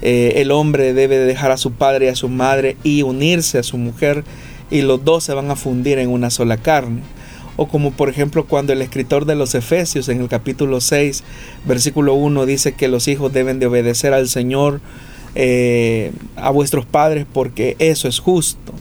eh, 0.02 0.36
el 0.38 0.52
hombre 0.52 0.94
debe 0.94 1.18
dejar 1.18 1.52
a 1.52 1.58
su 1.58 1.74
padre 1.74 2.06
y 2.06 2.08
a 2.08 2.16
su 2.16 2.30
madre 2.30 2.78
y 2.84 3.02
unirse 3.02 3.58
a 3.58 3.64
su 3.64 3.78
mujer 3.78 4.24
y 4.72 4.84
los 4.84 5.04
dos 5.04 5.26
se 5.26 5.34
van 5.34 5.52
a 5.52 5.58
fundir 5.58 6.00
en 6.00 6.08
una 6.08 6.30
sola 6.30 6.56
carne. 6.56 7.02
O 7.58 7.68
como 7.68 7.92
por 7.92 8.10
ejemplo 8.10 8.46
cuando 8.46 8.72
el 8.72 8.82
escritor 8.84 9.26
de 9.26 9.36
los 9.36 9.56
Efesios 9.56 10.08
en 10.10 10.22
el 10.22 10.30
capítulo 10.30 10.80
6, 10.80 11.24
versículo 11.66 12.14
1 12.14 12.46
dice 12.46 12.74
que 12.74 12.88
los 12.88 13.08
hijos 13.08 13.34
deben 13.34 13.60
de 13.60 13.66
obedecer 13.66 14.14
al 14.14 14.30
Señor, 14.30 14.80
eh, 15.34 16.12
a 16.36 16.52
vuestros 16.52 16.86
padres, 16.86 17.26
porque 17.32 17.76
eso 17.80 18.08
es 18.08 18.20
justo. 18.20 18.74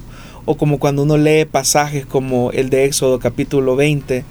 O 0.44 0.56
como 0.56 0.78
cuando 0.78 1.02
uno 1.02 1.16
lee 1.16 1.46
pasajes 1.46 2.04
como 2.04 2.52
el 2.52 2.68
de 2.68 2.84
Éxodo 2.84 3.18
capítulo 3.18 3.76
20, 3.76 4.24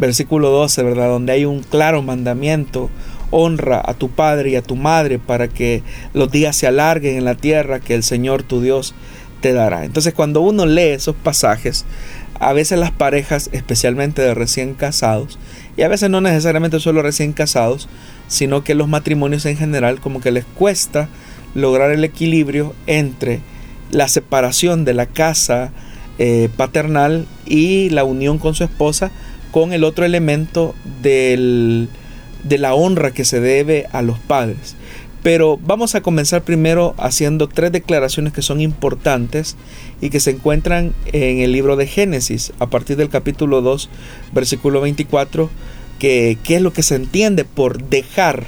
versículo 0.00 0.50
12, 0.50 0.82
¿verdad? 0.82 1.08
Donde 1.08 1.32
hay 1.32 1.44
un 1.44 1.62
claro 1.62 2.02
mandamiento, 2.02 2.90
honra 3.30 3.80
a 3.84 3.94
tu 3.94 4.10
padre 4.10 4.50
y 4.50 4.56
a 4.56 4.62
tu 4.62 4.76
madre 4.76 5.18
para 5.18 5.46
que 5.46 5.82
los 6.12 6.30
días 6.30 6.56
se 6.56 6.66
alarguen 6.66 7.16
en 7.16 7.24
la 7.24 7.36
tierra 7.36 7.80
que 7.80 7.94
el 7.94 8.02
Señor 8.02 8.42
tu 8.42 8.60
Dios 8.60 8.94
dará. 9.50 9.84
Entonces 9.84 10.14
cuando 10.14 10.40
uno 10.42 10.66
lee 10.66 10.90
esos 10.90 11.16
pasajes, 11.16 11.84
a 12.38 12.52
veces 12.52 12.78
las 12.78 12.92
parejas, 12.92 13.50
especialmente 13.52 14.22
de 14.22 14.34
recién 14.34 14.74
casados, 14.74 15.38
y 15.76 15.82
a 15.82 15.88
veces 15.88 16.10
no 16.10 16.20
necesariamente 16.20 16.78
solo 16.80 17.02
recién 17.02 17.32
casados, 17.32 17.88
sino 18.28 18.62
que 18.62 18.74
los 18.74 18.88
matrimonios 18.88 19.46
en 19.46 19.56
general 19.56 20.00
como 20.00 20.20
que 20.20 20.30
les 20.30 20.44
cuesta 20.44 21.08
lograr 21.54 21.90
el 21.90 22.04
equilibrio 22.04 22.74
entre 22.86 23.40
la 23.90 24.08
separación 24.08 24.84
de 24.84 24.94
la 24.94 25.06
casa 25.06 25.70
eh, 26.18 26.48
paternal 26.56 27.26
y 27.46 27.90
la 27.90 28.04
unión 28.04 28.38
con 28.38 28.54
su 28.54 28.64
esposa 28.64 29.10
con 29.50 29.72
el 29.72 29.84
otro 29.84 30.04
elemento 30.04 30.74
del, 31.02 31.88
de 32.42 32.58
la 32.58 32.74
honra 32.74 33.12
que 33.12 33.24
se 33.24 33.38
debe 33.38 33.86
a 33.92 34.02
los 34.02 34.18
padres. 34.18 34.76
Pero 35.22 35.56
vamos 35.64 35.94
a 35.94 36.00
comenzar 36.00 36.42
primero 36.42 36.94
haciendo 36.98 37.48
tres 37.48 37.70
declaraciones 37.70 38.32
que 38.32 38.42
son 38.42 38.60
importantes 38.60 39.56
y 40.00 40.10
que 40.10 40.18
se 40.18 40.32
encuentran 40.32 40.92
en 41.12 41.38
el 41.38 41.52
libro 41.52 41.76
de 41.76 41.86
Génesis, 41.86 42.52
a 42.58 42.66
partir 42.66 42.96
del 42.96 43.08
capítulo 43.08 43.62
2, 43.62 43.88
versículo 44.32 44.80
24, 44.80 45.48
que 46.00 46.38
qué 46.42 46.56
es 46.56 46.62
lo 46.62 46.72
que 46.72 46.82
se 46.82 46.96
entiende 46.96 47.44
por 47.44 47.84
dejar, 47.84 48.46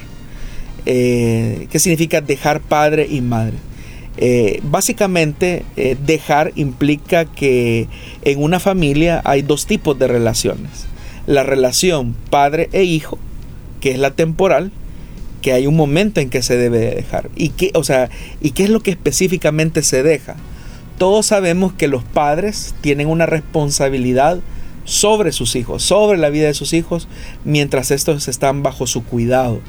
eh, 0.84 1.68
qué 1.70 1.78
significa 1.78 2.20
dejar 2.20 2.60
padre 2.60 3.06
y 3.08 3.20
madre. 3.20 3.54
Eh, 4.16 4.60
básicamente, 4.64 5.64
eh, 5.76 5.96
dejar 6.04 6.52
implica 6.56 7.24
que 7.24 7.88
en 8.22 8.42
una 8.42 8.58
familia 8.58 9.20
hay 9.24 9.42
dos 9.42 9.66
tipos 9.66 9.96
de 9.98 10.08
relaciones. 10.08 10.86
La 11.26 11.44
relación 11.44 12.16
padre 12.30 12.68
e 12.72 12.82
hijo, 12.82 13.18
que 13.80 13.92
es 13.92 13.98
la 13.98 14.10
temporal, 14.10 14.72
que 15.44 15.52
hay 15.52 15.66
un 15.66 15.76
momento 15.76 16.22
en 16.22 16.30
que 16.30 16.40
se 16.40 16.56
debe 16.56 16.78
dejar. 16.78 17.28
¿Y 17.36 17.50
qué, 17.50 17.70
o 17.74 17.84
sea, 17.84 18.08
¿y 18.40 18.52
qué 18.52 18.64
es 18.64 18.70
lo 18.70 18.80
que 18.80 18.90
específicamente 18.90 19.82
se 19.82 20.02
deja? 20.02 20.36
Todos 20.96 21.26
sabemos 21.26 21.74
que 21.74 21.86
los 21.86 22.02
padres 22.02 22.74
tienen 22.80 23.08
una 23.08 23.26
responsabilidad 23.26 24.38
sobre 24.84 25.32
sus 25.32 25.54
hijos, 25.54 25.82
sobre 25.82 26.16
la 26.16 26.30
vida 26.30 26.46
de 26.46 26.54
sus 26.54 26.72
hijos, 26.72 27.08
mientras 27.44 27.90
estos 27.90 28.26
están 28.26 28.62
bajo 28.62 28.86
su 28.86 29.04
cuidado. 29.04 29.60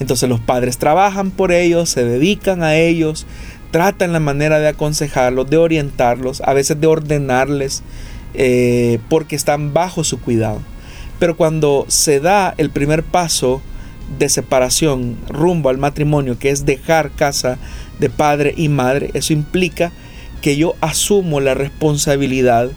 Entonces 0.00 0.30
los 0.30 0.40
padres 0.40 0.78
trabajan 0.78 1.30
por 1.30 1.52
ellos, 1.52 1.90
se 1.90 2.06
dedican 2.06 2.62
a 2.62 2.76
ellos, 2.76 3.26
tratan 3.70 4.14
la 4.14 4.20
manera 4.20 4.60
de 4.60 4.68
aconsejarlos, 4.68 5.50
de 5.50 5.58
orientarlos, 5.58 6.40
a 6.40 6.54
veces 6.54 6.80
de 6.80 6.86
ordenarles, 6.86 7.82
eh, 8.32 8.98
porque 9.10 9.36
están 9.36 9.74
bajo 9.74 10.04
su 10.04 10.18
cuidado. 10.22 10.62
Pero 11.18 11.36
cuando 11.36 11.84
se 11.88 12.18
da 12.18 12.54
el 12.56 12.70
primer 12.70 13.02
paso 13.02 13.60
de 14.18 14.28
separación 14.28 15.16
rumbo 15.28 15.68
al 15.68 15.78
matrimonio, 15.78 16.38
que 16.38 16.50
es 16.50 16.64
dejar 16.64 17.10
casa 17.10 17.58
de 17.98 18.10
padre 18.10 18.54
y 18.56 18.68
madre, 18.68 19.10
eso 19.14 19.32
implica 19.32 19.92
que 20.40 20.56
yo 20.56 20.74
asumo 20.80 21.40
la 21.40 21.54
responsabilidad 21.54 22.70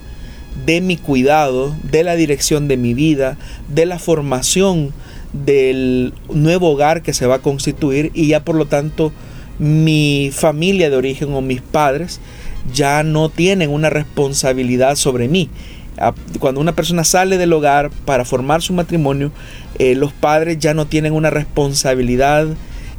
de 0.66 0.82
mi 0.82 0.98
cuidado, 0.98 1.76
de 1.84 2.04
la 2.04 2.16
dirección 2.16 2.68
de 2.68 2.78
mi 2.78 2.94
vida, 2.94 3.38
de 3.70 3.86
la 3.86 4.00
formación 4.00 4.94
del 5.34 6.14
nuevo 6.30 6.72
hogar 6.72 7.02
que 7.02 7.14
se 7.14 7.26
va 7.26 7.36
a 7.36 7.42
constituir 7.42 8.12
y 8.14 8.28
ya 8.28 8.44
por 8.44 8.56
lo 8.56 8.66
tanto 8.66 9.14
mi 9.60 10.30
familia 10.34 10.90
de 10.90 10.98
origen 10.98 11.34
o 11.34 11.42
mis 11.42 11.62
padres 11.62 12.20
ya 12.74 13.04
no 13.04 13.30
tienen 13.30 13.70
una 13.70 13.90
responsabilidad 13.90 14.96
sobre 14.96 15.28
mí 15.28 15.50
cuando 16.40 16.62
una 16.62 16.74
persona 16.76 17.04
sale 17.04 17.38
del 17.38 17.54
hogar 17.54 17.92
para 18.06 18.26
formar 18.26 18.62
su 18.62 18.74
matrimonio, 18.74 19.32
eh, 19.80 19.96
los 19.96 20.14
padres 20.14 20.60
ya 20.60 20.74
no 20.74 20.88
tienen 20.88 21.14
una 21.14 21.30
responsabilidad 21.30 22.48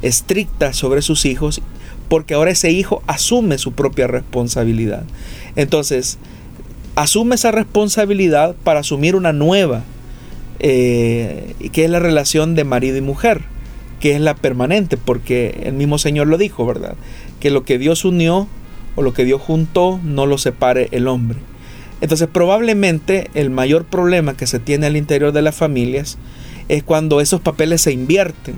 estricta 0.01 0.73
sobre 0.73 1.01
sus 1.01 1.25
hijos 1.25 1.61
porque 2.09 2.33
ahora 2.33 2.51
ese 2.51 2.71
hijo 2.71 3.01
asume 3.07 3.57
su 3.57 3.71
propia 3.71 4.07
responsabilidad. 4.07 5.03
Entonces, 5.55 6.17
asume 6.95 7.35
esa 7.35 7.51
responsabilidad 7.51 8.55
para 8.63 8.81
asumir 8.81 9.15
una 9.15 9.33
nueva, 9.33 9.83
eh, 10.59 11.55
que 11.71 11.85
es 11.85 11.89
la 11.89 11.99
relación 11.99 12.55
de 12.55 12.63
marido 12.65 12.97
y 12.97 13.01
mujer, 13.01 13.41
que 13.99 14.13
es 14.13 14.21
la 14.21 14.35
permanente, 14.35 14.97
porque 14.97 15.61
el 15.63 15.73
mismo 15.73 15.97
Señor 15.97 16.27
lo 16.27 16.37
dijo, 16.37 16.65
¿verdad? 16.65 16.95
Que 17.39 17.49
lo 17.49 17.63
que 17.63 17.77
Dios 17.77 18.05
unió 18.05 18.47
o 18.95 19.01
lo 19.01 19.13
que 19.13 19.25
Dios 19.25 19.41
juntó 19.41 19.99
no 20.03 20.25
lo 20.25 20.37
separe 20.37 20.89
el 20.91 21.07
hombre. 21.07 21.39
Entonces 22.03 22.27
probablemente 22.27 23.29
el 23.33 23.49
mayor 23.49 23.85
problema 23.85 24.35
que 24.35 24.45
se 24.45 24.59
tiene 24.59 24.87
al 24.87 24.97
interior 24.97 25.31
de 25.31 25.41
las 25.41 25.55
familias 25.55 26.17
es 26.67 26.83
cuando 26.83 27.21
esos 27.21 27.39
papeles 27.39 27.79
se 27.79 27.93
invierten, 27.93 28.55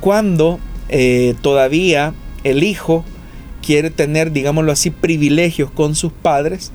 cuando 0.00 0.58
eh, 0.88 1.36
todavía 1.40 2.14
el 2.42 2.64
hijo 2.64 3.04
quiere 3.64 3.90
tener, 3.90 4.32
digámoslo 4.32 4.72
así, 4.72 4.90
privilegios 4.90 5.70
con 5.70 5.94
sus 5.94 6.10
padres, 6.10 6.72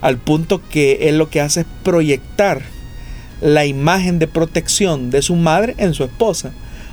al 0.00 0.18
punto 0.18 0.60
que 0.68 1.08
él 1.08 1.16
lo 1.16 1.30
que 1.30 1.40
hace 1.40 1.60
es 1.60 1.66
proyectar 1.84 2.62
la 3.40 3.66
imagen 3.66 4.18
de 4.18 4.26
protección 4.26 5.10
de 5.10 5.22
su 5.22 5.36
madre 5.36 5.76
en 5.78 5.94
su 5.94 6.02
esposa, 6.02 6.50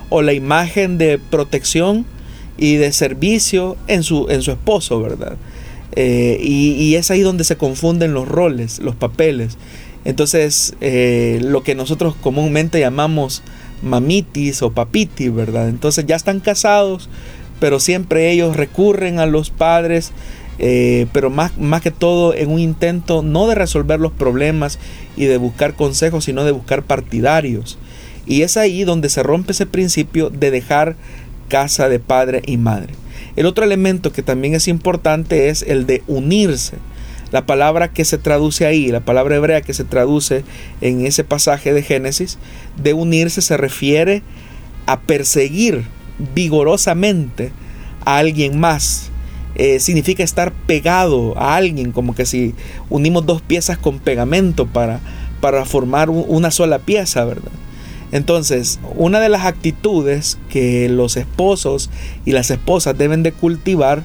o 0.09 0.21
la 0.21 0.33
imagen 0.33 0.99
de 0.99 1.17
protección 1.17 2.05
y 2.59 2.75
de 2.75 2.93
servicio 2.93 3.77
en 3.87 4.03
su, 4.03 4.27
en 4.29 4.43
su 4.43 4.51
esposo, 4.51 5.01
¿verdad? 5.01 5.37
Eh, 5.95 6.39
y, 6.41 6.95
es 6.95 7.11
ahí 7.11 7.21
donde 7.21 7.43
se 7.43 7.57
confunden 7.57 8.13
los 8.13 8.27
roles, 8.27 8.79
los 8.79 8.95
papeles. 8.95 9.57
Entonces, 10.05 10.75
eh, 10.81 11.39
lo 11.41 11.63
que 11.63 11.75
nosotros 11.75 12.15
comúnmente 12.19 12.79
llamamos 12.79 13.43
mamitis 13.81 14.61
o 14.61 14.71
papitis, 14.71 15.33
¿verdad? 15.33 15.69
Entonces 15.69 16.05
ya 16.05 16.15
están 16.15 16.39
casados, 16.39 17.09
pero 17.59 17.79
siempre 17.79 18.31
ellos 18.31 18.55
recurren 18.55 19.19
a 19.19 19.25
los 19.25 19.49
padres, 19.49 20.11
eh, 20.59 21.07
pero 21.13 21.29
más, 21.29 21.57
más 21.57 21.81
que 21.81 21.91
todo 21.91 22.33
en 22.33 22.49
un 22.49 22.59
intento 22.59 23.21
no 23.21 23.47
de 23.47 23.55
resolver 23.55 23.99
los 23.99 24.11
problemas 24.11 24.79
y 25.15 25.25
de 25.25 25.37
buscar 25.37 25.75
consejos, 25.75 26.25
sino 26.25 26.43
de 26.43 26.51
buscar 26.51 26.83
partidarios. 26.83 27.77
Y 28.25 28.41
es 28.41 28.57
ahí 28.57 28.83
donde 28.83 29.09
se 29.09 29.23
rompe 29.23 29.51
ese 29.51 29.65
principio 29.65 30.29
de 30.29 30.51
dejar 30.51 30.95
casa 31.49 31.89
de 31.89 31.99
padre 31.99 32.41
y 32.45 32.57
madre. 32.57 32.93
El 33.35 33.45
otro 33.45 33.63
elemento 33.63 34.11
que 34.11 34.21
también 34.21 34.53
es 34.53 34.67
importante 34.67 35.49
es 35.49 35.63
el 35.63 35.85
de 35.85 36.03
unirse. 36.07 36.77
La 37.31 37.47
palabra 37.47 37.87
que 37.87 38.05
se 38.05 38.19
traduce 38.19 38.67
ahí, 38.67 38.91
la 38.91 38.99
palabra 38.99 39.35
hebrea 39.35 39.61
que 39.61 39.73
se 39.73 39.83
traduce 39.83 40.43
en 40.81 41.05
ese 41.05 41.23
pasaje 41.23 41.73
de 41.73 41.81
Génesis, 41.81 42.37
de 42.81 42.93
unirse 42.93 43.41
se 43.41 43.57
refiere 43.57 44.21
a 44.85 44.99
perseguir 44.99 45.83
vigorosamente 46.35 47.51
a 48.05 48.17
alguien 48.17 48.59
más. 48.59 49.09
Eh, 49.55 49.79
significa 49.79 50.23
estar 50.23 50.51
pegado 50.51 51.35
a 51.37 51.55
alguien, 51.55 51.91
como 51.91 52.13
que 52.13 52.27
si 52.27 52.53
unimos 52.89 53.25
dos 53.25 53.41
piezas 53.41 53.79
con 53.79 53.99
pegamento 53.99 54.67
para, 54.67 54.99
para 55.41 55.65
formar 55.65 56.11
una 56.11 56.51
sola 56.51 56.79
pieza, 56.79 57.25
¿verdad? 57.25 57.51
Entonces, 58.13 58.79
una 58.95 59.19
de 59.19 59.27
las 59.27 59.43
actitudes 59.43 60.37
que 60.47 60.87
los 60.87 61.17
esposos 61.17 61.89
y 62.25 62.31
las 62.31 62.51
esposas 62.51 62.95
deben 62.95 63.23
de 63.23 63.31
cultivar 63.31 64.03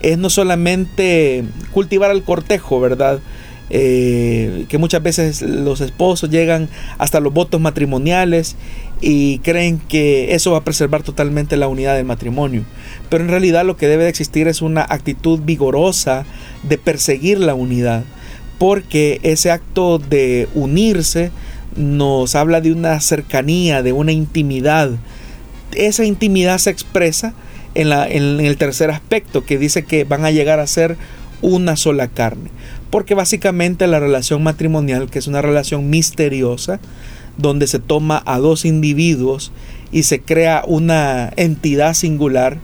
es 0.00 0.16
no 0.16 0.30
solamente 0.30 1.44
cultivar 1.70 2.10
el 2.10 2.22
cortejo, 2.22 2.80
¿verdad? 2.80 3.20
Eh, 3.68 4.64
que 4.70 4.78
muchas 4.78 5.02
veces 5.02 5.42
los 5.42 5.82
esposos 5.82 6.30
llegan 6.30 6.70
hasta 6.96 7.20
los 7.20 7.34
votos 7.34 7.60
matrimoniales 7.60 8.56
y 9.02 9.40
creen 9.40 9.78
que 9.78 10.34
eso 10.34 10.52
va 10.52 10.58
a 10.58 10.64
preservar 10.64 11.02
totalmente 11.02 11.58
la 11.58 11.68
unidad 11.68 11.96
del 11.96 12.06
matrimonio. 12.06 12.64
Pero 13.10 13.24
en 13.24 13.30
realidad 13.30 13.66
lo 13.66 13.76
que 13.76 13.88
debe 13.88 14.04
de 14.04 14.08
existir 14.08 14.48
es 14.48 14.62
una 14.62 14.86
actitud 14.88 15.38
vigorosa 15.44 16.24
de 16.62 16.78
perseguir 16.78 17.38
la 17.38 17.54
unidad, 17.54 18.04
porque 18.58 19.20
ese 19.22 19.50
acto 19.50 19.98
de 19.98 20.48
unirse 20.54 21.30
nos 21.76 22.34
habla 22.34 22.60
de 22.60 22.72
una 22.72 23.00
cercanía, 23.00 23.82
de 23.82 23.92
una 23.92 24.12
intimidad. 24.12 24.90
Esa 25.72 26.04
intimidad 26.04 26.58
se 26.58 26.70
expresa 26.70 27.34
en, 27.74 27.88
la, 27.88 28.08
en, 28.08 28.40
el 28.40 28.56
tercer 28.56 28.90
aspecto, 28.90 29.44
que 29.44 29.58
dice 29.58 29.84
que 29.84 30.04
van 30.04 30.24
a 30.24 30.30
llegar 30.30 30.60
a 30.60 30.66
ser 30.66 30.96
una 31.42 31.76
sola 31.76 32.08
carne. 32.08 32.50
Porque 32.90 33.14
básicamente 33.14 33.86
la 33.86 34.00
relación 34.00 34.42
matrimonial, 34.42 35.10
que 35.10 35.20
es 35.20 35.26
una 35.26 35.42
relación 35.42 35.88
misteriosa, 35.90 36.80
donde 37.36 37.66
se 37.66 37.78
toma 37.78 38.22
a 38.26 38.38
dos 38.38 38.64
individuos 38.64 39.52
y 39.92 40.02
se 40.02 40.20
crea 40.20 40.62
una 40.66 41.32
entidad 41.36 41.94
singular, 41.94 42.58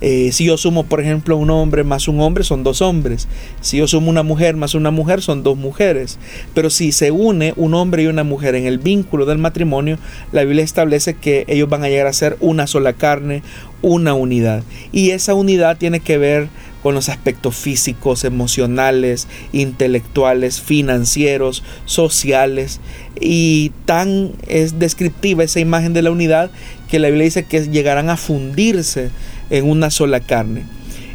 eh, 0.00 0.30
si 0.32 0.46
yo 0.46 0.56
sumo, 0.56 0.84
por 0.84 1.00
ejemplo, 1.00 1.36
un 1.36 1.50
hombre 1.50 1.84
más 1.84 2.08
un 2.08 2.20
hombre, 2.20 2.44
son 2.44 2.62
dos 2.62 2.80
hombres. 2.80 3.28
Si 3.60 3.76
yo 3.76 3.86
sumo 3.86 4.10
una 4.10 4.22
mujer 4.22 4.56
más 4.56 4.74
una 4.74 4.90
mujer, 4.90 5.20
son 5.20 5.42
dos 5.42 5.56
mujeres. 5.56 6.18
Pero 6.54 6.70
si 6.70 6.92
se 6.92 7.10
une 7.10 7.52
un 7.56 7.74
hombre 7.74 8.04
y 8.04 8.06
una 8.06 8.24
mujer 8.24 8.54
en 8.54 8.66
el 8.66 8.78
vínculo 8.78 9.26
del 9.26 9.38
matrimonio, 9.38 9.98
la 10.32 10.44
Biblia 10.44 10.64
establece 10.64 11.14
que 11.14 11.44
ellos 11.48 11.68
van 11.68 11.84
a 11.84 11.88
llegar 11.88 12.06
a 12.06 12.12
ser 12.12 12.36
una 12.40 12.66
sola 12.66 12.94
carne, 12.94 13.42
una 13.82 14.14
unidad. 14.14 14.62
Y 14.92 15.10
esa 15.10 15.34
unidad 15.34 15.76
tiene 15.76 16.00
que 16.00 16.18
ver 16.18 16.48
con 16.82 16.94
los 16.94 17.10
aspectos 17.10 17.56
físicos, 17.56 18.24
emocionales, 18.24 19.28
intelectuales, 19.52 20.60
financieros, 20.60 21.62
sociales. 21.84 22.80
Y 23.20 23.72
tan 23.84 24.32
es 24.48 24.78
descriptiva 24.78 25.44
esa 25.44 25.60
imagen 25.60 25.92
de 25.92 26.02
la 26.02 26.10
unidad 26.10 26.50
que 26.90 26.98
la 26.98 27.08
Biblia 27.08 27.24
dice 27.24 27.44
que 27.44 27.68
llegarán 27.68 28.08
a 28.08 28.16
fundirse 28.16 29.10
en 29.50 29.68
una 29.68 29.90
sola 29.90 30.20
carne. 30.20 30.62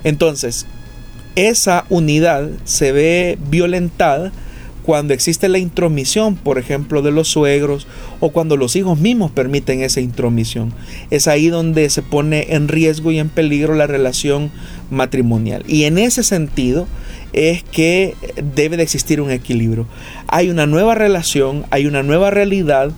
Entonces, 0.04 0.66
esa 1.36 1.86
unidad 1.90 2.50
se 2.64 2.92
ve 2.92 3.38
violentada 3.50 4.32
cuando 4.86 5.16
existe 5.16 5.50
la 5.50 5.58
intromisión, 5.58 6.36
por 6.36 6.60
ejemplo, 6.60 7.02
de 7.02 7.12
los 7.12 7.28
suegros 7.28 7.88
o 8.20 8.30
cuando 8.30 8.56
los 8.56 8.76
hijos 8.76 9.00
mismos 9.00 9.32
permiten 9.32 9.82
esa 9.82 10.00
intromisión. 10.00 10.74
Es 11.10 11.28
ahí 11.28 11.48
donde 11.48 11.90
se 11.90 12.04
pone 12.04 12.54
en 12.54 12.68
riesgo 12.68 13.12
y 13.12 13.18
en 13.18 13.30
peligro 13.30 13.74
la 13.74 13.88
relación 13.88 14.52
matrimonial. 14.92 15.64
Y 15.68 15.86
en 15.86 15.98
ese 15.98 16.24
sentido 16.24 16.88
es 17.34 17.64
que 17.64 18.16
debe 18.56 18.78
de 18.78 18.84
existir 18.84 19.22
un 19.22 19.32
equilibrio. 19.32 19.88
Hay 20.28 20.52
una 20.52 20.68
nueva 20.68 20.94
relación, 20.94 21.66
hay 21.72 21.88
una 21.88 22.04
nueva 22.04 22.30
realidad 22.30 22.92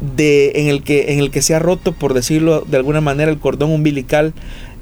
de, 0.00 0.52
en, 0.56 0.68
el 0.68 0.82
que, 0.82 1.12
en 1.12 1.18
el 1.18 1.30
que 1.30 1.42
se 1.42 1.54
ha 1.54 1.58
roto, 1.58 1.92
por 1.92 2.14
decirlo 2.14 2.64
de 2.66 2.76
alguna 2.76 3.00
manera, 3.00 3.30
el 3.30 3.38
cordón 3.38 3.70
umbilical 3.70 4.34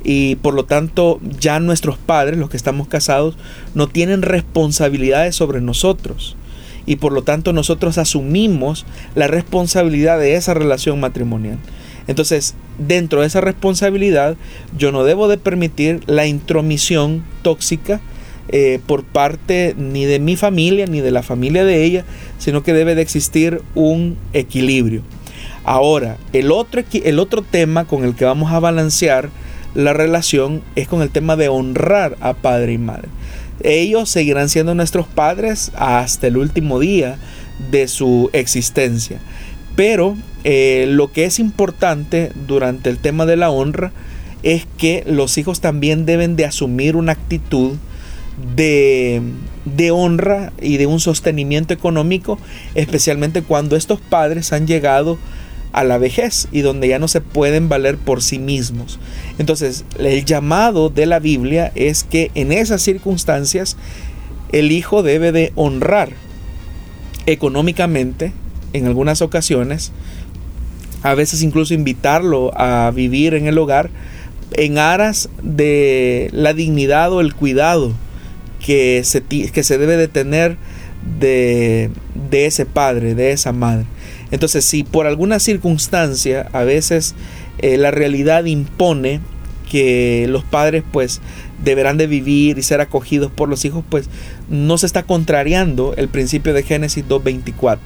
y 0.02 0.36
por 0.36 0.54
lo 0.54 0.64
tanto 0.64 1.20
ya 1.40 1.60
nuestros 1.60 1.96
padres, 1.96 2.38
los 2.38 2.50
que 2.50 2.56
estamos 2.56 2.88
casados, 2.88 3.36
no 3.74 3.88
tienen 3.88 4.22
responsabilidades 4.22 5.34
sobre 5.34 5.60
nosotros 5.60 6.36
y 6.86 6.96
por 6.96 7.12
lo 7.12 7.22
tanto 7.22 7.52
nosotros 7.52 7.98
asumimos 7.98 8.84
la 9.14 9.26
responsabilidad 9.26 10.18
de 10.18 10.34
esa 10.34 10.54
relación 10.54 11.00
matrimonial. 11.00 11.58
Entonces, 12.06 12.54
dentro 12.78 13.22
de 13.22 13.26
esa 13.28 13.40
responsabilidad, 13.40 14.36
yo 14.76 14.92
no 14.92 15.04
debo 15.04 15.26
de 15.28 15.38
permitir 15.38 16.02
la 16.06 16.26
intromisión 16.26 17.24
tóxica 17.42 18.02
eh, 18.49 18.80
por 18.86 19.05
parte 19.05 19.74
ni 19.78 20.05
de 20.05 20.18
mi 20.18 20.36
familia 20.36 20.86
ni 20.86 21.01
de 21.01 21.11
la 21.11 21.22
familia 21.22 21.64
de 21.64 21.84
ella, 21.84 22.05
sino 22.38 22.62
que 22.62 22.72
debe 22.72 22.95
de 22.95 23.03
existir 23.03 23.62
un 23.74 24.16
equilibrio. 24.32 25.03
Ahora, 25.64 26.18
el 26.32 26.53
otro, 26.53 26.82
el 26.92 27.18
otro 27.18 27.42
tema 27.42 27.86
con 27.86 28.05
el 28.05 28.14
que 28.14 28.26
vamos 28.26 28.53
a 28.53 28.61
balancear 28.61 29.30
la 29.74 29.92
relación 29.92 30.62
es 30.76 30.88
con 30.88 31.03
el 31.03 31.11
tema 31.11 31.36
de 31.36 31.49
honrar 31.49 32.16
a 32.20 32.34
padre 32.34 32.74
y 32.74 32.78
madre. 32.78 33.09
Ellos 33.62 34.11
seguirán 34.11 34.49
siendo 34.49 34.74
nuestros 34.74 35.07
padres 35.07 35.72
hasta 35.74 36.26
el 36.26 36.36
último 36.36 36.78
día 36.78 37.16
de 37.70 37.88
su 37.88 38.30
existencia. 38.32 39.20
Pero 39.76 40.16
eh, 40.45 40.86
lo 40.88 41.12
que 41.12 41.24
es 41.24 41.38
importante 41.38 42.30
durante 42.47 42.90
el 42.90 42.99
tema 42.99 43.26
de 43.26 43.36
la 43.36 43.51
honra 43.51 43.92
es 44.42 44.66
que 44.76 45.03
los 45.07 45.38
hijos 45.38 45.61
también 45.61 46.05
deben 46.05 46.36
de 46.36 46.45
asumir 46.45 46.97
una 46.97 47.12
actitud 47.12 47.76
de, 48.55 49.22
de, 49.64 49.91
honra 49.91 50.53
y 50.61 50.76
de 50.76 50.87
un 50.87 51.01
sostenimiento 51.01 51.74
económico, 51.74 52.39
especialmente 52.74 53.43
cuando 53.43 53.76
estos 53.76 54.01
padres 54.01 54.53
han 54.53 54.66
llegado 54.66 55.18
a 55.72 55.82
la 55.82 55.99
vejez 55.99 56.47
y 56.53 56.61
donde 56.61 56.89
ya 56.89 56.99
no 56.99 57.09
se 57.09 57.20
pueden 57.20 57.68
valer 57.68 57.97
por 57.97 58.22
sí 58.22 58.39
mismos. 58.39 59.01
Entonces, 59.39 59.85
el 59.99 60.24
llamado 60.24 60.89
de 60.89 61.07
la 61.07 61.18
Biblia 61.18 61.72
es 61.74 62.05
que 62.05 62.30
en 62.35 62.53
esas 62.53 62.80
circunstancias 62.80 63.76
el 64.53 64.70
hijo 64.70 65.03
debe 65.03 65.32
de 65.32 65.53
honrar 65.57 66.11
económicamente 67.26 68.32
en 68.72 68.87
algunas 68.87 69.20
ocasiones, 69.20 69.91
a 71.03 71.14
veces 71.14 71.43
incluso 71.43 71.74
invitarlo 71.74 72.53
a 72.57 72.91
vivir 72.95 73.35
en 73.35 73.47
el 73.47 73.59
hogar 73.59 73.91
en 74.53 74.78
aras 74.78 75.28
de 75.43 76.28
la 76.32 76.55
dignidad 76.55 77.12
o 77.12 77.20
el 77.20 77.35
cuidado 77.35 77.93
que 78.64 79.02
se, 79.04 79.22
que 79.22 79.62
se 79.62 79.78
debe 79.78 79.96
de 79.96 80.08
tener 80.08 80.56
de, 81.18 81.90
de 82.30 82.46
ese 82.46 82.64
padre, 82.64 83.14
de 83.14 83.32
esa 83.32 83.52
madre. 83.52 83.84
Entonces, 84.30 84.64
si 84.64 84.84
por 84.84 85.06
alguna 85.06 85.38
circunstancia 85.38 86.48
a 86.52 86.64
veces 86.64 87.14
eh, 87.58 87.76
la 87.76 87.90
realidad 87.90 88.46
impone 88.46 89.20
que 89.70 90.26
los 90.28 90.44
padres 90.44 90.82
pues 90.92 91.20
deberán 91.62 91.98
de 91.98 92.06
vivir 92.06 92.58
y 92.58 92.62
ser 92.62 92.80
acogidos 92.80 93.30
por 93.30 93.48
los 93.48 93.64
hijos, 93.64 93.84
pues 93.88 94.08
no 94.48 94.78
se 94.78 94.86
está 94.86 95.02
contrariando 95.02 95.94
el 95.96 96.08
principio 96.08 96.54
de 96.54 96.62
Génesis 96.62 97.04
2.24. 97.06 97.78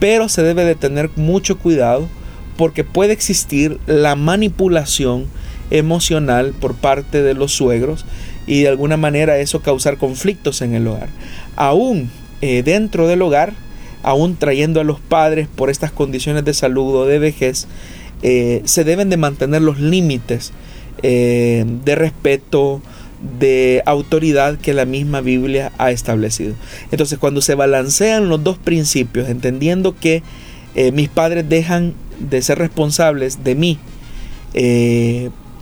Pero 0.00 0.28
se 0.28 0.42
debe 0.42 0.64
de 0.64 0.74
tener 0.74 1.10
mucho 1.16 1.58
cuidado 1.58 2.08
porque 2.56 2.84
puede 2.84 3.12
existir 3.12 3.78
la 3.86 4.16
manipulación 4.16 5.26
emocional 5.70 6.52
por 6.58 6.74
parte 6.74 7.22
de 7.22 7.34
los 7.34 7.52
suegros 7.52 8.04
y 8.46 8.62
de 8.62 8.68
alguna 8.68 8.96
manera 8.96 9.38
eso 9.38 9.60
causar 9.60 9.96
conflictos 9.96 10.62
en 10.62 10.74
el 10.74 10.86
hogar. 10.86 11.08
Aún 11.56 12.10
eh, 12.40 12.62
dentro 12.62 13.06
del 13.06 13.22
hogar, 13.22 13.52
aún 14.02 14.36
trayendo 14.36 14.80
a 14.80 14.84
los 14.84 15.00
padres 15.00 15.48
por 15.48 15.70
estas 15.70 15.92
condiciones 15.92 16.44
de 16.44 16.54
salud 16.54 16.94
o 16.94 17.06
de 17.06 17.18
vejez, 17.18 17.66
eh, 18.22 18.62
se 18.64 18.84
deben 18.84 19.10
de 19.10 19.16
mantener 19.16 19.62
los 19.62 19.78
límites 19.78 20.52
eh, 21.02 21.64
de 21.84 21.94
respeto, 21.94 22.82
de 23.38 23.82
autoridad 23.84 24.58
que 24.58 24.72
la 24.72 24.86
misma 24.86 25.20
Biblia 25.20 25.72
ha 25.76 25.90
establecido. 25.90 26.54
Entonces 26.90 27.18
cuando 27.18 27.42
se 27.42 27.54
balancean 27.54 28.30
los 28.30 28.42
dos 28.42 28.56
principios, 28.56 29.28
entendiendo 29.28 29.94
que 29.94 30.22
mis 30.92 31.08
padres 31.08 31.48
dejan 31.48 31.94
de 32.20 32.40
ser 32.42 32.58
responsables 32.58 33.42
de 33.42 33.54
mí 33.56 33.78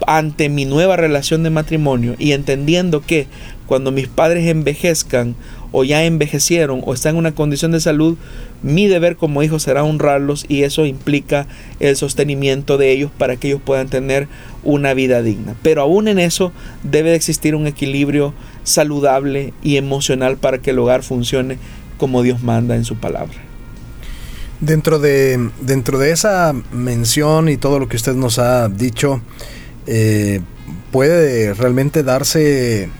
ante 0.06 0.48
mi 0.48 0.64
nueva 0.64 0.96
relación 0.96 1.42
de 1.42 1.50
matrimonio 1.50 2.14
y 2.18 2.32
entendiendo 2.32 3.00
que 3.00 3.26
cuando 3.66 3.90
mis 3.92 4.08
padres 4.08 4.46
envejezcan 4.46 5.34
o 5.72 5.84
ya 5.84 6.04
envejecieron 6.04 6.82
o 6.84 6.94
están 6.94 7.14
en 7.14 7.18
una 7.18 7.34
condición 7.34 7.72
de 7.72 7.80
salud, 7.80 8.16
mi 8.62 8.86
deber 8.86 9.16
como 9.16 9.42
hijo 9.42 9.58
será 9.58 9.84
honrarlos 9.84 10.46
y 10.48 10.62
eso 10.62 10.86
implica 10.86 11.46
el 11.78 11.96
sostenimiento 11.96 12.78
de 12.78 12.90
ellos 12.90 13.10
para 13.16 13.36
que 13.36 13.48
ellos 13.48 13.60
puedan 13.62 13.88
tener 13.88 14.28
una 14.64 14.94
vida 14.94 15.22
digna. 15.22 15.54
Pero 15.62 15.82
aún 15.82 16.08
en 16.08 16.18
eso 16.18 16.52
debe 16.82 17.10
de 17.10 17.16
existir 17.16 17.54
un 17.54 17.66
equilibrio 17.66 18.32
saludable 18.64 19.52
y 19.62 19.76
emocional 19.76 20.38
para 20.38 20.58
que 20.58 20.70
el 20.70 20.78
hogar 20.78 21.02
funcione 21.02 21.58
como 21.98 22.22
Dios 22.22 22.42
manda 22.42 22.76
en 22.76 22.84
su 22.84 22.96
palabra. 22.96 23.34
Dentro 24.60 24.98
de, 24.98 25.50
dentro 25.60 25.98
de 25.98 26.10
esa 26.10 26.52
mención 26.72 27.48
y 27.48 27.58
todo 27.58 27.78
lo 27.78 27.88
que 27.88 27.96
usted 27.96 28.14
nos 28.14 28.40
ha 28.40 28.68
dicho, 28.68 29.20
eh, 29.90 30.40
puede 30.92 31.54
realmente 31.54 32.02
darse 32.02 32.90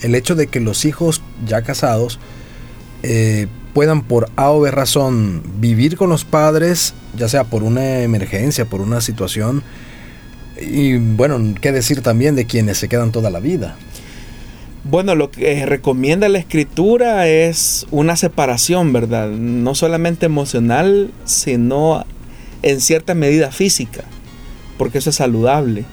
el 0.00 0.14
hecho 0.14 0.34
de 0.34 0.46
que 0.46 0.60
los 0.60 0.86
hijos 0.86 1.20
ya 1.46 1.60
casados 1.60 2.18
eh, 3.02 3.48
puedan 3.74 4.02
por 4.02 4.30
A 4.36 4.50
o 4.50 4.60
B 4.60 4.70
razón 4.70 5.42
vivir 5.60 5.98
con 5.98 6.08
los 6.08 6.24
padres, 6.24 6.94
ya 7.18 7.28
sea 7.28 7.44
por 7.44 7.62
una 7.62 8.00
emergencia, 8.00 8.64
por 8.64 8.80
una 8.80 9.02
situación, 9.02 9.62
y 10.58 10.96
bueno, 10.96 11.54
qué 11.60 11.70
decir 11.70 12.00
también 12.00 12.34
de 12.34 12.46
quienes 12.46 12.78
se 12.78 12.88
quedan 12.88 13.12
toda 13.12 13.28
la 13.28 13.40
vida. 13.40 13.76
Bueno, 14.84 15.14
lo 15.14 15.30
que 15.30 15.66
recomienda 15.66 16.30
la 16.30 16.38
escritura 16.38 17.28
es 17.28 17.86
una 17.90 18.16
separación, 18.16 18.94
¿verdad? 18.94 19.28
No 19.28 19.74
solamente 19.74 20.24
emocional, 20.24 21.10
sino 21.26 22.06
en 22.62 22.80
cierta 22.80 23.12
medida 23.14 23.50
física, 23.50 24.04
porque 24.78 24.96
eso 24.96 25.10
es 25.10 25.16
saludable. 25.16 25.84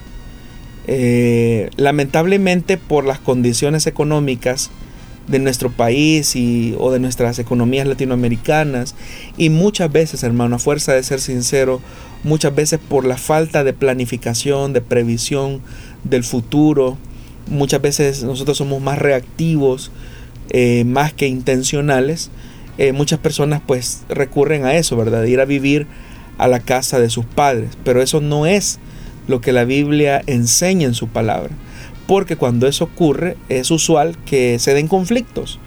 Eh, 0.86 1.70
lamentablemente 1.78 2.78
por 2.78 3.06
las 3.06 3.20
condiciones 3.20 3.88
económicas 3.88 4.70
de 5.28 5.40
nuestro 5.40 5.72
país 5.72 6.36
y, 6.36 6.76
o 6.78 6.92
de 6.92 7.00
nuestras 7.00 7.40
economías 7.40 7.88
latinoamericanas 7.88 8.96
y 9.38 9.50
muchas 9.50 9.92
veces, 9.92 10.24
hermano, 10.24 10.58
a 10.58 10.60
fuerza 10.60 10.94
de 10.94 11.04
ser 11.04 11.22
sincero, 11.22 11.82
muchas 12.24 12.54
veces 12.54 12.80
por 12.80 13.06
la 13.06 13.18
falta 13.18 13.64
de 13.64 13.74
planificación, 13.74 14.74
de 14.74 14.82
previsión 14.82 15.62
del 16.04 16.24
futuro, 16.24 16.98
muchas 17.48 17.82
veces 17.82 18.24
nosotros 18.24 18.58
somos 18.58 18.82
más 18.82 18.98
reactivos, 18.98 19.92
eh, 20.50 20.84
más 20.86 21.14
que 21.14 21.28
intencionales, 21.28 22.30
eh, 22.78 22.92
muchas 22.92 23.20
personas 23.20 23.62
pues 23.66 24.02
recurren 24.10 24.66
a 24.66 24.76
eso, 24.76 24.98
¿verdad? 24.98 25.22
De 25.22 25.30
ir 25.30 25.40
a 25.40 25.46
vivir 25.46 25.88
a 26.38 26.48
la 26.48 26.60
casa 26.60 27.00
de 27.00 27.10
sus 27.10 27.26
padres, 27.26 27.78
pero 27.86 28.02
eso 28.02 28.20
no 28.20 28.46
es 28.46 28.80
lo 29.28 29.42
que 29.42 29.52
la 29.52 29.66
Biblia 29.66 30.22
enseña 30.28 30.88
en 30.88 30.94
su 30.94 31.08
palabra. 31.08 31.52
Porque 32.08 32.36
cuando 32.36 32.68
eso 32.68 32.86
ocurre 32.86 33.38
es 33.50 33.72
usual 33.72 34.18
que 34.26 34.60
se 34.60 34.74
den 34.74 34.88
conflictos. 34.88 35.60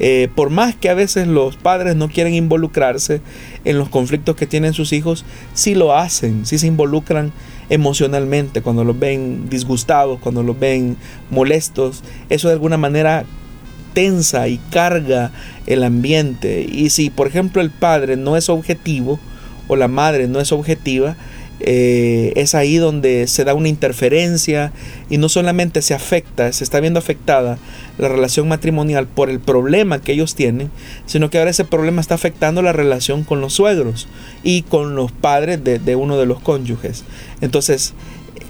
Eh, 0.00 0.28
por 0.34 0.50
más 0.50 0.76
que 0.76 0.90
a 0.90 0.94
veces 0.94 1.26
los 1.26 1.56
padres 1.56 1.96
no 1.96 2.08
quieren 2.08 2.34
involucrarse 2.34 3.20
en 3.64 3.78
los 3.78 3.88
conflictos 3.88 4.36
que 4.36 4.46
tienen 4.46 4.72
sus 4.72 4.92
hijos, 4.92 5.24
sí 5.54 5.74
lo 5.74 5.96
hacen, 5.96 6.46
sí 6.46 6.58
se 6.58 6.68
involucran 6.68 7.32
emocionalmente 7.68 8.62
cuando 8.62 8.84
los 8.84 8.98
ven 8.98 9.48
disgustados, 9.50 10.20
cuando 10.20 10.42
los 10.42 10.58
ven 10.58 10.96
molestos. 11.30 12.04
Eso 12.28 12.48
de 12.48 12.54
alguna 12.54 12.76
manera 12.76 13.24
tensa 13.92 14.46
y 14.48 14.58
carga 14.70 15.32
el 15.66 15.82
ambiente. 15.82 16.64
Y 16.70 16.90
si, 16.90 17.10
por 17.10 17.26
ejemplo, 17.26 17.60
el 17.60 17.70
padre 17.70 18.16
no 18.16 18.36
es 18.36 18.48
objetivo 18.48 19.18
o 19.66 19.76
la 19.76 19.88
madre 19.88 20.28
no 20.28 20.40
es 20.40 20.52
objetiva, 20.52 21.16
eh, 21.60 22.32
es 22.36 22.54
ahí 22.54 22.76
donde 22.76 23.26
se 23.26 23.44
da 23.44 23.54
una 23.54 23.68
interferencia 23.68 24.72
y 25.10 25.18
no 25.18 25.28
solamente 25.28 25.82
se 25.82 25.94
afecta, 25.94 26.52
se 26.52 26.62
está 26.62 26.78
viendo 26.80 27.00
afectada 27.00 27.58
la 27.98 28.08
relación 28.08 28.46
matrimonial 28.46 29.08
por 29.08 29.28
el 29.28 29.40
problema 29.40 30.00
que 30.00 30.12
ellos 30.12 30.34
tienen, 30.34 30.70
sino 31.06 31.30
que 31.30 31.38
ahora 31.38 31.50
ese 31.50 31.64
problema 31.64 32.00
está 32.00 32.14
afectando 32.14 32.62
la 32.62 32.72
relación 32.72 33.24
con 33.24 33.40
los 33.40 33.54
suegros 33.54 34.06
y 34.44 34.62
con 34.62 34.94
los 34.94 35.10
padres 35.10 35.62
de, 35.62 35.96
uno 35.96 36.16
de 36.16 36.26
los 36.26 36.40
cónyuges. 36.40 37.04
Entonces, 37.40 37.94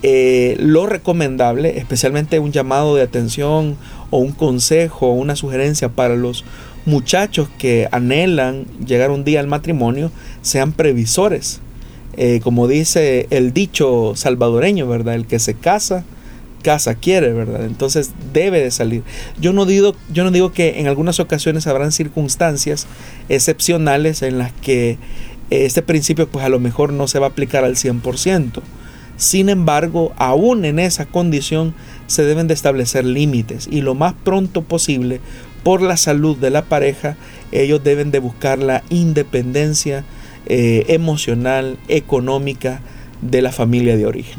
eh, 0.03 0.57
lo 0.61 0.87
recomendable, 0.87 1.79
especialmente 1.79 2.39
un 2.39 2.53
llamado 2.53 2.95
de 2.95 3.03
atención 3.03 3.77
o 4.11 4.19
un 4.19 4.33
consejo 4.33 5.09
o 5.09 5.13
una 5.15 5.35
sugerencia 5.35 5.89
para 5.89 6.15
los 6.15 6.45
muchachos 6.85 7.49
que 7.59 7.89
anhelan 7.91 8.67
llegar 8.87 9.11
un 9.11 9.25
día 9.25 9.41
al 9.41 9.47
matrimonio, 9.47 10.11
sean 10.43 10.73
previsores 10.73 11.61
eh, 12.21 12.41
como 12.43 12.67
dice 12.67 13.29
el 13.31 13.53
dicho 13.53 14.15
salvadoreño, 14.17 14.89
¿verdad? 14.89 15.15
El 15.15 15.25
que 15.27 15.39
se 15.39 15.55
casa, 15.55 16.03
casa 16.65 16.97
quiere, 16.97 17.33
¿verdad? 17.33 17.65
Entonces 17.65 18.11
debe 18.33 18.61
de 18.61 18.73
salir. 18.73 19.05
Yo 19.41 19.53
no 19.53 19.67
digo, 19.67 19.95
yo 20.13 20.25
no 20.25 20.33
digo 20.33 20.53
que 20.53 20.81
en 20.81 20.89
algunas 20.89 21.21
ocasiones 21.21 21.69
habrán 21.69 21.93
circunstancias 21.93 22.89
excepcionales 23.29 24.23
en 24.23 24.39
las 24.39 24.51
que 24.53 24.99
este 25.51 25.81
principio 25.81 26.27
pues 26.27 26.45
a 26.45 26.49
lo 26.49 26.59
mejor 26.59 26.93
no 26.93 27.07
se 27.07 27.21
va 27.21 27.27
a 27.27 27.31
aplicar 27.31 27.63
al 27.63 27.77
100%. 27.77 28.63
Sin 29.17 29.49
embargo, 29.49 30.13
aún 30.17 30.65
en 30.65 30.81
esa 30.81 31.07
condición 31.07 31.73
se 32.09 32.25
deben 32.25 32.49
de 32.49 32.55
establecer 32.55 33.05
límites 33.05 33.69
y 33.71 33.81
lo 33.81 33.95
más 33.95 34.15
pronto 34.25 34.63
posible, 34.63 35.21
por 35.63 35.83
la 35.83 35.97
salud 35.97 36.37
de 36.37 36.51
la 36.51 36.63
pareja, 36.63 37.17
ellos 37.53 37.85
deben 37.85 38.11
de 38.11 38.19
buscar 38.19 38.59
la 38.59 38.83
independencia 38.91 40.05
eh, 40.49 40.87
emocional, 40.89 41.79
económica 41.89 42.81
de 43.21 43.43
la 43.43 43.53
familia 43.53 43.97
de 43.97 44.07
origen. 44.07 44.39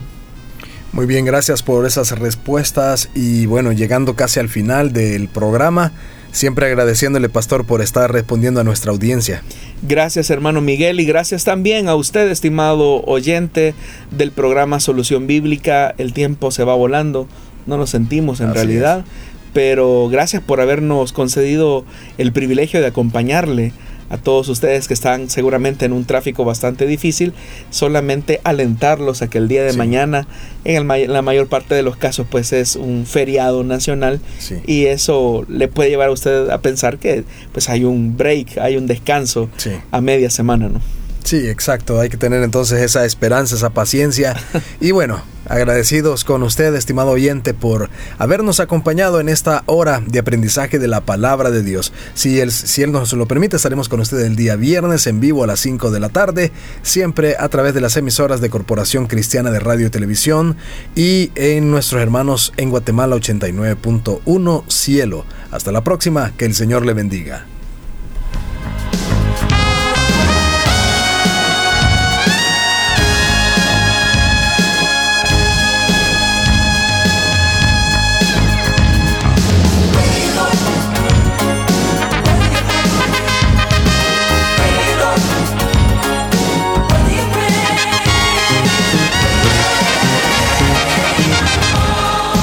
Muy 0.92 1.06
bien, 1.06 1.24
gracias 1.24 1.62
por 1.62 1.86
esas 1.86 2.18
respuestas 2.18 3.10
y 3.14 3.46
bueno, 3.46 3.72
llegando 3.72 4.16
casi 4.16 4.40
al 4.40 4.50
final 4.50 4.92
del 4.92 5.28
programa, 5.28 5.92
siempre 6.32 6.66
agradeciéndole, 6.66 7.30
pastor, 7.30 7.66
por 7.66 7.84
estar 7.84 8.12
respondiendo 8.12 8.60
a 8.60 8.64
nuestra 8.64 8.92
audiencia. 8.92 9.44
Gracias, 9.84 10.32
hermano 10.32 10.62
Miguel, 10.62 11.00
y 11.00 11.06
gracias 11.06 11.44
también 11.44 11.90
a 11.90 11.96
usted, 11.96 12.28
estimado 12.32 13.04
oyente 13.04 13.76
del 14.10 14.32
programa 14.32 14.80
Solución 14.80 15.28
Bíblica. 15.28 15.94
El 16.00 16.14
tiempo 16.14 16.50
se 16.50 16.64
va 16.64 16.74
volando, 16.74 17.28
no 17.68 17.78
lo 17.78 17.86
sentimos 17.86 18.42
en 18.42 18.56
realidad, 18.56 19.06
pero 19.54 20.10
gracias 20.10 20.42
por 20.42 20.60
habernos 20.60 21.14
concedido 21.14 21.86
el 22.18 22.32
privilegio 22.32 22.82
de 22.82 22.88
acompañarle 22.88 23.74
a 24.10 24.18
todos 24.18 24.50
ustedes 24.50 24.88
que 24.88 24.94
están 24.94 25.30
seguramente 25.30 25.86
en 25.86 25.94
un 25.94 26.06
tráfico 26.06 26.46
bastante 26.46 26.86
difícil, 26.86 27.34
solamente 27.70 28.42
alentarlos 28.44 29.22
a 29.22 29.30
que 29.30 29.38
el 29.38 29.48
día 29.48 29.64
de 29.64 29.74
mañana, 29.74 30.28
en 30.66 30.88
la 30.88 31.22
mayor 31.22 31.48
parte 31.48 31.76
de 31.76 31.84
los 31.84 31.96
casos, 31.98 32.28
pues 32.30 32.52
es 32.54 32.76
un 32.76 33.06
feriado 33.06 33.64
nacional 33.64 34.20
y 34.66 34.86
eso 34.86 35.46
le 35.48 35.68
puede 35.68 35.90
llevar 35.90 36.10
a 36.10 36.12
usted 36.12 36.50
a 36.50 36.60
pensar 36.62 36.98
que 36.98 37.24
pues 37.52 37.70
hay 37.70 37.84
un 37.84 38.18
break, 38.18 38.58
hay 38.58 38.78
un 38.78 38.88
descanso 38.88 39.50
a 39.92 40.02
media 40.02 40.30
semana, 40.30 40.70
¿no? 40.70 40.82
Sí, 41.30 41.48
exacto. 41.48 42.00
Hay 42.00 42.10
que 42.10 42.18
tener 42.18 42.42
entonces 42.42 42.82
esa 42.82 43.06
esperanza, 43.06 43.56
esa 43.56 43.70
paciencia. 43.70 44.36
Y 44.82 44.90
bueno, 44.90 45.22
agradecidos 45.46 46.24
con 46.24 46.42
usted, 46.42 46.74
estimado 46.74 47.12
oyente, 47.12 47.54
por 47.54 47.92
habernos 48.18 48.60
acompañado 48.60 49.20
en 49.20 49.30
esta 49.30 49.62
hora 49.68 50.02
de 50.04 50.18
aprendizaje 50.18 50.80
de 50.80 50.88
la 50.88 51.02
palabra 51.02 51.52
de 51.52 51.62
Dios. 51.62 51.94
Si 52.16 52.40
él, 52.40 52.52
si 52.52 52.82
él 52.82 52.92
nos 52.92 53.14
lo 53.14 53.28
permite, 53.28 53.58
estaremos 53.58 53.90
con 53.90 54.00
usted 54.00 54.22
el 54.22 54.36
día 54.36 54.56
viernes 54.56 55.06
en 55.06 55.20
vivo 55.20 55.44
a 55.44 55.48
las 55.48 55.60
5 55.60 55.92
de 55.92 56.00
la 56.00 56.10
tarde, 56.10 56.52
siempre 56.82 57.36
a 57.38 57.48
través 57.50 57.76
de 57.76 57.82
las 57.82 57.96
emisoras 57.96 58.42
de 58.42 58.50
Corporación 58.50 59.06
Cristiana 59.06 59.52
de 59.52 59.60
Radio 59.60 59.86
y 59.86 59.92
Televisión 59.92 60.58
y 60.96 61.32
en 61.36 61.70
nuestros 61.70 62.02
hermanos 62.02 62.54
en 62.58 62.72
Guatemala 62.72 63.16
89.1 63.18 64.64
Cielo. 64.68 65.26
Hasta 65.52 65.72
la 65.72 65.84
próxima, 65.84 66.32
que 66.38 66.46
el 66.46 66.56
Señor 66.56 66.88
le 66.88 66.94
bendiga. 66.94 67.46